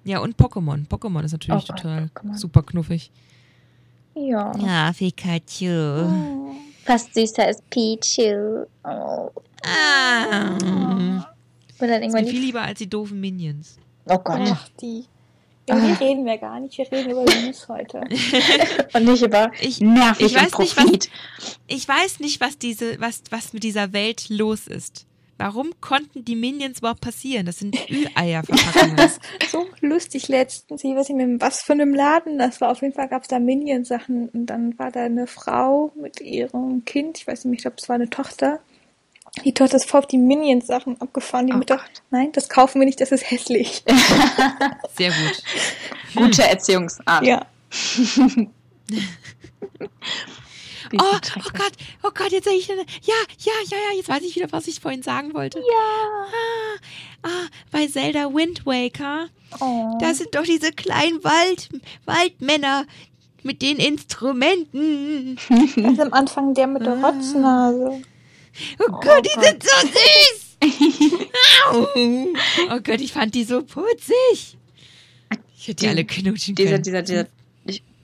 Ja, 0.03 0.19
und 0.19 0.37
Pokémon. 0.37 0.87
Pokémon 0.87 1.23
ist 1.23 1.31
natürlich 1.31 1.63
Oh 1.63 1.73
total 1.73 2.09
Pokémon. 2.13 2.37
super 2.37 2.61
knuffig. 2.63 3.11
Ja. 4.15 4.51
Ja, 4.59 4.91
Pikachu. 4.93 5.65
Oh. 6.05 6.55
Fast 6.83 7.13
süßer 7.13 7.45
als 7.45 7.61
Pichu. 7.69 8.65
Oh. 8.83 9.29
Ah. 9.63 10.57
Bin 11.79 11.89
dann 11.89 12.01
Ist 12.03 12.13
irgendwann 12.13 12.27
viel 12.27 12.39
lieber 12.39 12.61
als 12.61 12.79
die 12.79 12.89
doofen 12.89 13.19
Minions. 13.19 13.77
Oh 14.07 14.17
Gott. 14.17 14.39
Ach, 14.43 14.67
die. 14.81 15.05
Über 15.69 15.79
die 15.79 15.93
reden 16.03 16.25
wir 16.25 16.37
gar 16.37 16.59
nicht. 16.59 16.77
Wir 16.77 16.91
reden 16.91 17.11
über 17.11 17.23
News 17.23 17.67
heute. 17.67 18.01
Und 18.93 19.05
nicht 19.05 19.21
über 19.21 19.51
Ich- 19.61 19.79
nervig 19.79 20.25
ich 20.27 20.35
weiß 20.35 20.53
und 20.53 20.59
nicht, 20.59 20.77
was- 20.77 20.83
Profit. 20.85 21.09
Ich 21.67 21.87
weiß 21.87 22.19
nicht, 22.19 22.41
was 22.41 22.57
diese, 22.57 22.99
was, 22.99 23.21
was 23.29 23.53
mit 23.53 23.63
dieser 23.63 23.93
Welt 23.93 24.29
los 24.29 24.67
ist. 24.67 25.05
Warum 25.41 25.71
konnten 25.81 26.23
die 26.23 26.35
Minions 26.35 26.77
überhaupt 26.79 27.01
passieren? 27.01 27.47
Das 27.47 27.57
sind 27.57 27.75
Ü-Eier-Verpackungen. 27.89 29.09
So 29.49 29.65
lustig 29.79 30.27
letztens. 30.27 30.83
Ich 30.83 30.95
weiß 30.95 31.09
nicht 31.09 31.17
mehr, 31.17 31.41
was 31.41 31.61
für 31.63 31.73
einem 31.73 31.95
Laden 31.95 32.37
das 32.37 32.61
war. 32.61 32.69
Auf 32.69 32.83
jeden 32.83 32.93
Fall 32.93 33.07
gab 33.07 33.23
es 33.23 33.27
da 33.27 33.39
Minion-Sachen. 33.39 34.29
Und 34.29 34.45
dann 34.45 34.77
war 34.77 34.91
da 34.91 35.03
eine 35.03 35.25
Frau 35.25 35.91
mit 35.99 36.21
ihrem 36.21 36.85
Kind. 36.85 37.17
Ich 37.17 37.25
weiß 37.25 37.45
nicht, 37.45 37.57
ich 37.57 37.61
glaube, 37.63 37.77
es 37.81 37.89
war 37.89 37.95
eine 37.95 38.07
Tochter. 38.11 38.59
Die 39.43 39.53
Tochter 39.53 39.77
ist 39.77 39.89
voll 39.89 40.01
auf 40.01 40.07
die 40.07 40.19
Minions-Sachen 40.19 41.01
abgefahren. 41.01 41.47
Die 41.47 41.53
Oh 41.53 41.57
Mutter, 41.57 41.77
Gott. 41.77 42.03
nein, 42.11 42.31
das 42.33 42.47
kaufen 42.47 42.79
wir 42.79 42.85
nicht, 42.85 43.01
das 43.01 43.11
ist 43.11 43.31
hässlich. 43.31 43.83
Sehr 44.95 45.09
gut. 45.09 45.43
Gute 46.15 46.43
Erziehungsart. 46.43 47.25
Ja. 47.25 47.47
Oh, 50.93 51.03
oh. 51.03 51.49
Gott, 51.53 51.71
oh 52.03 52.09
Gott, 52.13 52.31
jetzt 52.31 52.45
sag 52.45 52.53
ich, 52.53 52.67
ja, 52.67 52.75
ja, 52.75 53.13
ja, 53.39 53.53
ja, 53.71 53.95
jetzt 53.97 54.09
weiß 54.09 54.23
ich 54.23 54.35
wieder, 54.35 54.51
was 54.51 54.67
ich 54.67 54.79
vorhin 54.79 55.03
sagen 55.03 55.33
wollte. 55.33 55.59
Ja. 55.59 56.25
Ah, 57.23 57.27
ah, 57.27 57.47
bei 57.71 57.87
Zelda 57.87 58.33
Wind 58.33 58.65
Waker, 58.65 59.27
Oh. 59.59 59.97
da 59.99 60.13
sind 60.13 60.33
doch 60.33 60.43
diese 60.43 60.71
kleinen 60.71 61.23
Wald, 61.23 61.69
Waldmänner 62.05 62.85
mit 63.43 63.61
den 63.61 63.77
Instrumenten. 63.77 65.37
Das 65.75 65.93
ist 65.93 65.99
am 65.99 66.13
Anfang 66.13 66.53
der 66.53 66.67
mit 66.67 66.85
der 66.85 66.93
Ah. 66.93 67.09
Rotznase. 67.09 68.01
Oh 68.79 68.91
Gott, 68.91 69.25
die 69.25 69.39
sind 69.45 69.63
so 69.63 69.87
süß. 69.87 70.47
Oh 72.69 72.79
Gott, 72.83 73.01
ich 73.01 73.13
fand 73.13 73.33
die 73.35 73.43
so 73.43 73.63
putzig. 73.63 74.57
Ich 75.57 75.67
hätte 75.67 75.75
die 75.75 75.75
Die- 75.75 75.87
alle 75.89 76.05
knutschen 76.05 76.55
Dieser, 76.55 76.71
können. 76.79 76.83
dieser, 76.83 77.01
dieser 77.01 77.27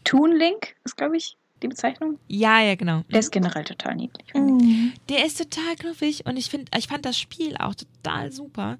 Toon 0.04 0.32
Link 0.36 0.76
ist, 0.86 0.96
glaube 0.96 1.18
ich, 1.18 1.36
die 1.62 1.68
Bezeichnung. 1.68 2.18
Ja, 2.28 2.62
ja, 2.62 2.76
genau. 2.76 3.03
Der 3.12 3.20
ist 3.20 3.32
generell 3.32 3.64
total 3.64 3.95
niedlich. 3.95 4.28
finde 4.32 4.64
ich. 4.64 4.64
Mhm. 4.64 4.93
Der 5.10 5.26
ist 5.26 5.38
total 5.38 5.76
knuffig 5.76 6.26
und 6.26 6.38
ich 6.38 6.49
finde, 6.49 6.72
ich 6.78 6.88
fand 6.88 7.05
das 7.05 7.20
Spiel 7.20 7.55
auch 7.58 7.76
total 7.76 8.32
super. 8.32 8.78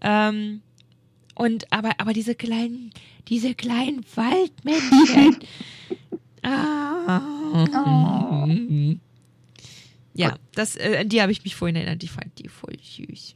Ähm, 0.00 0.62
und 1.34 1.72
aber, 1.72 1.92
aber 1.98 2.12
diese 2.12 2.34
kleinen, 2.34 2.90
diese 3.28 3.54
kleinen 3.54 4.04
Waldmännchen. 4.14 5.38
ah. 6.42 8.46
Ja, 10.14 10.36
das, 10.54 10.76
äh, 10.76 10.98
an 11.00 11.08
die 11.08 11.20
habe 11.20 11.32
ich 11.32 11.42
mich 11.42 11.56
vorhin 11.56 11.76
erinnert. 11.76 12.02
Ich 12.02 12.12
fand 12.12 12.38
die 12.38 12.48
voll 12.48 12.76
süß. 12.80 13.34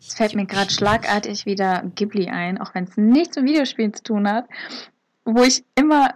Es 0.00 0.14
fällt 0.14 0.34
mir 0.34 0.46
gerade 0.46 0.70
schlagartig 0.70 1.44
wieder 1.44 1.82
Ghibli 1.94 2.28
ein, 2.28 2.58
auch 2.58 2.74
wenn 2.74 2.84
es 2.84 2.96
nichts 2.96 3.36
mit 3.36 3.46
Videospielen 3.46 3.92
zu 3.92 4.02
tun 4.02 4.28
hat. 4.28 4.46
Wo 5.24 5.42
ich 5.42 5.64
immer, 5.74 6.14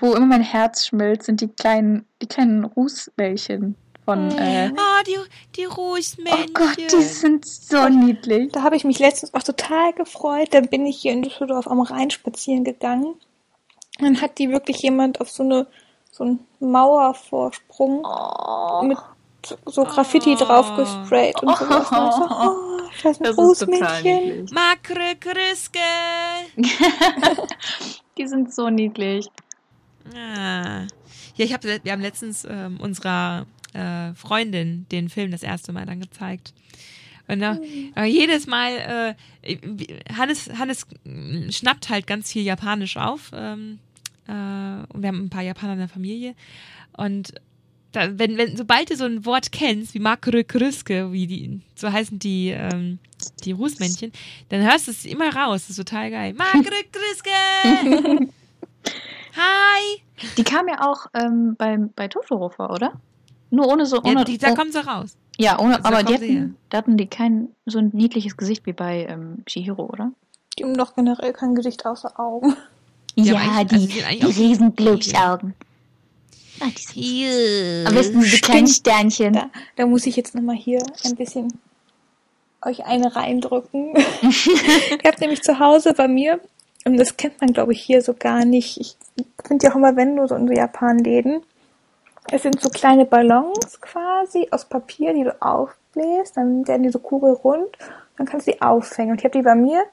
wo 0.00 0.14
immer 0.14 0.26
mein 0.26 0.42
Herz 0.42 0.86
schmilzt, 0.86 1.26
sind 1.26 1.40
die 1.40 1.48
kleinen, 1.48 2.06
die 2.20 2.26
kleinen 2.26 2.64
Rußbällchen 2.64 3.74
von. 4.04 4.30
Äh, 4.38 4.70
Ah, 4.76 5.02
die, 5.06 5.16
die 5.56 5.66
oh 5.68 5.72
Rußmännchen. 5.72 6.52
Gott, 6.54 6.76
die 6.78 7.02
sind 7.02 7.44
so 7.46 7.88
niedlich. 7.88 8.52
Da 8.52 8.62
habe 8.62 8.76
ich 8.76 8.84
mich 8.84 8.98
letztens 8.98 9.34
auch 9.34 9.42
total 9.42 9.92
gefreut. 9.92 10.48
Da 10.52 10.60
bin 10.60 10.86
ich 10.86 10.98
hier 11.00 11.12
in 11.12 11.22
Düsseldorf 11.22 11.66
am 11.66 11.80
Rhein 11.80 12.10
spazieren 12.10 12.64
gegangen. 12.64 13.14
Dann 13.98 14.20
hat 14.20 14.38
die 14.38 14.50
wirklich 14.50 14.82
jemand 14.82 15.20
auf 15.20 15.30
so 15.30 15.42
eine 15.42 15.66
so 16.10 16.24
einen 16.24 16.40
Mauervorsprung 16.60 18.04
Oh, 18.04 18.82
mit 18.82 18.98
so- 19.66 19.84
Graffiti 19.84 20.32
Oh. 20.34 20.44
drauf 20.44 20.76
gesprayt 20.76 21.42
und 21.42 21.56
sowas. 21.56 21.90
Und 21.90 22.12
so, 22.12 22.28
oh, 22.30 22.80
das 23.02 23.12
ist 23.12 23.20
ein 23.20 23.24
das 23.24 23.30
ist 23.32 23.38
Rußmännchen. 23.38 24.24
niedlich. 24.24 24.50
Makre 24.52 25.16
Kriske. 25.18 25.78
Die 28.18 28.26
sind 28.26 28.52
so 28.54 28.68
niedlich. 28.68 29.26
Ah. 30.14 30.86
Ja, 31.36 31.44
ich 31.44 31.52
hab, 31.52 31.64
wir 31.64 31.92
haben 31.92 32.02
letztens 32.02 32.46
ähm, 32.48 32.78
unserer 32.80 33.46
äh, 33.72 34.12
Freundin 34.14 34.86
den 34.90 35.08
Film 35.08 35.30
das 35.30 35.42
erste 35.42 35.72
Mal 35.72 35.86
dann 35.86 36.00
gezeigt. 36.00 36.52
Und 37.28 37.42
äh, 37.42 37.56
äh, 37.96 38.04
jedes 38.04 38.46
Mal, 38.46 39.16
äh, 39.42 39.56
Hannes, 40.12 40.50
Hannes 40.58 40.86
schnappt 41.50 41.88
halt 41.88 42.06
ganz 42.06 42.32
viel 42.32 42.42
Japanisch 42.42 42.96
auf. 42.96 43.30
Ähm, 43.34 43.78
äh, 44.26 44.32
und 44.32 45.02
wir 45.02 45.08
haben 45.08 45.24
ein 45.24 45.30
paar 45.30 45.42
Japaner 45.42 45.74
in 45.74 45.78
der 45.78 45.88
Familie. 45.88 46.34
Und 46.96 47.34
da, 47.92 48.18
wenn, 48.18 48.38
wenn, 48.38 48.56
sobald 48.56 48.90
du 48.90 48.96
so 48.96 49.04
ein 49.04 49.24
Wort 49.24 49.52
kennst, 49.52 49.94
wie 49.94 49.98
Makre 49.98 50.44
Kriske, 50.44 51.12
wie 51.12 51.26
die, 51.26 51.60
so 51.74 51.92
heißen 51.92 52.18
die, 52.18 52.50
ähm, 52.50 52.98
die 53.44 53.52
Rußmännchen, 53.52 54.12
dann 54.48 54.62
hörst 54.62 54.88
du 54.88 54.90
es 54.90 55.04
immer 55.04 55.34
raus. 55.34 55.62
Das 55.62 55.70
ist 55.70 55.76
total 55.76 56.10
geil. 56.10 56.34
Makre 56.34 56.82
Kriske! 56.90 58.28
Hi! 59.36 60.02
Die 60.36 60.44
kam 60.44 60.68
ja 60.68 60.80
auch 60.88 61.06
ähm, 61.14 61.56
beim, 61.56 61.90
bei 61.94 62.08
Totoro 62.08 62.50
vor, 62.50 62.70
oder? 62.70 62.92
Nur 63.50 63.66
ohne 63.68 63.86
so. 63.86 63.96
Ja, 63.96 64.12
Ohne, 64.12 64.24
die, 64.24 64.38
da 64.38 64.52
oh, 64.52 64.54
kommt 64.54 64.72
sie 64.72 64.84
raus. 64.86 65.16
ja, 65.38 65.58
ohne, 65.58 65.76
also 65.76 65.82
da 65.82 65.88
aber 65.88 66.02
die 66.04 66.14
hatten, 66.14 66.56
da 66.70 66.78
hatten 66.78 66.96
die 66.96 67.06
kein 67.06 67.48
so 67.66 67.78
ein 67.78 67.90
niedliches 67.92 68.36
Gesicht 68.36 68.64
wie 68.66 68.72
bei 68.72 69.06
ähm, 69.08 69.42
Chihiro, 69.46 69.84
oder? 69.84 70.12
Die 70.58 70.64
haben 70.64 70.74
doch 70.76 70.94
generell 70.94 71.32
kein 71.32 71.54
Gesicht 71.54 71.84
außer 71.84 72.18
Augen. 72.18 72.56
Ja, 73.14 73.34
aber 73.34 73.58
eigentlich- 73.58 74.06
also 74.06 74.28
die 74.28 74.42
riesen 74.42 74.74
Glubschaugen. 74.74 75.54
Ah, 76.60 76.68
die 76.96 77.26
sind 77.26 77.86
Am 77.88 77.94
besten 77.94 78.20
diese 78.20 78.38
kleinen 78.40 78.66
Sternchen. 78.68 79.32
Da, 79.34 79.50
da 79.76 79.86
muss 79.86 80.06
ich 80.06 80.16
jetzt 80.16 80.34
nochmal 80.34 80.56
hier 80.56 80.82
ein 81.04 81.16
bisschen 81.16 81.52
euch 82.64 82.84
eine 82.86 83.14
reindrücken. 83.14 83.94
ich 84.22 84.48
habe 85.04 85.20
nämlich 85.20 85.42
zu 85.42 85.58
Hause 85.58 85.92
bei 85.94 86.08
mir, 86.08 86.40
und 86.86 86.96
das 86.96 87.16
kennt 87.16 87.40
man 87.40 87.52
glaube 87.52 87.72
ich 87.72 87.82
hier 87.82 88.00
so 88.00 88.14
gar 88.14 88.44
nicht, 88.44 88.78
ich 88.80 88.96
finde 89.46 89.66
ja 89.66 89.72
auch 89.72 89.76
immer, 89.76 89.96
wenn 89.96 90.16
du 90.16 90.26
so 90.26 90.34
in 90.34 90.46
so 90.46 90.52
Japan-Läden, 90.52 91.42
es 92.30 92.42
sind 92.42 92.60
so 92.60 92.70
kleine 92.70 93.04
Ballons 93.04 93.80
quasi 93.80 94.48
aus 94.50 94.64
Papier, 94.64 95.12
die 95.12 95.24
du 95.24 95.42
aufbläst, 95.42 96.36
dann 96.36 96.66
werden 96.66 96.82
die 96.82 96.90
so 96.90 96.98
kugelrund, 96.98 97.76
dann 98.16 98.26
kannst 98.26 98.46
du 98.46 98.52
die 98.52 98.62
aufhängen. 98.62 99.12
Und 99.12 99.18
ich 99.18 99.24
habe 99.24 99.38
die 99.38 99.42
bei 99.42 99.54
mir 99.54 99.84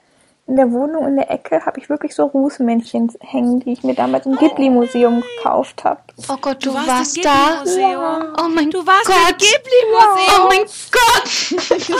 in 0.49 0.55
der 0.57 0.71
Wohnung 0.71 1.07
in 1.07 1.15
der 1.15 1.29
Ecke, 1.31 1.65
habe 1.65 1.79
ich 1.79 1.89
wirklich 1.89 2.13
so 2.15 2.23
Rußmännchen 2.25 3.11
hängen, 3.21 3.59
die 3.61 3.71
ich 3.73 3.83
mir 3.83 3.93
damals 3.93 4.25
im 4.25 4.35
Ghibli-Museum 4.35 5.21
gekauft 5.37 5.83
habe. 5.83 6.01
Oh 6.27 6.35
Gott, 6.41 6.65
du, 6.65 6.69
Du 6.71 6.75
warst 6.75 6.87
warst, 6.87 7.23
da. 7.23 7.63
Ghibli-Museum. 7.63 8.35
Oh 8.43 8.49
mein 8.53 8.71
Du 8.71 8.85
warst 8.85 9.05
Gott. 9.05 9.31
im 9.31 9.37
Ghibli-Museum. 9.37 10.41
Oh 10.43 10.47
mein 10.49 10.65
Gott. 10.91 11.99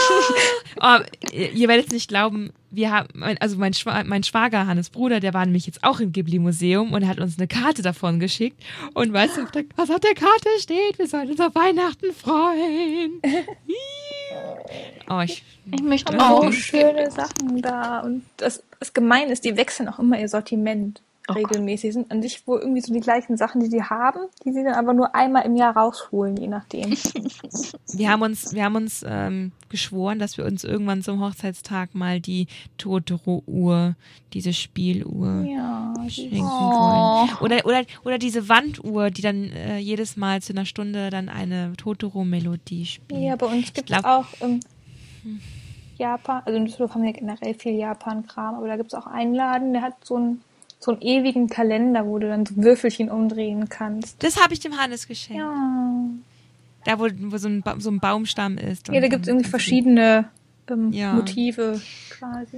Oh, 0.82 0.96
ihr 1.32 1.68
werdet 1.68 1.88
es 1.88 1.92
nicht 1.92 2.08
glauben, 2.08 2.52
wir 2.70 2.90
haben, 2.90 3.08
mein- 3.12 3.36
also 3.38 3.56
mein, 3.58 3.74
Schwa 3.74 4.02
mein 4.04 4.22
Schwager, 4.22 4.66
Hannes 4.66 4.88
Bruder, 4.88 5.20
der 5.20 5.34
war 5.34 5.44
nämlich 5.44 5.66
jetzt 5.66 5.84
auch 5.84 6.00
im 6.00 6.10
Ghibli-Museum 6.12 6.92
und 6.94 7.06
hat 7.06 7.20
uns 7.20 7.36
eine 7.36 7.48
Karte 7.48 7.82
davon 7.82 8.18
geschickt. 8.18 8.58
Und 8.94 9.12
weißt 9.12 9.36
du, 9.36 9.42
was 9.76 9.90
auf 9.90 10.00
der 10.00 10.14
Karte 10.14 10.48
steht? 10.58 10.98
Wir 10.98 11.06
sollen 11.06 11.30
uns 11.30 11.40
auf 11.40 11.54
Weihnachten 11.54 12.12
freuen. 12.14 13.20
oh, 15.08 15.20
ich, 15.20 15.44
Ich 15.70 15.82
möchte 15.82 16.12
haben 16.12 16.20
auch. 16.20 16.52
schöne 16.52 17.10
Sachen 17.10 17.60
da. 17.62 18.00
Und 18.00 18.24
das, 18.36 18.62
das 18.78 18.92
Gemeine 18.92 19.32
ist, 19.32 19.44
die 19.44 19.56
wechseln 19.56 19.88
auch 19.88 19.98
immer 19.98 20.18
ihr 20.18 20.28
Sortiment 20.28 21.02
Oh 21.30 21.34
regelmäßig. 21.34 21.92
Sind 21.94 22.10
an 22.10 22.22
sich 22.22 22.46
wohl 22.46 22.60
irgendwie 22.60 22.80
so 22.80 22.92
die 22.92 23.00
gleichen 23.00 23.36
Sachen, 23.36 23.60
die 23.60 23.68
die 23.68 23.82
haben, 23.82 24.20
die 24.44 24.52
sie 24.52 24.62
dann 24.64 24.74
aber 24.74 24.92
nur 24.92 25.14
einmal 25.14 25.44
im 25.46 25.56
Jahr 25.56 25.76
rausholen, 25.76 26.36
je 26.36 26.48
nachdem. 26.48 26.90
wir 27.92 28.10
haben 28.10 28.22
uns, 28.22 28.54
wir 28.54 28.64
haben 28.64 28.76
uns 28.76 29.04
ähm, 29.08 29.52
geschworen, 29.68 30.18
dass 30.18 30.36
wir 30.38 30.44
uns 30.44 30.64
irgendwann 30.64 31.02
zum 31.02 31.20
Hochzeitstag 31.20 31.94
mal 31.94 32.20
die 32.20 32.46
Totoro-Uhr, 32.78 33.94
diese 34.32 34.52
Spieluhr 34.52 35.44
ja, 35.48 35.94
schenken 36.08 36.40
Oh. 36.42 36.70
wollen. 36.70 37.36
Oder, 37.40 37.66
oder, 37.66 37.82
oder 38.04 38.18
diese 38.18 38.48
Wanduhr, 38.48 39.10
die 39.10 39.22
dann 39.22 39.44
äh, 39.52 39.78
jedes 39.78 40.16
Mal 40.16 40.42
zu 40.42 40.52
einer 40.52 40.64
Stunde 40.64 41.10
dann 41.10 41.28
eine 41.28 41.72
Totoro-Melodie 41.76 42.86
spielt. 42.86 43.20
ja, 43.20 43.36
bei 43.36 43.46
uns 43.46 43.72
gibt 43.72 43.90
es 43.90 44.04
auch 44.04 44.26
im 44.40 44.60
Japan, 45.98 46.42
also 46.46 46.56
in 46.56 46.64
Düsseldorf 46.64 46.94
haben 46.94 47.02
wir 47.02 47.12
generell 47.12 47.54
viel 47.54 47.74
Japan-Kram, 47.74 48.54
aber 48.54 48.68
da 48.68 48.76
gibt 48.76 48.92
es 48.92 48.98
auch 48.98 49.06
einen 49.06 49.34
Laden, 49.34 49.72
der 49.72 49.82
hat 49.82 49.94
so 50.04 50.16
einen, 50.16 50.40
so 50.82 50.92
einen 50.92 51.02
ewigen 51.02 51.46
Kalender, 51.48 52.06
wo 52.06 52.18
du 52.18 52.26
dann 52.28 52.46
so 52.46 52.56
Würfelchen 52.56 53.10
umdrehen 53.10 53.68
kannst. 53.68 54.22
Das 54.22 54.42
habe 54.42 54.54
ich 54.54 54.60
dem 54.60 54.76
Hannes 54.78 55.06
geschenkt. 55.06 55.38
Ja, 55.42 56.04
Da, 56.86 56.98
wo, 56.98 57.06
wo 57.30 57.36
so, 57.36 57.48
ein, 57.48 57.60
ba 57.62 57.76
so 57.78 57.90
ein 57.90 58.00
Baumstamm 58.00 58.56
ist. 58.58 58.88
ja 58.88 59.00
da 59.00 59.08
gibt 59.08 59.22
es 59.22 59.28
irgendwie 59.28 59.48
verschiedene 59.48 60.30
ähm, 60.70 60.90
Ja. 60.92 61.12
Motive 61.12 61.80
quasi. 62.10 62.56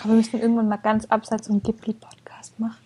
Aber 0.00 0.10
wir 0.10 0.16
müssen 0.16 0.40
irgendwann 0.40 0.68
mal 0.68 0.76
ganz 0.76 1.04
abseits 1.06 1.46
so 1.46 1.52
einen 1.52 1.62
Ghibli-Podcast 1.62 2.58
machen. 2.60 2.76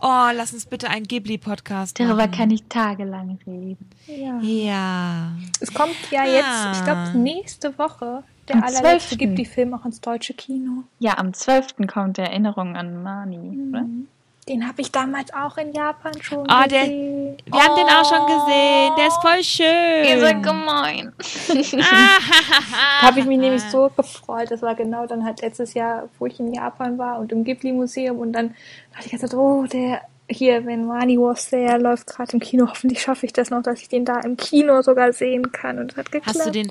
Oh, 0.00 0.28
lass 0.34 0.52
uns 0.52 0.66
bitte 0.66 0.88
einen 0.90 1.06
Ghibli-Podcast 1.06 1.98
machen. 1.98 2.08
Darüber 2.16 2.28
kann 2.28 2.50
ich 2.50 2.64
tagelang 2.68 3.38
reden. 3.46 3.90
Ja. 4.06 4.38
Ja. 4.40 5.32
Es 5.60 5.72
kommt 5.72 5.94
ja 6.10 6.24
jetzt, 6.24 6.44
Ah. 6.46 6.72
ich 6.74 6.84
glaube, 6.84 7.18
nächste 7.18 7.78
Woche 7.78 8.22
der 8.48 8.56
Am 8.56 8.62
allerletzte 8.64 9.16
12.. 9.16 9.18
Ghibli-Film 9.18 9.74
auch 9.74 9.84
ins 9.86 10.00
deutsche 10.00 10.34
Kino. 10.34 10.84
Ja, 10.98 11.16
am 11.18 11.32
12. 11.32 11.86
kommt 11.86 12.18
der 12.18 12.26
Erinnerung 12.30 12.76
an 12.76 13.02
Mani, 13.02 13.68
oder? 13.70 13.84
Den 14.48 14.68
habe 14.68 14.82
ich 14.82 14.92
damals 14.92 15.32
auch 15.32 15.56
in 15.56 15.72
Japan 15.72 16.12
schon 16.20 16.44
Ah, 16.50 16.66
der- 16.66 16.82
gesehen. 16.82 17.36
Wir 17.46 17.60
haben 17.62 17.76
den 17.76 17.86
auch 17.86 18.04
schon 18.04 18.26
gesehen. 18.26 18.92
Der 18.98 19.06
ist 19.06 19.22
voll 19.22 19.42
schön. 19.42 20.04
Ihr 20.04 20.20
seid 20.20 20.42
gemein. 20.42 21.12
Da 23.00 23.06
habe 23.08 23.20
ich 23.20 23.26
mich 23.26 23.38
nämlich 23.38 23.62
so 23.70 23.90
gefreut. 23.96 24.50
Das 24.50 24.62
war 24.62 24.74
genau 24.74 25.06
dann 25.06 25.24
halt 25.24 25.40
letztes 25.42 25.74
Jahr, 25.74 26.08
wo 26.18 26.26
ich 26.26 26.38
in 26.40 26.52
Japan 26.52 26.98
war 26.98 27.18
und 27.18 27.32
im 27.32 27.44
Ghibli-Museum. 27.44 28.18
Und 28.18 28.32
dann 28.32 28.54
dachte 28.94 29.08
ich 29.14 29.20
so, 29.30 29.38
oh, 29.38 29.64
der 29.66 30.02
hier, 30.28 30.64
wenn 30.64 30.86
Money 30.86 31.18
Was 31.18 31.50
There 31.50 31.78
läuft 31.78 32.06
gerade 32.06 32.32
im 32.32 32.40
Kino. 32.40 32.66
Hoffentlich 32.68 33.02
schaffe 33.02 33.26
ich 33.26 33.32
das 33.32 33.50
noch, 33.50 33.62
dass 33.62 33.80
ich 33.80 33.88
den 33.88 34.04
da 34.04 34.20
im 34.20 34.36
Kino 34.36 34.80
sogar 34.82 35.12
sehen 35.12 35.52
kann. 35.52 35.78
Und 35.78 35.92
es 35.92 35.98
hat 35.98 36.10
geklappt. 36.12 36.38
Hast 36.38 36.46
du 36.46 36.50
den, 36.50 36.70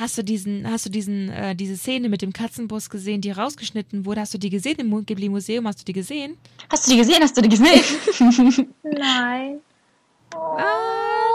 hast 0.00 0.18
du 0.18 0.24
diesen, 0.24 0.68
hast 0.70 0.86
du 0.86 0.90
diesen, 0.90 1.28
äh, 1.28 1.54
diese 1.54 1.76
Szene 1.76 2.08
mit 2.08 2.22
dem 2.22 2.32
Katzenbus 2.32 2.90
gesehen, 2.90 3.20
die 3.20 3.30
rausgeschnitten 3.30 4.04
wurde? 4.06 4.22
Hast 4.22 4.34
du 4.34 4.38
die 4.38 4.50
gesehen 4.50 4.76
im 4.78 5.06
Ghibli 5.06 5.28
Museum? 5.28 5.66
Hast 5.66 5.80
du 5.80 5.84
die 5.84 5.92
gesehen? 5.92 6.36
Hast 6.70 6.86
du 6.86 6.92
die 6.92 6.98
gesehen? 6.98 7.18
Hast 7.22 7.36
du 7.36 7.42
die 7.42 7.48
gesehen? 7.50 8.68
Nein. 8.82 9.58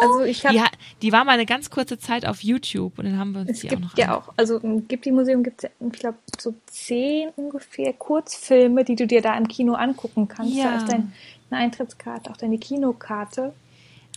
Also 0.01 0.23
ich 0.23 0.45
habe 0.45 0.55
Die, 0.55 0.61
ha- 0.61 0.71
die 1.01 1.11
war 1.11 1.23
mal 1.25 1.31
eine 1.33 1.45
ganz 1.45 1.69
kurze 1.69 1.97
Zeit 1.97 2.25
auf 2.25 2.43
YouTube 2.43 2.97
und 2.99 3.05
dann 3.05 3.17
haben 3.19 3.33
wir 3.33 3.41
uns 3.41 3.51
Es 3.51 3.59
die 3.61 3.67
auch 3.67 3.69
gibt 3.71 3.81
noch 3.83 3.97
ja 3.97 4.05
an- 4.07 4.11
auch, 4.13 4.33
also 4.37 4.57
im 4.59 4.87
Ghibli-Museum 4.87 5.43
gibt 5.43 5.63
es 5.63 5.69
ja, 5.69 5.87
ich 5.87 5.99
glaube, 5.99 6.17
so 6.39 6.53
zehn 6.67 7.29
ungefähr 7.35 7.93
Kurzfilme, 7.93 8.83
die 8.83 8.95
du 8.95 9.05
dir 9.07 9.21
da 9.21 9.37
im 9.37 9.47
Kino 9.47 9.73
angucken 9.73 10.27
kannst. 10.27 10.53
Ja. 10.55 10.71
Da 10.71 10.77
ist 10.77 10.91
deine 10.91 11.11
Eintrittskarte, 11.49 12.29
auch 12.31 12.37
deine 12.37 12.57
Kinokarte. 12.57 13.53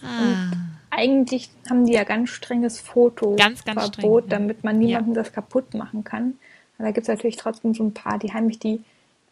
Ah. 0.02 0.50
Eigentlich 0.90 1.50
haben 1.68 1.86
die 1.86 1.92
ja 1.92 2.04
ganz 2.04 2.30
strenges 2.30 2.80
Fotoverbot, 2.80 3.38
Ganz, 3.38 3.64
ganz 3.64 3.86
streng, 3.88 4.12
ja. 4.14 4.20
damit 4.28 4.64
man 4.64 4.78
niemandem 4.78 5.14
das 5.14 5.32
kaputt 5.32 5.74
machen 5.74 6.04
kann. 6.04 6.38
Aber 6.78 6.88
da 6.88 6.92
gibt 6.92 7.04
es 7.04 7.08
natürlich 7.08 7.36
trotzdem 7.36 7.74
so 7.74 7.84
ein 7.84 7.94
paar, 7.94 8.18
die 8.18 8.32
heimlich 8.32 8.58
die 8.58 8.82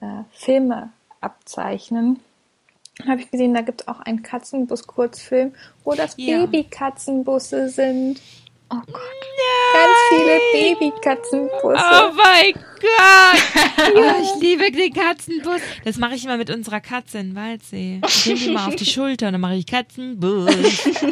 äh, 0.00 0.22
Filme 0.32 0.90
abzeichnen. 1.20 2.20
Habe 3.06 3.20
ich 3.20 3.30
gesehen, 3.30 3.52
da 3.54 3.60
gibt 3.60 3.82
es 3.82 3.88
auch 3.88 4.00
einen 4.00 4.22
Katzenbus-Kurzfilm, 4.22 5.54
wo 5.84 5.94
das 5.94 6.14
Ja. 6.16 6.40
Babykatzenbusse 6.46 7.68
sind. 7.68 8.20
Oh 8.70 8.80
Gott. 8.86 9.02
Ganz 9.74 9.95
viele 10.08 10.40
Babykatzenbusse. 10.52 11.76
Oh 11.76 12.12
mein 12.16 12.52
Gott! 12.52 12.62
Oh, 13.94 14.12
ich 14.22 14.42
liebe 14.42 14.70
den 14.72 14.92
Katzenbus. 14.92 15.60
Das 15.84 15.96
mache 15.96 16.14
ich 16.14 16.24
immer 16.24 16.36
mit 16.36 16.50
unserer 16.50 16.80
Katze 16.80 17.18
in 17.18 17.34
Waldsee. 17.36 18.00
Ich 18.06 18.26
nehme 18.26 18.38
die 18.38 18.50
mal 18.50 18.68
auf 18.68 18.76
die 18.76 18.84
Schulter 18.84 19.26
und 19.26 19.32
dann 19.32 19.40
mache 19.40 19.54
ich 19.54 19.66
Katzenbus 19.66 20.54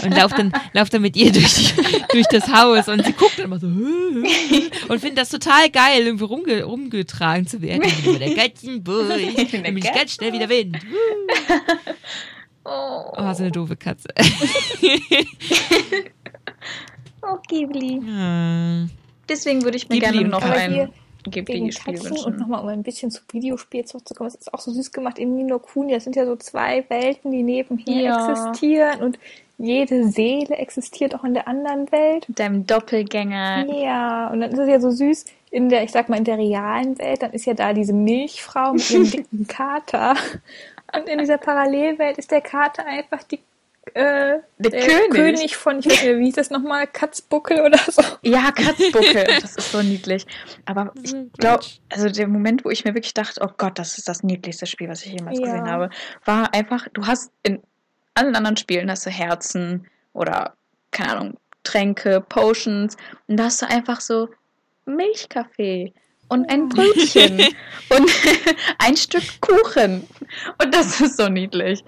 und 0.02 0.16
laufe 0.16 0.34
dann, 0.36 0.52
lauf 0.72 0.90
dann 0.90 1.02
mit 1.02 1.16
ihr 1.16 1.30
durch, 1.32 1.74
durch 2.10 2.26
das 2.30 2.48
Haus 2.48 2.88
und 2.88 3.04
sie 3.04 3.12
guckt 3.12 3.38
dann 3.38 3.46
immer 3.46 3.58
so 3.60 3.66
und 4.88 5.00
findet 5.00 5.18
das 5.18 5.28
total 5.30 5.70
geil, 5.70 6.06
irgendwie 6.06 6.24
rumge, 6.24 6.64
rumgetragen 6.64 7.46
zu 7.46 7.62
werden. 7.62 7.82
Immer 8.04 8.18
der 8.18 8.34
Katzenbus. 8.34 9.08
Dann 9.08 9.62
bin 9.62 9.78
ich 9.78 9.92
ganz 9.92 10.14
schnell 10.14 10.32
wieder 10.32 10.48
Wind. 10.48 10.78
Oh, 12.64 13.12
Oh, 13.16 13.32
so 13.34 13.42
eine 13.42 13.52
doofe 13.52 13.76
Katze. 13.76 14.08
Oh 17.26 17.38
Ghibli. 17.48 18.00
Ja. 18.06 18.86
Deswegen 19.28 19.62
würde 19.62 19.76
ich 19.76 19.88
mir 19.88 19.98
Ghibli 20.00 20.12
gerne 20.18 20.28
noch 20.28 20.42
ein 20.44 20.90
Ghibli-Spiel 21.30 21.94
Katzen 21.94 22.12
und 22.12 22.24
wünschen. 22.26 22.36
nochmal 22.38 22.62
um 22.62 22.68
ein 22.68 22.82
bisschen 22.82 23.10
zu 23.10 23.22
Videospiel 23.32 23.84
zurückzukommen. 23.86 24.28
Das 24.30 24.34
ist 24.40 24.52
auch 24.52 24.60
so 24.60 24.70
süß 24.70 24.92
gemacht 24.92 25.18
in 25.18 25.34
Nino 25.36 25.58
Kuni. 25.58 25.92
Das 25.94 26.04
sind 26.04 26.16
ja 26.16 26.26
so 26.26 26.36
zwei 26.36 26.84
Welten, 26.88 27.30
die 27.32 27.42
nebenher 27.42 28.02
Ja. 28.02 28.30
existieren 28.30 29.00
und 29.02 29.18
jede 29.56 30.08
Seele 30.08 30.56
existiert 30.56 31.14
auch 31.14 31.24
in 31.24 31.32
der 31.32 31.46
anderen 31.48 31.90
Welt. 31.92 32.28
Mit 32.28 32.38
deinem 32.40 32.66
Doppelgänger. 32.66 33.66
Ja, 33.72 34.28
und 34.28 34.40
dann 34.40 34.50
ist 34.50 34.58
es 34.58 34.68
ja 34.68 34.80
so 34.80 34.90
süß 34.90 35.24
in 35.50 35.68
der, 35.68 35.84
ich 35.84 35.92
sag 35.92 36.08
mal, 36.08 36.16
in 36.16 36.24
der 36.24 36.36
realen 36.36 36.98
Welt, 36.98 37.22
dann 37.22 37.30
ist 37.32 37.46
ja 37.46 37.54
da 37.54 37.72
diese 37.72 37.92
Milchfrau 37.92 38.72
mit 38.74 38.90
ihrem 38.90 39.10
dicken 39.10 39.46
Kater. 39.46 40.16
Und 40.94 41.08
in 41.08 41.18
dieser 41.20 41.38
Parallelwelt 41.38 42.18
ist 42.18 42.32
der 42.32 42.40
Kater 42.40 42.84
einfach 42.84 43.22
die, 43.22 43.38
äh, 43.94 44.38
Der 44.58 44.70
König. 44.70 45.10
König 45.10 45.56
von, 45.56 45.78
ich 45.80 45.86
weiß 45.86 46.02
nicht, 46.04 46.16
wie 46.18 46.24
hieß 46.24 46.34
das 46.34 46.50
nochmal, 46.50 46.86
Katzbuckel 46.86 47.60
oder 47.60 47.78
so. 47.78 48.02
Ja, 48.22 48.50
Katzbuckel. 48.50 49.24
Das 49.42 49.56
ist 49.56 49.72
so 49.72 49.82
niedlich. 49.82 50.26
Aber 50.64 50.92
ich 51.02 51.14
glaube, 51.38 51.64
also 51.90 52.08
der 52.08 52.26
Moment, 52.28 52.64
wo 52.64 52.70
ich 52.70 52.84
mir 52.84 52.94
wirklich 52.94 53.14
dachte, 53.14 53.40
oh 53.44 53.50
Gott, 53.56 53.78
das 53.78 53.98
ist 53.98 54.08
das 54.08 54.22
niedlichste 54.22 54.66
Spiel, 54.66 54.88
was 54.88 55.04
ich 55.04 55.12
jemals 55.12 55.38
Ja. 55.38 55.44
gesehen 55.46 55.70
habe, 55.70 55.90
war 56.24 56.54
einfach, 56.54 56.88
du 56.92 57.06
hast 57.06 57.30
in 57.42 57.62
allen 58.14 58.34
anderen 58.34 58.56
Spielen 58.56 58.90
hast 58.90 59.04
du 59.06 59.10
Herzen 59.10 59.86
oder, 60.12 60.54
keine 60.90 61.10
Ahnung, 61.12 61.38
Tränke, 61.64 62.20
Potions 62.20 62.96
und 63.26 63.36
da 63.38 63.44
hast 63.44 63.60
du 63.62 63.66
einfach 63.68 64.00
so 64.00 64.28
Milchkaffee 64.86 65.92
und 66.28 66.48
ein 66.50 66.68
Brötchen 66.68 67.38
und 67.90 68.10
ein 68.78 68.96
Stück 68.96 69.24
Kuchen. 69.40 70.06
Und 70.62 70.74
das 70.74 71.00
ist 71.00 71.16
so 71.16 71.28
niedlich. 71.28 71.84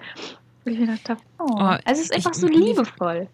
Und 0.67 0.73
ich 0.73 0.79
mir 0.79 0.85
gedacht 0.87 1.09
habe, 1.09 1.21
oh, 1.39 1.45
Oh, 1.49 1.75
es 1.85 1.99
ist 1.99 2.11
ich- 2.11 2.17
einfach 2.17 2.33
so 2.33 2.47
mir- 2.47 2.57
liebevoll. 2.59 3.27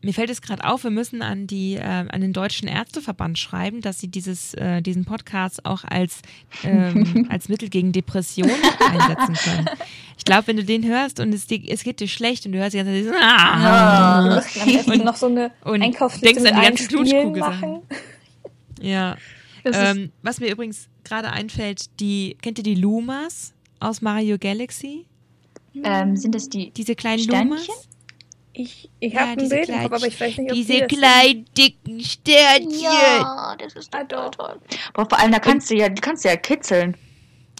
Mir 0.00 0.14
fällt 0.14 0.30
es 0.30 0.40
gerade 0.42 0.62
auf, 0.64 0.84
wir 0.84 0.92
müssen 0.92 1.22
an 1.22 1.48
die 1.48 1.74
äh, 1.74 1.80
an 1.82 2.20
den 2.20 2.32
deutschen 2.32 2.68
Ärzteverband 2.68 3.36
schreiben, 3.36 3.80
dass 3.80 3.98
sie 3.98 4.06
dieses 4.06 4.54
äh, 4.54 4.80
diesen 4.80 5.04
Podcast 5.04 5.66
auch 5.66 5.82
als 5.82 6.22
ähm, 6.62 7.26
als 7.30 7.48
Mittel 7.48 7.68
gegen 7.68 7.90
Depressionen 7.90 8.54
einsetzen 8.78 9.34
können. 9.34 9.66
Ich 10.16 10.24
glaube, 10.24 10.46
wenn 10.46 10.56
du 10.56 10.62
den 10.62 10.84
hörst 10.86 11.18
und 11.18 11.32
es, 11.34 11.48
dir, 11.48 11.60
es 11.68 11.82
geht 11.82 11.98
dir 11.98 12.06
schlecht 12.06 12.46
und 12.46 12.52
du 12.52 12.58
hörst 12.58 12.74
die 12.74 12.78
ganze 12.78 12.92
Zeit 12.92 13.00
dieses 13.00 13.12
ah, 13.20 14.36
am 14.36 14.72
besten 14.72 15.04
noch 15.04 15.16
so 15.16 15.26
eine 15.26 15.50
und 15.64 15.82
Einkaufsliste 15.82 16.26
denkst 16.44 16.48
an 16.52 16.60
die 16.60 16.66
ganzen 16.68 16.88
Knutschkugel 16.88 17.40
machen. 17.40 17.80
ja. 18.80 19.16
Ähm, 19.64 20.12
was 20.22 20.38
mir 20.38 20.48
übrigens 20.52 20.88
gerade 21.02 21.32
einfällt, 21.32 21.98
die 21.98 22.36
kennt 22.40 22.58
ihr 22.58 22.64
die 22.64 22.76
Lumas 22.76 23.52
aus 23.80 24.00
Mario 24.00 24.38
Galaxy? 24.38 25.06
Ähm, 25.74 26.16
sind 26.16 26.34
das 26.34 26.48
die 26.48 26.70
Diese 26.70 26.94
kleinen 26.96 27.20
Sternchen? 27.22 27.50
Lumas? 27.50 27.68
Ich, 28.52 28.90
ich 28.98 29.12
Ja, 29.12 29.20
habe 29.20 29.30
ein 29.32 29.38
diese 29.38 29.54
Bild 29.54 29.68
im 29.68 29.74
kleinen- 29.74 29.90
Kopf, 29.90 29.98
aber 30.02 30.06
ich 30.08 30.20
weiß 30.20 30.36
nicht, 30.38 30.50
ob 30.50 30.54
Diese 30.56 30.86
kleinen 30.88 31.44
dicken 31.56 32.00
Sternchen. 32.02 32.80
Ja, 32.80 33.56
das 33.58 33.74
ist 33.74 33.94
Ah, 33.94 34.02
total 34.04 34.30
doch. 34.30 34.30
toll. 34.48 34.60
Aber 34.94 35.08
vor 35.08 35.18
allem, 35.20 35.30
da 35.32 35.38
kannst 35.38 35.70
du 35.70 35.76
ja, 35.76 35.88
die 35.88 36.00
kannst 36.00 36.24
du 36.24 36.28
ja 36.28 36.36
kitzeln. 36.36 36.96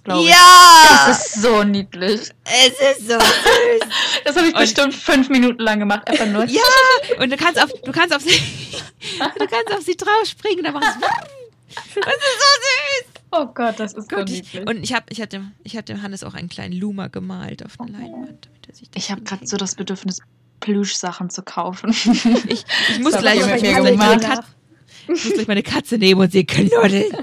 Ja, 0.07 1.07
Das 1.07 1.27
ist 1.35 1.43
so 1.43 1.63
niedlich. 1.65 2.21
es 2.45 2.69
ist 2.81 3.09
so 3.09 3.19
süß. 3.19 3.21
Das 4.25 4.35
habe 4.37 4.49
ich 4.49 4.55
Und- 4.55 4.61
bestimmt 4.61 4.95
fünf 4.95 5.29
Minuten 5.29 5.61
lang 5.63 5.79
gemacht. 5.79 6.09
Einfach 6.09 6.27
nur. 6.27 6.45
Ja, 6.47 6.63
und 7.21 7.31
du 7.31 7.37
kannst 7.37 7.63
auf, 7.63 7.71
du 7.85 7.93
kannst 7.93 8.15
auf 8.17 8.23
sie, 8.23 8.31
du 9.39 9.47
kannst 9.47 9.71
auf 9.73 9.83
sie 9.83 9.97
drauf 9.97 10.25
springen, 10.25 10.65
dann 10.65 10.73
machst 10.75 10.97
du, 10.97 11.01
das 11.77 11.87
ist 11.87 11.95
so 11.95 12.01
süß. 12.01 13.18
Oh 13.31 13.47
Gott, 13.47 13.79
das 13.79 13.93
ist 13.95 14.09
Gott, 14.09 14.29
so 14.29 14.35
niedlich. 14.35 14.67
und 14.67 14.83
ich 14.83 14.95
habe, 14.95 15.07
ich 15.11 15.21
hatte, 15.21 15.43
ich 15.63 15.77
hatte 15.77 15.93
dem 15.93 16.03
Hannes 16.03 16.25
auch 16.25 16.35
einen 16.35 16.49
kleinen 16.49 16.73
Luma 16.73 17.09
gemalt 17.09 17.65
auf 17.65 17.79
eine 17.79 17.93
Leinwand, 17.93 18.47
damit 18.47 18.69
er 18.69 18.75
sich 18.75 18.89
ich 18.95 19.11
habe 19.11 19.23
gerade 19.23 19.47
so 19.47 19.57
das 19.57 19.75
Bedürfnis, 19.75 20.21
Plüschsachen 20.61 21.31
zu 21.31 21.43
kaufen. 21.43 21.91
ich, 22.49 22.65
ich 22.91 22.99
muss 23.01 23.17
gleich, 23.17 23.43
hab 23.43 23.57
ich 23.57 23.63
muss 23.63 23.81
gleich 23.81 23.97
meine. 23.97 24.23
Katze, 24.23 24.49
ich 25.05 25.25
muss 25.25 25.33
gleich 25.35 25.49
meine 25.49 25.63
Katze 25.63 25.99
nehmen 25.99 26.21
und 26.21 26.33
sie 26.33 26.45
knuddeln. 26.45 27.17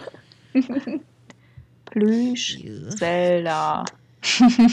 Plüsch, 1.85 2.59
Zelda. 2.95 3.85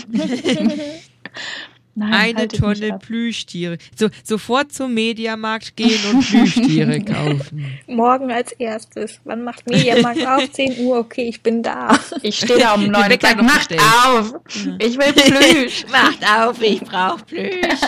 Nein, 1.94 2.36
Eine 2.36 2.48
Tonne. 2.48 2.98
Plüschtiere. 2.98 3.76
So, 3.94 4.08
sofort 4.24 4.72
zum 4.72 4.94
Mediamarkt 4.94 5.76
gehen 5.76 6.00
und 6.10 6.26
Plüschtiere 6.26 7.00
kaufen. 7.04 7.66
Morgen 7.86 8.30
als 8.32 8.52
erstes. 8.52 9.20
Wann 9.24 9.44
macht 9.44 9.68
Mediamarkt 9.68 10.26
auf? 10.26 10.50
10 10.52 10.78
Uhr, 10.86 10.98
okay, 11.00 11.28
ich 11.28 11.42
bin 11.42 11.62
da. 11.62 11.98
Ich 12.22 12.36
stehe 12.38 12.58
da 12.58 12.74
um 12.74 12.86
neun 12.86 13.04
und 13.04 13.10
Wecker 13.10 13.28
sag, 13.28 13.36
noch 13.36 13.44
macht 13.44 13.68
bestellt." 13.68 13.82
auf. 14.06 14.34
Ich 14.78 14.96
will 14.98 15.12
Plüsch. 15.12 15.84
Macht 15.92 16.24
auf, 16.26 16.62
ich 16.62 16.80
brauch 16.80 17.26
Plüsch. 17.26 17.80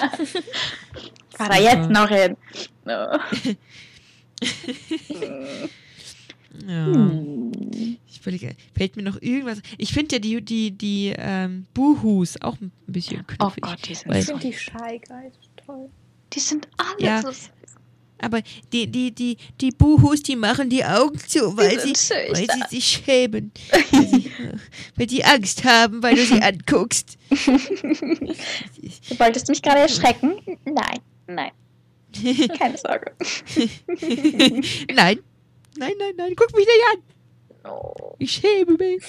Fahr 1.37 1.49
da 1.49 1.59
jetzt 1.59 1.89
noch 1.91 2.09
hin. 2.09 2.37
Oh. 2.87 3.19
Ja. 6.69 6.87
Hm. 6.87 7.97
Ich 8.27 8.43
überlege, 8.43 8.57
fällt 8.77 8.97
mir 8.97 9.03
noch 9.03 9.21
irgendwas. 9.21 9.59
Ich 9.77 9.93
finde 9.93 10.17
ja 10.17 10.19
die, 10.19 10.41
die, 10.43 10.71
die 10.71 11.15
ähm, 11.17 11.67
Buhus 11.75 12.41
auch 12.41 12.59
ein 12.61 12.73
bisschen 12.87 13.21
Oh 13.21 13.25
knuffig. 13.37 13.63
Gott, 13.63 13.79
die 13.87 13.95
sind, 13.95 14.15
Ich 14.15 14.25
finde 14.25 14.41
die 14.41 14.53
Shy 14.53 15.01
Guys 15.07 15.33
toll. 15.67 15.91
die 16.33 16.41
sind 16.41 16.69
alle 16.79 17.07
Ja. 17.07 17.21
so 17.23 17.29
süß. 17.29 17.51
Aber 18.21 18.41
die, 18.73 18.87
die, 18.87 19.11
die, 19.11 19.37
die 19.61 19.71
Buhus, 19.71 20.23
die 20.23 20.37
machen 20.37 20.71
die 20.71 20.83
Augen 20.85 21.19
zu, 21.19 21.55
weil, 21.59 21.79
sie, 21.81 21.93
weil 22.33 22.47
sie 22.49 22.63
sich 22.71 23.03
schämen. 23.05 23.53
weil, 23.91 24.07
sie, 24.09 24.31
weil 24.97 25.07
die 25.07 25.23
Angst 25.25 25.65
haben, 25.65 26.03
weil 26.03 26.15
du 26.15 26.25
sie 26.25 26.41
anguckst. 26.41 27.19
Du 27.29 29.19
wolltest 29.19 29.49
mich 29.49 29.61
gerade 29.61 29.81
erschrecken? 29.81 30.37
Nein, 30.65 31.01
nein. 31.27 31.51
Keine 32.59 32.79
Sorge. 32.79 33.13
nein, 34.95 35.19
nein, 35.77 35.93
nein, 35.99 36.15
nein, 36.17 36.33
guck 36.37 36.55
mich 36.57 36.67
nicht 36.67 36.85
an. 36.95 37.03
Oh. 37.65 38.15
Ich 38.19 38.33
schäme 38.33 38.77
mich. 38.77 39.03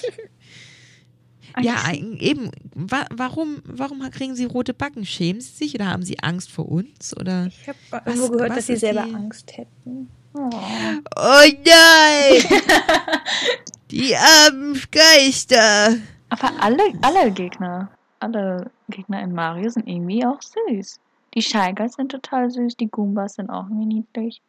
Ja, 1.60 1.90
eben. 1.92 2.50
Wa 2.74 3.06
warum, 3.14 3.62
warum 3.64 4.00
kriegen 4.10 4.34
sie 4.34 4.44
rote 4.44 4.74
Backen? 4.74 5.06
Schämen 5.06 5.40
sie 5.40 5.52
sich 5.52 5.74
oder 5.74 5.86
haben 5.86 6.02
sie 6.02 6.18
Angst 6.20 6.50
vor 6.50 6.68
uns? 6.68 7.16
Oder? 7.16 7.46
Ich 7.46 7.66
habe 7.68 7.78
Was- 7.90 8.06
irgendwo 8.06 8.28
gehört, 8.30 8.50
was 8.50 8.56
dass 8.56 8.66
sie 8.66 8.76
selber 8.76 9.04
die- 9.04 9.14
Angst 9.14 9.56
hätten. 9.56 10.10
Oh. 10.34 10.50
Oh 11.16 11.42
nein! 11.64 12.60
Die 13.90 14.14
armen 14.16 14.78
Geister. 14.90 15.96
Aber 16.28 16.52
alle, 16.60 16.82
alle 17.02 17.30
Gegner 17.32 17.90
alle 18.20 18.70
Gegner 18.88 19.22
in 19.22 19.32
Mario 19.32 19.68
sind 19.70 19.86
irgendwie 19.88 20.24
auch 20.24 20.40
süß. 20.42 20.98
Die 21.34 21.42
Shy 21.42 21.72
Guys 21.74 21.94
sind 21.94 22.10
total 22.10 22.50
süß, 22.50 22.76
die 22.76 22.88
Goombas 22.88 23.34
sind 23.34 23.50
auch 23.50 23.64
irgendwie 23.68 23.86
niedlich. 23.86 24.40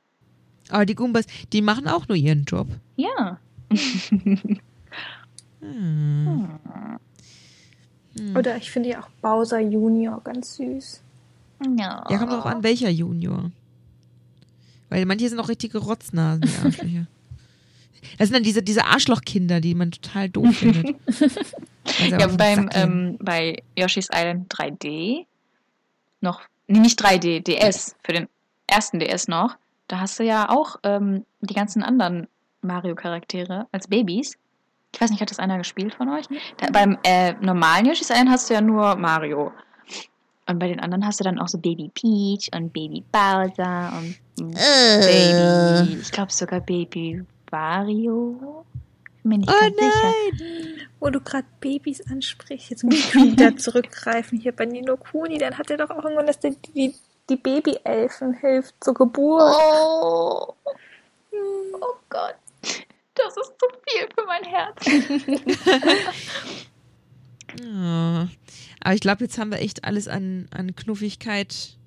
Aber 0.70 0.86
die 0.86 0.96
Goombas, 0.96 1.26
die 1.54 1.62
machen 1.62 1.88
auch 1.88 2.08
nur 2.08 2.18
ihren 2.18 2.44
Job. 2.46 2.68
Ja. 2.96 3.40
Hm. 5.60 6.60
Hm. 8.18 8.36
Oder 8.36 8.58
ich 8.58 8.72
finde 8.72 8.90
ja 8.90 9.02
auch 9.02 9.10
Bowser 9.22 9.60
Junior 9.60 10.22
ganz 10.24 10.56
süß. 10.56 11.02
Ja. 11.78 12.06
Ja, 12.10 12.18
kommt 12.18 12.32
auch 12.32 12.46
an, 12.46 12.64
welcher 12.64 12.90
Junior. 12.90 13.52
Weil 14.90 15.06
manche 15.06 15.28
sind 15.28 15.40
auch 15.40 15.50
richtige 15.50 15.80
Rotznasen, 15.80 16.42
die 16.42 16.66
Arschlöcher. 16.66 17.08
Das 18.18 18.30
sind 18.30 18.36
dann 18.36 18.44
diese, 18.44 18.64
diese 18.64 18.86
Arschlochkinder, 18.86 19.60
die 19.60 19.76
man 19.76 19.92
total 19.92 20.30
doof 20.30 20.56
findet. 20.58 20.96
Ja, 22.10 22.28
beim, 22.28 22.70
ähm, 22.74 23.18
bei 23.20 23.64
Yoshi's 23.78 24.10
Island 24.14 24.54
3D 24.54 25.26
noch, 26.20 26.42
nee, 26.68 26.80
nicht 26.80 27.02
3D, 27.02 27.40
DS, 27.40 27.96
für 28.04 28.12
den 28.12 28.28
ersten 28.68 29.00
DS 29.00 29.28
noch, 29.30 29.56
da 29.88 30.02
hast 30.02 30.20
du 30.20 30.24
ja 30.24 30.50
auch 30.50 30.78
ähm, 30.84 31.26
die 31.42 31.54
ganzen 31.54 31.84
anderen 31.84 32.28
Mario-Charaktere 32.68 33.68
als 33.72 33.88
Babys. 33.88 34.38
Ich 34.94 35.02
weiß 35.02 35.10
nicht, 35.12 35.22
hat 35.22 35.30
das 35.32 35.40
einer 35.40 35.58
gespielt 35.58 35.94
von 35.96 36.10
euch? 36.10 36.26
Da, 36.58 36.68
beim 36.72 36.98
äh, 37.04 37.34
normalen 37.42 37.86
Yoshi's 37.86 38.10
Island 38.10 38.30
hast 38.30 38.50
du 38.50 38.54
ja 38.54 38.62
nur 38.62 38.96
Mario. 38.96 39.52
Und 40.50 40.60
bei 40.60 40.68
den 40.70 40.80
anderen 40.80 41.06
hast 41.06 41.20
du 41.20 41.26
dann 41.26 41.40
auch 41.40 41.50
so 41.50 41.58
Baby 41.58 41.92
Peach 41.94 42.50
und 42.56 42.72
Baby 42.72 43.04
Bowser 43.12 43.92
und 43.98 44.56
Äh. 44.56 45.84
Baby, 45.86 46.00
ich 46.02 46.12
glaube 46.12 46.32
sogar 46.32 46.62
Baby 46.62 47.22
Wario. 47.52 48.66
Bin 49.24 49.42
nicht 49.42 49.50
Oh 49.50 49.60
ganz 49.60 49.76
sicher. 49.76 50.14
nein! 50.40 50.88
Wo 51.02 51.10
du 51.10 51.20
gerade 51.20 51.46
Babys 51.60 52.02
ansprichst, 52.10 52.70
jetzt 52.70 52.84
muss 52.86 52.96
ich 52.96 53.14
wieder 53.14 53.58
zurückgreifen 53.58 54.40
hier 54.40 54.54
bei 54.54 54.66
Nino 54.66 54.96
Kuni, 54.96 55.38
dann 55.38 55.58
hat 55.58 55.70
er 55.70 55.78
doch 55.78 55.90
auch 55.90 56.02
irgendwann, 56.06 56.28
dass 56.28 56.40
der 56.40 56.52
die, 56.74 56.96
die 57.30 57.36
Babyelfen 57.36 58.36
hilft 58.36 58.74
zur 58.82 58.94
Geburt. 58.94 59.54
Oh. 59.54 60.54
oh 61.34 61.96
Gott. 62.10 62.36
Das 63.18 63.36
ist 63.38 63.54
zu 63.60 63.68
viel 63.88 64.08
für 64.16 64.26
mein 64.26 64.44
Herz. 64.44 64.86
Ja. 67.62 68.30
Aber 68.82 68.94
ich 68.94 69.02
glaube, 69.02 69.24
jetzt 69.24 69.38
haben 69.38 69.52
wir 69.52 69.60
echt 69.60 69.84
alles 69.84 70.08
an, 70.08 70.48
an 70.52 70.76
Knuffigkeit 70.76 71.78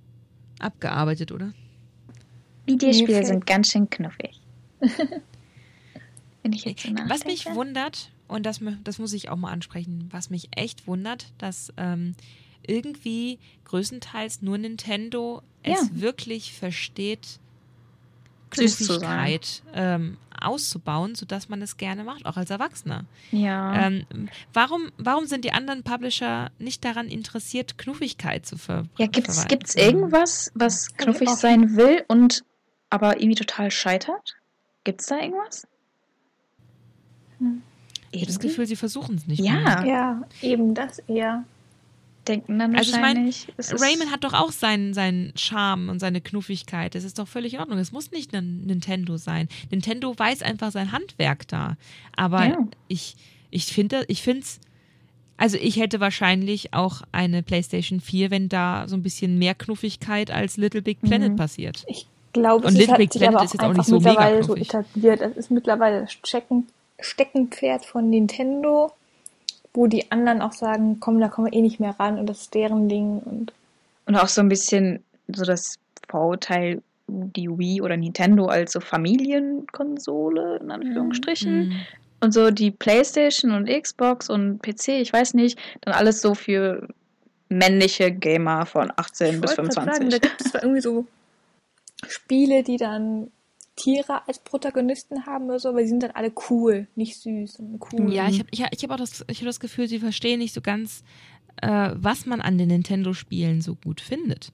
abgearbeitet, 0.58 1.32
oder? 1.32 1.52
Videospiele 2.66 3.24
sind 3.24 3.46
ganz 3.46 3.70
schön 3.70 3.88
knuffig. 3.88 4.40
Wenn 6.42 6.52
ich 6.52 6.64
jetzt 6.64 6.82
so 6.82 6.94
Was 7.06 7.24
mich 7.24 7.46
wundert, 7.46 8.10
und 8.28 8.44
das, 8.44 8.60
das 8.84 8.98
muss 8.98 9.12
ich 9.12 9.28
auch 9.28 9.36
mal 9.36 9.50
ansprechen, 9.50 10.08
was 10.10 10.30
mich 10.30 10.48
echt 10.56 10.86
wundert, 10.86 11.32
dass 11.38 11.72
ähm, 11.76 12.14
irgendwie 12.66 13.38
größtenteils 13.64 14.42
nur 14.42 14.58
Nintendo 14.58 15.42
Ja. 15.64 15.74
es 15.74 16.00
wirklich 16.00 16.52
versteht, 16.52 17.40
Sein. 18.55 18.66
Knuffigkeit 18.66 19.62
ähm, 19.74 20.16
auszubauen, 20.40 21.14
sodass 21.14 21.48
man 21.48 21.62
es 21.62 21.76
gerne 21.76 22.05
macht, 22.05 22.26
auch 22.26 22.36
als 22.36 22.51
Erwachsener. 22.51 23.05
Ja. 23.30 23.86
Ähm, 23.86 24.28
warum, 24.53 24.90
warum 24.98 25.26
sind 25.26 25.44
die 25.44 25.53
anderen 25.53 25.82
Publisher 25.82 26.51
nicht 26.59 26.84
daran 26.84 27.09
interessiert, 27.09 27.78
Knuffigkeit 27.78 28.46
zu 28.46 28.57
ver 28.57 28.84
ja, 28.98 29.07
gibt's, 29.07 29.34
verwalten? 29.34 29.48
gibt's 29.48 29.74
irgendwas, 29.74 30.51
was 30.55 30.96
knuffig 30.96 31.28
sein 31.30 31.76
will 31.76 32.05
und 32.09 32.44
aber 32.88 33.20
irgendwie 33.20 33.36
total 33.36 33.70
scheitert? 33.70 34.36
Gibt's 34.84 35.07
da 35.07 35.20
irgendwas? 35.20 35.66
Hm. 37.38 37.62
Ich 38.12 38.22
habe 38.22 38.32
das? 38.32 38.40
Gefühl, 38.40 38.66
sie 38.66 38.76
versuchen 38.76 39.16
es 39.16 39.26
nicht. 39.26 39.40
Ja. 39.40 39.82
mehr. 39.82 39.84
Ja, 39.86 40.22
eben 40.42 40.74
das 40.74 40.98
eher. 41.01 41.44
Denken 42.30 42.58
dann 42.58 42.74
Also 42.76 42.90
ich 42.90 42.96
wahrscheinlich. 42.96 43.48
es 43.56 43.72
ist- 43.72 43.82
Rayman 43.82 44.10
hat 44.10 44.24
doch 44.24 44.32
auch 44.32 44.52
seinen, 44.52 44.94
seinen 44.94 45.32
Charme 45.36 45.88
und 45.88 45.98
seine 46.00 46.20
Knuffigkeit. 46.20 46.94
Das 46.94 47.04
ist 47.04 47.18
doch 47.18 47.28
völlig 47.28 47.54
in 47.54 47.60
Ordnung. 47.60 47.78
Es 47.78 47.92
muss 47.92 48.10
nicht 48.10 48.34
ein 48.34 48.62
Nintendo 48.66 49.16
sein. 49.16 49.48
Nintendo 49.70 50.18
weiß 50.18 50.42
einfach 50.42 50.70
sein 50.70 50.92
Handwerk 50.92 51.46
da. 51.48 51.76
Aber 52.16 52.44
Ja. 52.46 52.58
ich, 52.88 53.16
ich 53.50 53.66
finde, 53.66 54.04
ich 54.08 54.22
finde 54.22 54.40
es. 54.42 54.60
Also 55.36 55.56
ich 55.60 55.76
hätte 55.76 56.00
wahrscheinlich 56.00 56.74
auch 56.74 57.00
eine 57.12 57.42
PlayStation 57.42 58.00
4, 58.00 58.30
wenn 58.30 58.48
da 58.50 58.84
so 58.88 58.94
ein 58.96 59.02
bisschen 59.02 59.38
mehr 59.38 59.54
Knuffigkeit 59.54 60.30
als 60.30 60.56
Little 60.58 60.82
Big 60.82 61.00
Planet 61.00 61.32
Mhm. 61.32 61.36
passiert. 61.36 61.82
Ich 61.86 62.06
glaube, 62.34 62.66
Und 62.66 62.74
es 62.74 62.78
Little 62.78 62.92
hat 62.92 62.98
Big 62.98 63.12
sich 63.12 63.20
Planet 63.22 63.36
aber 63.36 63.44
ist 63.44 63.50
auch 63.50 63.54
jetzt 63.54 63.62
auch 63.62 63.68
einfach 63.70 63.78
nicht 63.78 63.86
so 63.88 63.96
mega 63.98 64.10
mittlerweile 64.10 64.44
so 64.44 64.54
etabliert. 64.56 65.20
Es 65.22 65.36
ist 65.36 65.50
mittlerweile 65.50 66.00
das 66.02 66.12
Stecken, 66.12 66.66
Steckenpferd 67.00 67.86
von 67.86 68.10
Nintendo, 68.10 68.92
wo 69.72 69.86
die 69.86 70.10
anderen 70.10 70.42
auch 70.42 70.52
sagen, 70.52 70.98
komm, 71.00 71.20
da 71.20 71.28
kommen 71.28 71.50
wir 71.50 71.58
eh 71.58 71.62
nicht 71.62 71.80
mehr 71.80 71.94
ran 71.98 72.18
und 72.18 72.26
das 72.26 72.42
ist 72.42 72.54
deren 72.54 72.88
Ding 72.88 73.20
und 73.24 73.52
Und 74.06 74.16
auch 74.16 74.28
so 74.28 74.40
ein 74.40 74.48
bisschen 74.48 75.02
so 75.28 75.44
das 75.44 75.78
Vorurteil, 76.08 76.82
die 77.06 77.48
Wii 77.48 77.82
oder 77.82 77.96
Nintendo 77.96 78.46
als 78.46 78.72
so 78.72 78.80
Familienkonsole, 78.80 80.58
in 80.58 80.70
Anführungsstrichen. 80.70 81.68
Mhm. 81.68 81.80
Und 82.20 82.34
so 82.34 82.50
die 82.50 82.70
Playstation 82.70 83.52
und 83.52 83.68
Xbox 83.68 84.28
und 84.28 84.62
PC, 84.62 84.88
ich 85.00 85.12
weiß 85.12 85.34
nicht, 85.34 85.58
dann 85.80 85.94
alles 85.94 86.20
so 86.20 86.34
für 86.34 86.86
männliche 87.48 88.12
Gamer 88.12 88.66
von 88.66 88.92
18 88.96 89.34
Ich 89.34 89.40
bis 89.40 89.56
wollte 89.58 89.74
grad 89.74 89.96
25. 89.96 89.96
Sagen, 89.96 90.10
da 90.10 90.18
gibt 90.18 90.40
es 90.40 90.50
zwar 90.50 90.62
irgendwie 90.62 90.80
so 90.80 91.06
Spiele, 92.06 92.62
die 92.62 92.76
dann 92.76 93.30
Tiere 93.82 94.26
als 94.28 94.38
Protagonisten 94.38 95.26
haben 95.26 95.46
oder 95.46 95.58
so, 95.58 95.68
aber 95.70 95.82
die 95.82 95.88
sind 95.88 96.02
dann 96.02 96.10
alle 96.12 96.32
cool, 96.50 96.88
nicht 96.94 97.16
süß, 97.20 97.54
sondern 97.54 97.80
cool. 97.92 98.12
Ja, 98.12 98.28
ich 98.28 98.38
habe 98.38 98.48
ich, 98.50 98.62
hab- 98.62 98.74
ich 98.74 98.82
hab 98.84 98.90
auch 98.90 98.96
das, 98.96 99.24
ich 99.28 99.38
hab 99.40 99.46
das 99.46 99.60
Gefühl, 99.60 99.88
sie 99.88 99.98
verstehen 99.98 100.38
nicht 100.38 100.54
so 100.54 100.60
ganz, 100.60 101.02
äh, 101.62 101.90
was 101.94 102.26
man 102.26 102.40
an 102.40 102.58
den 102.58 102.68
Nintendo-Spielen 102.68 103.60
so 103.62 103.74
gut 103.74 104.00
findet. 104.00 104.52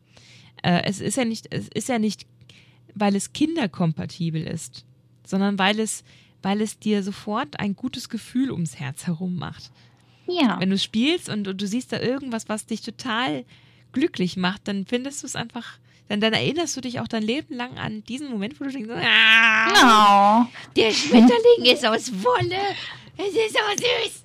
Äh, 0.62 0.82
es 0.84 1.00
ist 1.00 1.16
ja 1.16 1.24
nicht, 1.24 1.46
es 1.52 1.68
ist 1.68 1.88
ja 1.88 1.98
nicht, 1.98 2.26
weil 2.94 3.14
es 3.16 3.32
kinderkompatibel 3.32 4.42
ist, 4.42 4.84
sondern 5.24 5.58
weil 5.58 5.80
es, 5.80 6.04
weil 6.42 6.60
es 6.60 6.78
dir 6.78 7.02
sofort 7.02 7.58
ein 7.60 7.76
gutes 7.76 8.08
Gefühl 8.08 8.50
ums 8.50 8.76
Herz 8.78 9.06
herum 9.06 9.36
macht. 9.36 9.70
Ja. 10.26 10.58
Wenn 10.58 10.70
du 10.70 10.78
spielst 10.78 11.28
und, 11.28 11.46
und 11.46 11.60
du 11.60 11.66
siehst 11.66 11.92
da 11.92 12.00
irgendwas, 12.00 12.48
was 12.48 12.66
dich 12.66 12.80
total 12.80 13.44
glücklich 13.92 14.36
macht, 14.36 14.66
dann 14.68 14.84
findest 14.86 15.22
du 15.22 15.26
es 15.26 15.36
einfach, 15.36 15.78
dann, 16.08 16.20
dann 16.20 16.32
erinnerst 16.32 16.76
du 16.76 16.80
dich 16.80 17.00
auch 17.00 17.08
dein 17.08 17.22
Leben 17.22 17.54
lang 17.54 17.76
an 17.78 18.04
diesen 18.04 18.30
Moment, 18.30 18.60
wo 18.60 18.64
du 18.64 18.70
denkst, 18.70 18.90
ah, 18.90 20.42
Oh. 20.42 20.46
der 20.76 20.90
Schmetterling 20.92 21.64
ist 21.64 21.84
aus 21.86 22.12
Wolle, 22.22 22.56
es 23.16 23.28
ist 23.34 23.54
so 23.54 23.60
süß. 23.76 24.22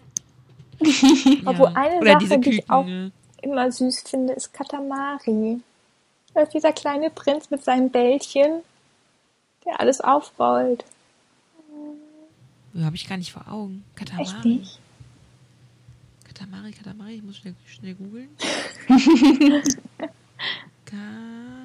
Obwohl 1.45 1.69
Ja. 1.69 1.75
eine 1.75 1.97
Oder 1.99 2.11
Sache, 2.13 2.19
diese 2.23 2.39
die 2.39 2.49
ich 2.59 2.69
auch 2.69 2.85
ne? 2.85 3.11
immer 3.41 3.71
süß 3.71 4.03
finde, 4.07 4.33
ist 4.33 4.53
Katamari. 4.53 5.59
Das 6.33 6.43
ist 6.45 6.53
dieser 6.53 6.71
kleine 6.73 7.09
Prinz 7.09 7.49
mit 7.49 7.63
seinem 7.63 7.89
Bällchen, 7.89 8.61
der 9.65 9.79
alles 9.79 10.01
aufrollt. 10.01 10.85
Habe 12.79 12.95
ich 12.95 13.07
gar 13.09 13.17
nicht 13.17 13.31
vor 13.33 13.47
Augen. 13.49 13.83
Katamari. 13.95 14.23
Echt 14.23 14.45
nicht? 14.45 14.79
Katamari, 16.25 16.71
Katamari, 16.71 17.15
ich 17.15 17.23
muss 17.23 17.37
schnell, 17.37 17.53
schnell 17.67 17.95
googeln. 17.95 18.29
Katamari. 20.85 21.60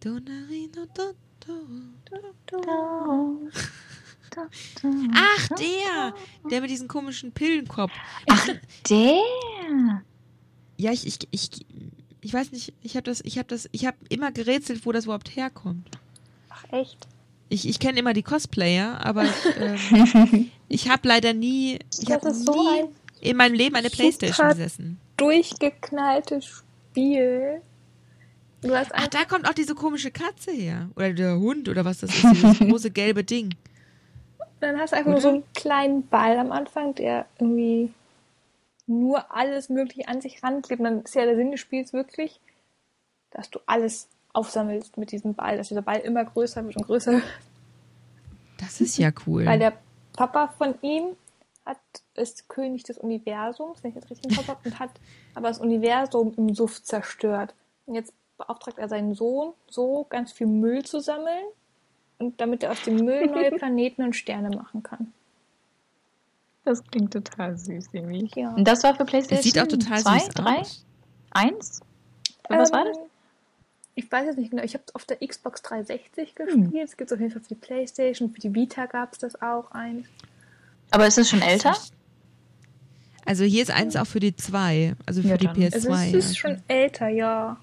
Donari 0.00 0.70
no 0.76 0.86
do, 0.94 1.14
do. 1.40 1.56
Ach, 5.14 5.48
der! 5.58 6.14
Der 6.50 6.60
mit 6.60 6.70
diesem 6.70 6.88
komischen 6.88 7.32
Pillenkopf. 7.32 7.92
Ach, 8.28 8.48
der. 8.88 9.20
Ja, 10.76 10.92
ich, 10.92 11.06
ich, 11.06 11.18
ich, 11.30 11.50
ich 12.20 12.34
weiß 12.34 12.52
nicht, 12.52 12.74
ich 12.82 12.96
habe 12.96 13.04
das, 13.04 13.22
ich 13.24 13.38
habe 13.38 13.48
das, 13.48 13.68
ich 13.72 13.86
habe 13.86 13.96
immer 14.10 14.30
gerätselt, 14.30 14.84
wo 14.84 14.92
das 14.92 15.04
überhaupt 15.04 15.34
herkommt. 15.34 15.88
Ach 16.50 16.64
echt? 16.70 17.08
Ich, 17.48 17.66
ich 17.68 17.78
kenne 17.78 17.98
immer 17.98 18.12
die 18.12 18.22
Cosplayer, 18.22 19.04
aber 19.04 19.24
ich, 19.24 19.30
ähm, 19.58 20.50
ich 20.68 20.90
habe 20.90 21.08
leider 21.08 21.32
nie, 21.32 21.78
ich 21.98 22.06
Das 22.06 22.16
habe 22.16 22.28
ist 22.28 22.44
so 22.44 22.52
nie 22.52 22.80
ein 22.80 22.88
in 23.20 23.36
meinem 23.36 23.54
Leben 23.54 23.76
eine 23.76 23.90
Playstation 23.90 24.48
besessen. 24.48 25.00
durchgeknalltes 25.16 26.44
Spiel. 26.44 27.60
Du 28.62 28.74
hast 28.74 28.90
Ach, 28.94 29.06
da 29.08 29.24
kommt 29.24 29.48
auch 29.48 29.54
diese 29.54 29.74
komische 29.74 30.10
Katze 30.10 30.50
her. 30.50 30.88
Oder 30.96 31.12
der 31.12 31.38
Hund 31.38 31.68
oder 31.68 31.84
was 31.84 31.98
das 31.98 32.10
ist, 32.14 32.24
dieses 32.24 32.58
große 32.70 32.90
gelbe 32.90 33.22
Ding. 33.24 33.54
Dann 34.60 34.78
hast 34.78 34.92
du 34.92 34.96
einfach 34.96 35.10
nur 35.10 35.20
so 35.20 35.28
einen 35.28 35.44
kleinen 35.54 36.06
Ball 36.08 36.38
am 36.38 36.50
Anfang, 36.52 36.94
der 36.94 37.26
irgendwie 37.38 37.92
nur 38.86 39.34
alles 39.34 39.68
Mögliche 39.68 40.08
an 40.08 40.20
sich 40.20 40.42
ranklebt. 40.42 40.80
Und 40.80 40.84
dann 40.84 41.02
ist 41.02 41.14
ja 41.14 41.24
der 41.24 41.36
Sinn 41.36 41.50
des 41.50 41.60
Spiels 41.60 41.92
wirklich, 41.92 42.40
dass 43.30 43.50
du 43.50 43.60
alles 43.66 44.08
aufsammelst 44.32 44.96
mit 44.96 45.12
diesem 45.12 45.34
Ball, 45.34 45.56
dass 45.56 45.68
dieser 45.68 45.82
Ball 45.82 45.98
immer 45.98 46.24
größer 46.24 46.64
wird 46.64 46.76
und 46.76 46.86
größer 46.86 47.12
wird. 47.12 47.24
Das 48.58 48.80
ist 48.80 48.96
ja 48.96 49.10
cool. 49.26 49.44
Weil 49.44 49.58
der 49.58 49.74
Papa 50.14 50.48
von 50.56 50.74
ihm 50.80 51.16
hat, 51.64 51.78
ist 52.16 52.48
König 52.48 52.84
des 52.84 52.98
Universums, 52.98 53.82
wenn 53.82 53.90
ich 53.90 53.96
jetzt 53.96 54.10
richtig 54.10 54.30
im 54.30 54.36
Kopf 54.36 54.48
habe, 54.48 54.60
und 54.64 54.78
hat 54.78 54.90
aber 55.34 55.48
das 55.48 55.58
Universum 55.58 56.34
im 56.36 56.54
Suff 56.54 56.82
zerstört. 56.82 57.54
Und 57.86 57.94
jetzt 57.94 58.12
beauftragt 58.38 58.78
er 58.78 58.88
seinen 58.88 59.14
Sohn, 59.14 59.52
so 59.68 60.06
ganz 60.08 60.32
viel 60.32 60.46
Müll 60.46 60.84
zu 60.84 61.00
sammeln 61.00 61.44
und 62.18 62.40
damit 62.40 62.62
er 62.62 62.72
aus 62.72 62.82
dem 62.82 62.96
Müll 62.96 63.26
neue 63.30 63.50
Planeten 63.52 64.02
und 64.02 64.14
Sterne 64.14 64.50
machen 64.50 64.82
kann. 64.82 65.12
Das 66.64 66.82
klingt 66.84 67.12
total 67.12 67.56
süß, 67.56 67.90
irgendwie. 67.92 68.28
Ja. 68.34 68.50
Und 68.50 68.66
das 68.66 68.82
war 68.82 68.94
für 68.94 69.04
Es 69.04 69.10
PlayStation 69.10 69.42
sieht 69.42 69.58
auch 69.60 69.68
total 69.68 70.00
2, 70.00 70.18
süß 70.18 70.28
3, 70.30 70.58
aus. 70.58 70.84
1? 71.30 71.80
Was 72.48 72.72
war 72.72 72.84
das? 72.84 72.96
Ähm, 72.96 73.04
Ich 73.94 74.10
weiß 74.10 74.26
jetzt 74.26 74.36
nicht 74.36 74.50
genau. 74.50 74.64
Ich 74.64 74.74
habe 74.74 74.82
es 74.86 74.94
auf 74.94 75.04
der 75.04 75.18
Xbox 75.26 75.62
360 75.62 76.34
gespielt. 76.34 76.74
Es 76.84 76.96
gibt 76.96 77.10
es 77.10 77.14
auf 77.14 77.20
jeden 77.20 77.32
Fall 77.32 77.42
für 77.42 77.48
die 77.48 77.54
Playstation. 77.54 78.30
Für 78.30 78.40
die 78.40 78.52
Vita 78.52 78.86
gab 78.86 79.12
es 79.12 79.18
das 79.18 79.40
auch 79.40 79.70
eins. 79.70 80.06
Aber 80.90 81.06
ist 81.06 81.18
es 81.18 81.30
schon 81.30 81.42
älter? 81.42 81.76
Also 83.26 83.44
hier 83.44 83.62
ist 83.62 83.70
eins 83.70 83.96
auch 83.96 84.06
für 84.06 84.20
die 84.20 84.34
2, 84.36 84.94
also 85.04 85.20
für 85.22 85.28
Ja, 85.28 85.36
die 85.36 85.46
dann. 85.46 85.56
PS2. 85.56 85.74
Also 85.74 85.88
es 85.92 86.14
ist 86.14 86.14
also. 86.14 86.34
schon 86.34 86.62
älter, 86.68 87.08
ja. 87.08 87.56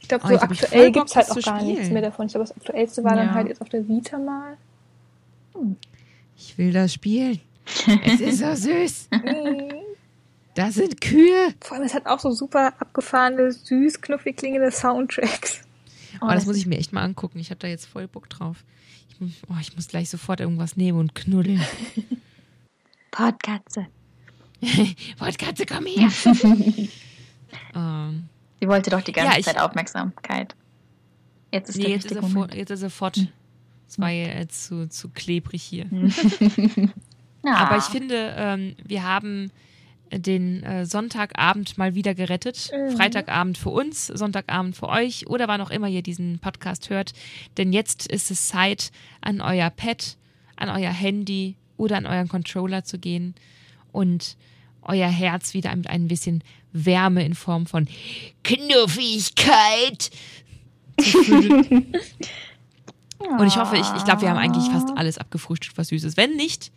Ich 0.00 0.08
glaube, 0.08 0.24
Oh, 0.24 0.28
so 0.28 0.38
voll 0.38 0.48
aktuell 0.50 0.92
gibt 0.92 1.08
es 1.08 1.16
halt 1.16 1.28
das 1.30 1.38
auch 1.38 1.42
gar 1.42 1.62
nichts 1.62 1.78
spielen. 1.80 1.92
mehr 1.92 2.02
davon. 2.02 2.26
Ich 2.26 2.32
glaube, 2.32 2.46
das 2.48 2.56
aktuellste 2.56 3.04
war 3.04 3.14
dann 3.14 3.28
Ja. 3.28 3.34
halt 3.34 3.48
jetzt 3.48 3.60
auf 3.60 3.68
der 3.68 3.86
Vita 3.88 4.18
mal. 4.18 4.56
Ich 6.36 6.58
will 6.58 6.72
das 6.72 6.92
spielen. 6.94 7.40
Es 8.04 8.20
ist 8.20 8.38
so 8.38 8.54
süß. 8.54 9.08
Da 10.54 10.70
sind 10.72 11.00
Kühe. 11.00 11.54
Vor 11.60 11.76
allem, 11.76 11.86
es 11.86 11.94
hat 11.94 12.06
auch 12.06 12.18
so 12.18 12.30
super 12.32 12.72
abgefahrene, 12.80 13.52
süß, 13.52 14.00
knuffig 14.00 14.36
klingende 14.36 14.70
Soundtracks. 14.72 15.60
Oh, 16.20 16.28
das 16.28 16.46
muss 16.46 16.56
ich 16.56 16.66
mir 16.66 16.78
echt 16.78 16.92
mal 16.92 17.02
angucken. 17.04 17.38
Ich 17.38 17.50
habe 17.50 17.60
da 17.60 17.68
jetzt 17.68 17.86
voll 17.86 18.08
Bock 18.08 18.28
drauf. 18.28 18.64
Ich 19.10 19.20
muss, 19.20 19.30
oh, 19.50 19.54
ich 19.60 19.76
muss 19.76 19.86
gleich 19.86 20.10
sofort 20.10 20.40
irgendwas 20.40 20.76
nehmen 20.76 20.98
und 20.98 21.14
knuddeln. 21.14 21.60
Podkatze. 23.10 23.86
Wortkatze, 25.18 25.66
komm 25.66 25.86
her. 25.86 26.10
ähm, 27.74 28.24
Sie 28.60 28.66
wollte 28.68 28.90
doch 28.90 29.02
die 29.02 29.12
ganze 29.12 29.32
Ja, 29.32 29.38
ich- 29.38 29.44
Zeit 29.44 29.58
Aufmerksamkeit. 29.60 30.54
Jetzt 31.52 31.70
ist 31.70 31.76
nee, 31.76 31.84
der 31.84 31.90
jetzt 31.92 32.04
ist, 32.06 32.10
richtige 32.12 32.26
er 32.26 32.28
Moment. 32.28 32.50
vor, 32.52 32.58
jetzt 32.58 32.70
ist 32.70 32.82
er 32.82 32.90
fort. 32.90 33.26
Es 33.88 33.98
war 33.98 34.10
ja 34.10 34.38
jetzt 34.38 34.66
zu, 34.66 34.88
zu 34.88 35.08
klebrig 35.10 35.62
hier. 35.62 35.86
Ja. 37.44 37.54
Aber 37.54 37.76
ich 37.78 37.84
finde, 37.84 38.34
ähm, 38.36 38.74
wir 38.84 39.04
haben 39.04 39.52
den 40.12 40.64
äh, 40.64 40.84
Sonntagabend 40.84 41.78
mal 41.78 41.94
wieder 41.94 42.12
gerettet. 42.14 42.70
Mhm. 42.74 42.96
Freitagabend 42.96 43.56
für 43.56 43.70
uns, 43.70 44.08
Sonntagabend 44.08 44.76
für 44.76 44.88
euch 44.88 45.28
oder 45.28 45.46
wann 45.46 45.60
auch 45.60 45.70
immer 45.70 45.86
ihr 45.86 46.02
diesen 46.02 46.40
Podcast 46.40 46.90
hört. 46.90 47.12
Denn 47.56 47.72
jetzt 47.72 48.08
ist 48.08 48.32
es 48.32 48.48
Zeit, 48.48 48.90
an 49.20 49.40
euer 49.40 49.70
Pad, 49.70 50.16
an 50.56 50.68
euer 50.68 50.90
Handy 50.90 51.54
oder 51.76 51.96
an 51.98 52.06
euren 52.06 52.28
Controller 52.28 52.82
zu 52.82 52.98
gehen 52.98 53.36
und 53.92 54.36
euer 54.82 55.08
Herz 55.08 55.54
wieder 55.54 55.74
mit 55.76 55.88
ein 55.88 56.08
bisschen 56.08 56.42
Wärme 56.72 57.24
in 57.24 57.34
Form 57.34 57.66
von 57.66 57.88
Knuffigkeit. 58.44 60.10
Und 63.18 63.46
ich 63.46 63.56
hoffe, 63.56 63.76
ich, 63.76 63.86
ich 63.96 64.04
glaube, 64.04 64.22
wir 64.22 64.30
haben 64.30 64.38
eigentlich 64.38 64.70
fast 64.70 64.96
alles 64.96 65.18
abgefrühstückt, 65.18 65.76
was 65.76 65.88
süß 65.88 66.04
ist. 66.04 66.16
Wenn 66.16 66.36
nicht, 66.36 66.70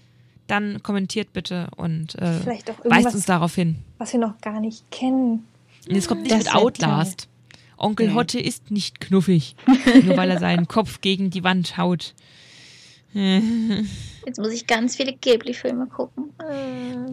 dann 0.47 0.81
kommentiert 0.83 1.33
bitte 1.33 1.69
und 1.77 2.15
äh, 2.15 2.45
weist 2.83 3.13
uns 3.13 3.25
darauf 3.25 3.53
hin. 3.53 3.77
Was 3.99 4.11
wir 4.13 4.19
noch 4.19 4.41
gar 4.41 4.59
nicht 4.59 4.89
kennen. 4.91 5.45
Und 5.87 5.95
es 5.95 6.07
kommt 6.07 6.23
nicht 6.23 6.33
Das 6.33 6.45
mit 6.45 6.55
Outlast. 6.55 7.27
Onkel 7.77 8.07
Nee. 8.07 8.13
Hotte 8.13 8.39
ist 8.39 8.69
nicht 8.69 8.99
knuffig, 8.99 9.55
nur 10.03 10.17
weil 10.17 10.29
er 10.29 10.39
seinen 10.39 10.67
Kopf 10.67 11.01
gegen 11.01 11.29
die 11.29 11.43
Wand 11.43 11.77
haut. 11.77 12.13
Jetzt 14.25 14.37
muss 14.39 14.49
ich 14.51 14.67
ganz 14.67 14.95
viele 14.95 15.13
Ghibli-Filme 15.13 15.87
gucken. 15.87 16.33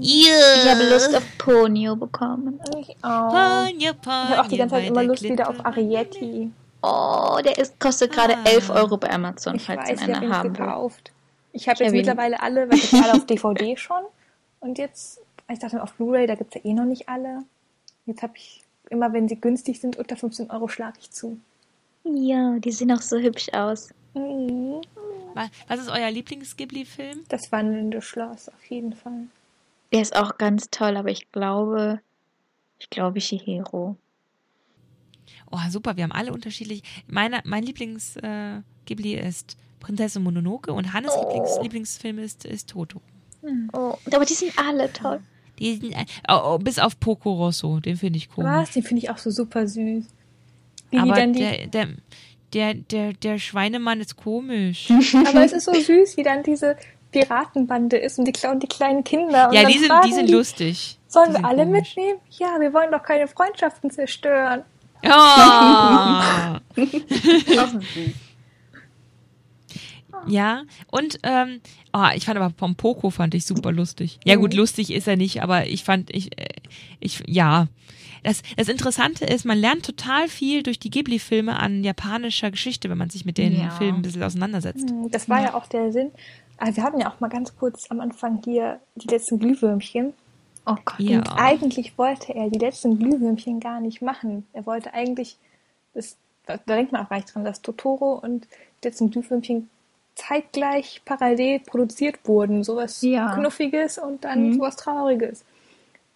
Ich 0.00 0.28
Ich 0.28 0.68
habe 0.70 0.88
Lust 0.90 1.14
auf 1.16 1.24
Ponyo 1.38 1.96
bekommen. 1.96 2.60
Ich 2.80 2.96
auch. 3.02 3.30
Ponyo, 3.30 3.72
Ich 3.78 3.88
habe 4.08 4.40
auch 4.40 4.46
die 4.46 4.56
ganze 4.58 4.74
Zeit 4.76 4.86
immer 4.88 5.02
Lust 5.02 5.22
wieder 5.22 5.48
auf 5.48 5.64
Arietti. 5.64 6.50
Oh, 6.82 7.38
der 7.44 7.58
ist, 7.58 7.78
kostet 7.80 8.12
gerade 8.12 8.36
Ah. 8.36 8.44
11 8.44 8.70
Euro 8.70 8.96
bei 8.96 9.10
Amazon, 9.10 9.56
Ich 9.56 9.64
falls 9.66 9.88
weiß, 9.90 10.00
ich 10.02 10.08
ihn 10.08 10.30
haben 10.32 10.50
will. 10.50 10.64
gekauft. 10.64 11.10
Ich 11.52 11.68
habe 11.68 11.82
jetzt 11.82 11.92
mittlerweile 11.92 12.40
alle, 12.40 12.70
weil 12.70 12.78
ich 12.78 12.92
alle 12.94 13.14
auf 13.14 13.26
DVD 13.26 13.76
schon. 13.76 14.02
Und 14.60 14.78
jetzt, 14.78 15.20
ich 15.50 15.58
dachte 15.58 15.82
auf 15.82 15.94
Blu-ray, 15.94 16.26
da 16.28 16.34
gibt 16.36 16.54
es 16.54 16.62
ja 16.62 16.70
eh 16.70 16.74
noch 16.74 16.84
nicht 16.84 17.08
alle. 17.08 17.42
Jetzt 18.06 18.22
habe 18.22 18.34
ich, 18.36 18.62
immer 18.90 19.12
wenn 19.12 19.28
sie 19.28 19.40
günstig 19.40 19.80
sind, 19.80 19.96
unter 19.96 20.14
15 20.16 20.50
Euro 20.50 20.68
schlage 20.68 20.98
ich 21.00 21.10
zu. 21.10 21.38
Ja, 22.04 22.56
die 22.58 22.70
sehen 22.70 22.92
auch 22.92 23.02
so 23.02 23.16
hübsch 23.18 23.48
aus. 23.52 23.88
Mhm. 24.14 24.80
Wa- 25.34 25.48
Was 25.68 25.80
ist 25.80 25.88
euer 25.90 26.10
Lieblings-Ghibli-Film? 26.10 27.24
Das 27.28 27.50
wandelnde 27.52 28.02
Schloss, 28.02 28.48
auf 28.48 28.64
jeden 28.68 28.94
Fall. 28.94 29.26
Der 29.92 30.02
ist 30.02 30.14
auch 30.16 30.38
ganz 30.38 30.68
toll, 30.70 30.96
aber 30.96 31.10
ich 31.10 31.30
glaube, 31.32 32.00
ich 32.78 32.90
glaube 32.90 33.18
Chihiro. 33.20 33.96
Oh, 35.50 35.58
super, 35.70 35.96
wir 35.96 36.04
haben 36.04 36.12
alle 36.12 36.32
unterschiedlich. 36.32 36.82
Meine, 37.06 37.40
mein 37.44 37.62
Lieblings-Ghibli 37.62 39.14
ist 39.14 39.56
Prinzessin 39.80 40.22
Mononoke 40.22 40.72
und 40.72 40.92
Hannes 40.92 41.12
Oh. 41.14 41.22
Lieblings, 41.28 41.58
Lieblingsfilm 41.62 42.18
ist, 42.18 42.44
ist 42.44 42.70
Toto. 42.70 43.00
Oh, 43.72 43.94
aber 44.12 44.24
die 44.24 44.34
sind 44.34 44.52
alle 44.58 44.92
toll. 44.92 45.20
Die 45.58 45.74
sind, 45.76 45.92
äh, 45.92 46.04
oh, 46.28 46.40
oh, 46.54 46.58
bis 46.58 46.78
auf 46.78 46.98
Poco 47.00 47.32
Rosso, 47.32 47.80
den 47.80 47.96
finde 47.96 48.16
ich 48.18 48.28
komisch. 48.28 48.50
Was? 48.50 48.70
Den 48.72 48.82
finde 48.82 49.02
ich 49.02 49.10
auch 49.10 49.18
so 49.18 49.30
super 49.30 49.66
süß. 49.66 50.04
Wie 50.90 50.96
die 50.96 50.98
Aber 50.98 51.14
dann 51.14 51.32
die, 51.32 51.38
der, 51.40 51.66
der, 51.66 51.88
der, 52.54 52.74
der, 52.74 53.12
der 53.12 53.38
Schweinemann 53.38 54.00
ist 54.00 54.16
komisch. 54.16 54.88
aber 55.26 55.44
es 55.44 55.52
ist 55.52 55.64
so 55.64 55.72
süß, 55.74 56.16
wie 56.16 56.22
dann 56.22 56.42
diese 56.42 56.76
Piratenbande 57.12 57.96
ist 57.96 58.18
und 58.18 58.26
die 58.26 58.32
klauen 58.32 58.60
die 58.60 58.66
kleinen 58.66 59.02
Kinder. 59.04 59.48
Und 59.48 59.54
ja, 59.54 59.64
die 59.64 59.78
sind, 59.78 59.92
die 60.06 60.12
sind 60.12 60.30
lustig. 60.30 60.98
Sollen 61.08 61.28
Die 61.28 61.32
wir 61.32 61.36
sind 61.36 61.44
alle 61.46 61.64
komisch. 61.64 61.96
mitnehmen? 61.96 62.18
Ja, 62.30 62.56
wir 62.60 62.72
wollen 62.74 62.90
doch 62.92 63.02
keine 63.02 63.26
Freundschaften 63.28 63.90
zerstören. 63.90 64.62
Oh. 65.04 65.08
Ja, 70.26 70.64
und 70.90 71.20
ähm, 71.22 71.60
oh, 71.92 72.06
ich 72.14 72.24
fand 72.24 72.38
aber 72.38 72.52
vom 72.56 72.74
Poco 72.74 73.10
fand 73.10 73.34
ich 73.34 73.46
super 73.46 73.70
lustig. 73.70 74.18
Ja 74.24 74.34
gut, 74.36 74.52
Mhm. 74.52 74.58
lustig 74.58 74.92
ist 74.92 75.06
er 75.06 75.16
nicht, 75.16 75.42
aber 75.42 75.66
ich 75.66 75.84
fand, 75.84 76.10
ich, 76.14 76.36
äh, 76.38 76.46
ich, 76.98 77.22
ja. 77.26 77.68
Das, 78.24 78.42
das 78.56 78.68
Interessante 78.68 79.24
ist, 79.24 79.44
man 79.44 79.58
lernt 79.58 79.84
total 79.84 80.28
viel 80.28 80.62
durch 80.62 80.78
die 80.78 80.90
Ghibli-Filme 80.90 81.58
an 81.58 81.84
japanischer 81.84 82.50
Geschichte, 82.50 82.90
wenn 82.90 82.98
man 82.98 83.10
sich 83.10 83.24
mit 83.24 83.38
den 83.38 83.58
Ja. 83.58 83.70
Filmen 83.70 83.98
ein 83.98 84.02
bisschen 84.02 84.22
auseinandersetzt. 84.22 84.88
Hm, 84.90 85.10
Das 85.10 85.28
war 85.28 85.42
ja, 85.42 85.54
auch 85.54 85.66
der 85.66 85.92
Sinn. 85.92 86.10
Aber 86.58 86.74
wir 86.76 86.82
hatten 86.82 87.00
ja 87.00 87.10
auch 87.10 87.20
mal 87.20 87.28
ganz 87.28 87.56
kurz 87.56 87.90
am 87.90 88.00
Anfang 88.00 88.40
hier 88.44 88.80
die 88.96 89.06
letzten 89.08 89.38
Glühwürmchen. 89.38 90.12
Oh 90.66 90.76
Gott. 90.84 90.98
Ja. 91.00 91.18
Und 91.18 91.28
eigentlich 91.38 91.96
wollte 91.96 92.34
er 92.34 92.50
die 92.50 92.58
letzten 92.58 92.98
Glühwürmchen 92.98 93.60
gar 93.60 93.80
nicht 93.80 94.02
machen. 94.02 94.46
Er 94.52 94.66
wollte 94.66 94.92
eigentlich, 94.92 95.36
das, 95.94 96.16
da, 96.46 96.58
da 96.66 96.74
denkt 96.74 96.92
man 96.92 97.04
auch 97.04 97.08
gar 97.08 97.16
nicht 97.16 97.32
dran, 97.34 97.44
dass 97.44 97.62
Totoro 97.62 98.14
und 98.14 98.46
die 98.82 98.88
letzten 98.88 99.10
Glühwürmchen 99.10 99.70
zeitgleich 100.16 101.00
parallel 101.04 101.60
produziert 101.60 102.16
wurden. 102.24 102.64
Sowas 102.64 103.00
Ja. 103.02 103.34
Knuffiges 103.36 103.98
und 103.98 104.24
dann 104.24 104.48
Mhm. 104.48 104.54
sowas 104.54 104.76
Trauriges. 104.76 105.44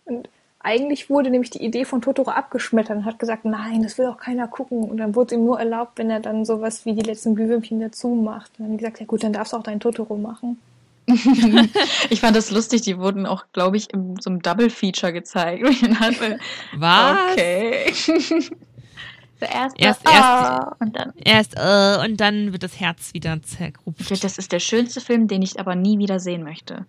Und 0.05 0.29
eigentlich 0.63 1.11
wurde 1.11 1.31
nämlich 1.31 1.51
die 1.51 1.65
Idee 1.65 1.85
von 1.85 2.03
Totoro 2.03 2.31
abgeschmettert 2.31 2.97
und 2.97 3.05
hat 3.05 3.19
gesagt, 3.19 3.45
nein, 3.45 3.83
das 3.83 3.99
will 3.99 4.07
auch 4.07 4.19
keiner 4.19 4.49
gucken. 4.49 4.85
Und 4.85 4.99
dann 4.99 5.15
wurde 5.15 5.35
es 5.35 5.39
ihm 5.39 5.45
nur 5.45 5.59
erlaubt, 5.59 5.99
wenn 5.99 6.11
er 6.11 6.21
dann 6.21 6.45
sowas 6.45 6.85
wie 6.85 6.95
die 6.95 7.03
letzten 7.03 7.35
Glühwürmchen 7.35 7.81
dazu 7.81 8.09
macht. 8.09 8.53
Und 8.59 8.69
dann 8.69 8.77
gesagt, 8.77 9.01
ja 9.01 9.07
gut, 9.07 9.25
dann 9.25 9.33
darfst 9.33 9.53
du 9.53 9.57
auch 9.57 9.63
deinen 9.63 9.81
Totoro 9.81 10.17
machen. 10.17 10.59
Ich 12.11 12.21
fand 12.21 12.37
das 12.37 12.51
lustig, 12.51 12.83
die 12.83 12.99
wurden 12.99 13.27
auch, 13.27 13.45
glaube 13.53 13.77
ich, 13.77 13.93
in 13.93 14.17
so 14.21 14.31
einem 14.31 14.41
Double-Feature 14.43 15.13
gezeigt. 15.13 15.63
Und 15.67 15.73
ich 15.73 15.81
dachte, 15.99 16.39
Was? 16.77 17.33
Okay. 17.33 17.93
Zuerst 19.43 19.77
Erst- 19.81 20.07
ah, 20.07 20.77
und 20.79 20.95
dann. 20.95 21.13
Erst, 21.17 21.57
äh, 21.57 22.05
und 22.05 22.21
dann 22.21 22.53
wird 22.53 22.63
das 22.63 22.79
Herz 22.79 23.13
wieder 23.13 23.33
finde, 24.05 24.21
das 24.23 24.39
ist 24.39 24.53
der 24.53 24.61
schönste 24.61 25.01
Film, 25.01 25.27
den 25.27 25.43
ich 25.43 25.59
aber 25.59 25.75
nie 25.75 25.99
wieder 25.99 26.21
sehen 26.21 26.45
möchte. 26.45 26.87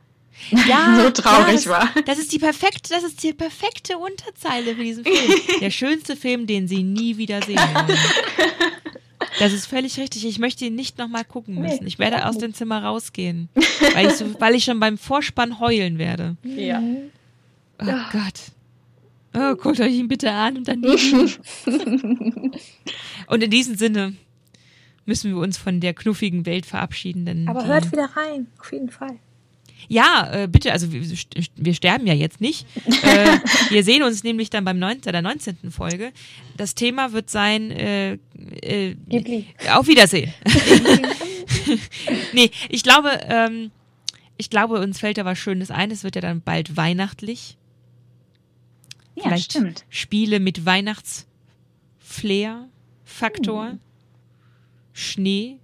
Ja, 0.67 1.01
so 1.01 1.09
traurig 1.09 1.47
ja, 1.47 1.53
das, 1.53 1.67
war. 1.67 1.89
Das 2.05 2.19
ist 2.19 2.31
die 2.31 2.39
perfekte, 2.39 2.89
das 2.89 3.03
ist 3.03 3.23
die 3.23 3.34
perfekte 3.34 3.97
Unterzeile 3.97 4.75
für 4.75 4.84
diesen 4.84 5.03
Film. 5.03 5.39
Der 5.61 5.71
schönste 5.71 6.15
Film, 6.15 6.47
den 6.47 6.67
sie 6.67 6.84
nie 6.84 7.17
wieder 7.17 7.41
sehen 7.41 7.59
wollen. 7.59 7.97
Das 9.39 9.51
ist 9.51 9.65
völlig 9.65 9.97
richtig. 9.99 10.27
Ich 10.27 10.38
möchte 10.38 10.65
ihn 10.65 10.75
nicht 10.75 10.99
nochmal 10.99 11.25
gucken 11.25 11.55
Nee, 11.55 11.61
müssen. 11.61 11.88
Ich 11.88 11.97
werde 11.97 12.27
aus 12.27 12.38
dem 12.38 12.53
Zimmer 12.53 12.84
rausgehen, 12.84 13.49
weil 13.95 14.05
ich, 14.07 14.13
so, 14.13 14.39
weil 14.39 14.53
ich 14.53 14.63
schon 14.63 14.79
beim 14.79 14.95
Vorspann 14.97 15.59
heulen 15.59 15.97
werde. 15.97 16.36
Ja. 16.43 16.79
Oh 17.81 17.86
Gott. 18.11 18.51
Oh, 19.34 19.55
guckt 19.55 19.79
euch 19.79 19.93
ihn 19.93 20.07
bitte 20.07 20.29
an 20.31 20.57
und 20.57 20.67
dann. 20.67 20.84
Und 23.27 23.43
in 23.43 23.49
diesem 23.49 23.75
Sinne 23.75 24.13
müssen 25.05 25.31
wir 25.31 25.41
uns 25.41 25.57
von 25.57 25.79
der 25.79 25.93
knuffigen 25.95 26.45
Welt 26.45 26.67
verabschieden. 26.67 27.25
Denn 27.25 27.47
Aber 27.47 27.65
hört 27.65 27.91
wieder 27.91 28.09
rein, 28.15 28.47
auf 28.59 28.71
jeden 28.71 28.89
Fall. 28.89 29.17
Ja, 29.88 30.29
äh, 30.31 30.47
bitte, 30.47 30.71
also 30.71 30.91
wir, 30.91 31.01
wir 31.55 31.73
sterben 31.73 32.07
ja 32.07 32.13
jetzt 32.13 32.41
nicht. 32.41 32.65
Äh, 33.03 33.39
wir 33.69 33.84
sehen 33.84 34.01
uns 34.01 34.23
nämlich 34.23 34.49
dann 34.49 34.63
beim 34.63 34.79
19, 34.79 35.11
der 35.11 35.21
19. 35.21 35.71
Folge. 35.71 36.13
Das 36.55 36.73
Thema 36.73 37.11
wird 37.11 37.29
sein, 37.29 37.69
äh, 37.69 38.13
äh, 38.61 38.95
Ghibli. 39.09 39.45
auf 39.69 39.88
Wiedersehen. 39.88 40.34
nee, 42.34 42.51
ich 42.69 42.84
glaube, 42.84 43.09
ähm, 43.27 43.71
ich 44.38 44.49
glaube, 44.49 44.79
uns 44.79 44.99
fällt 44.99 45.17
da 45.17 45.25
was 45.25 45.38
Schönes 45.38 45.71
ein. 45.71 45.91
Es 45.91 46.03
wird 46.03 46.15
ja 46.15 46.21
dann 46.21 46.41
bald 46.41 46.77
weihnachtlich. 46.77 47.57
Ja, 49.15 49.23
Vielleicht 49.23 49.51
stimmt. 49.51 49.86
Spiele 49.89 50.39
mit 50.39 50.65
Weihnachtsflair, 50.65 52.67
Faktor, 53.03 53.77
Schnee, 54.91 55.59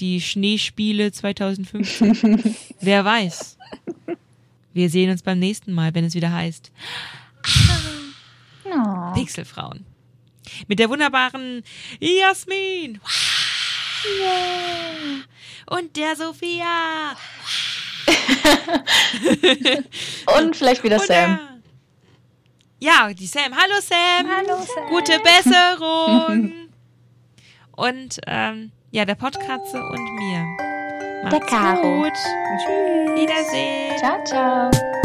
die 0.00 0.20
Schneespiele 0.20 1.12
2015. 1.12 2.56
Wer 2.80 3.04
weiß. 3.04 3.56
Wir 4.72 4.90
sehen 4.90 5.10
uns 5.10 5.22
beim 5.22 5.38
nächsten 5.38 5.72
Mal, 5.72 5.94
wenn 5.94 6.04
es 6.04 6.14
wieder 6.14 6.32
heißt 6.32 6.72
Oh. 8.64 9.12
Pixelfrauen. 9.14 9.86
Mit 10.66 10.78
der 10.78 10.88
wunderbaren 10.90 11.62
Jasmin. 12.00 13.00
Und 15.66 15.96
der 15.96 16.16
Sophia. 16.16 17.16
Und 20.38 20.56
vielleicht 20.56 20.82
wieder 20.84 21.00
Und 21.00 21.06
Sam. 21.06 21.38
Ja, 22.80 23.12
die 23.12 23.26
Sam. 23.26 23.54
Hallo 23.56 23.80
Sam. 23.80 24.26
Hallo, 24.28 24.62
Sam. 24.64 24.88
Gute 24.90 25.18
Besserung. 25.20 26.52
und 27.72 28.20
ähm, 28.26 28.70
ja, 28.90 29.04
der 29.04 29.14
Podkatze 29.14 29.82
und 29.82 30.14
mir. 30.14 30.44
Macht's 31.24 31.46
Caro. 31.48 32.02
gut. 32.02 32.12
Tschüss. 32.12 33.20
Wiedersehen. 33.20 33.98
Ciao, 33.98 34.24
ciao. 34.24 34.97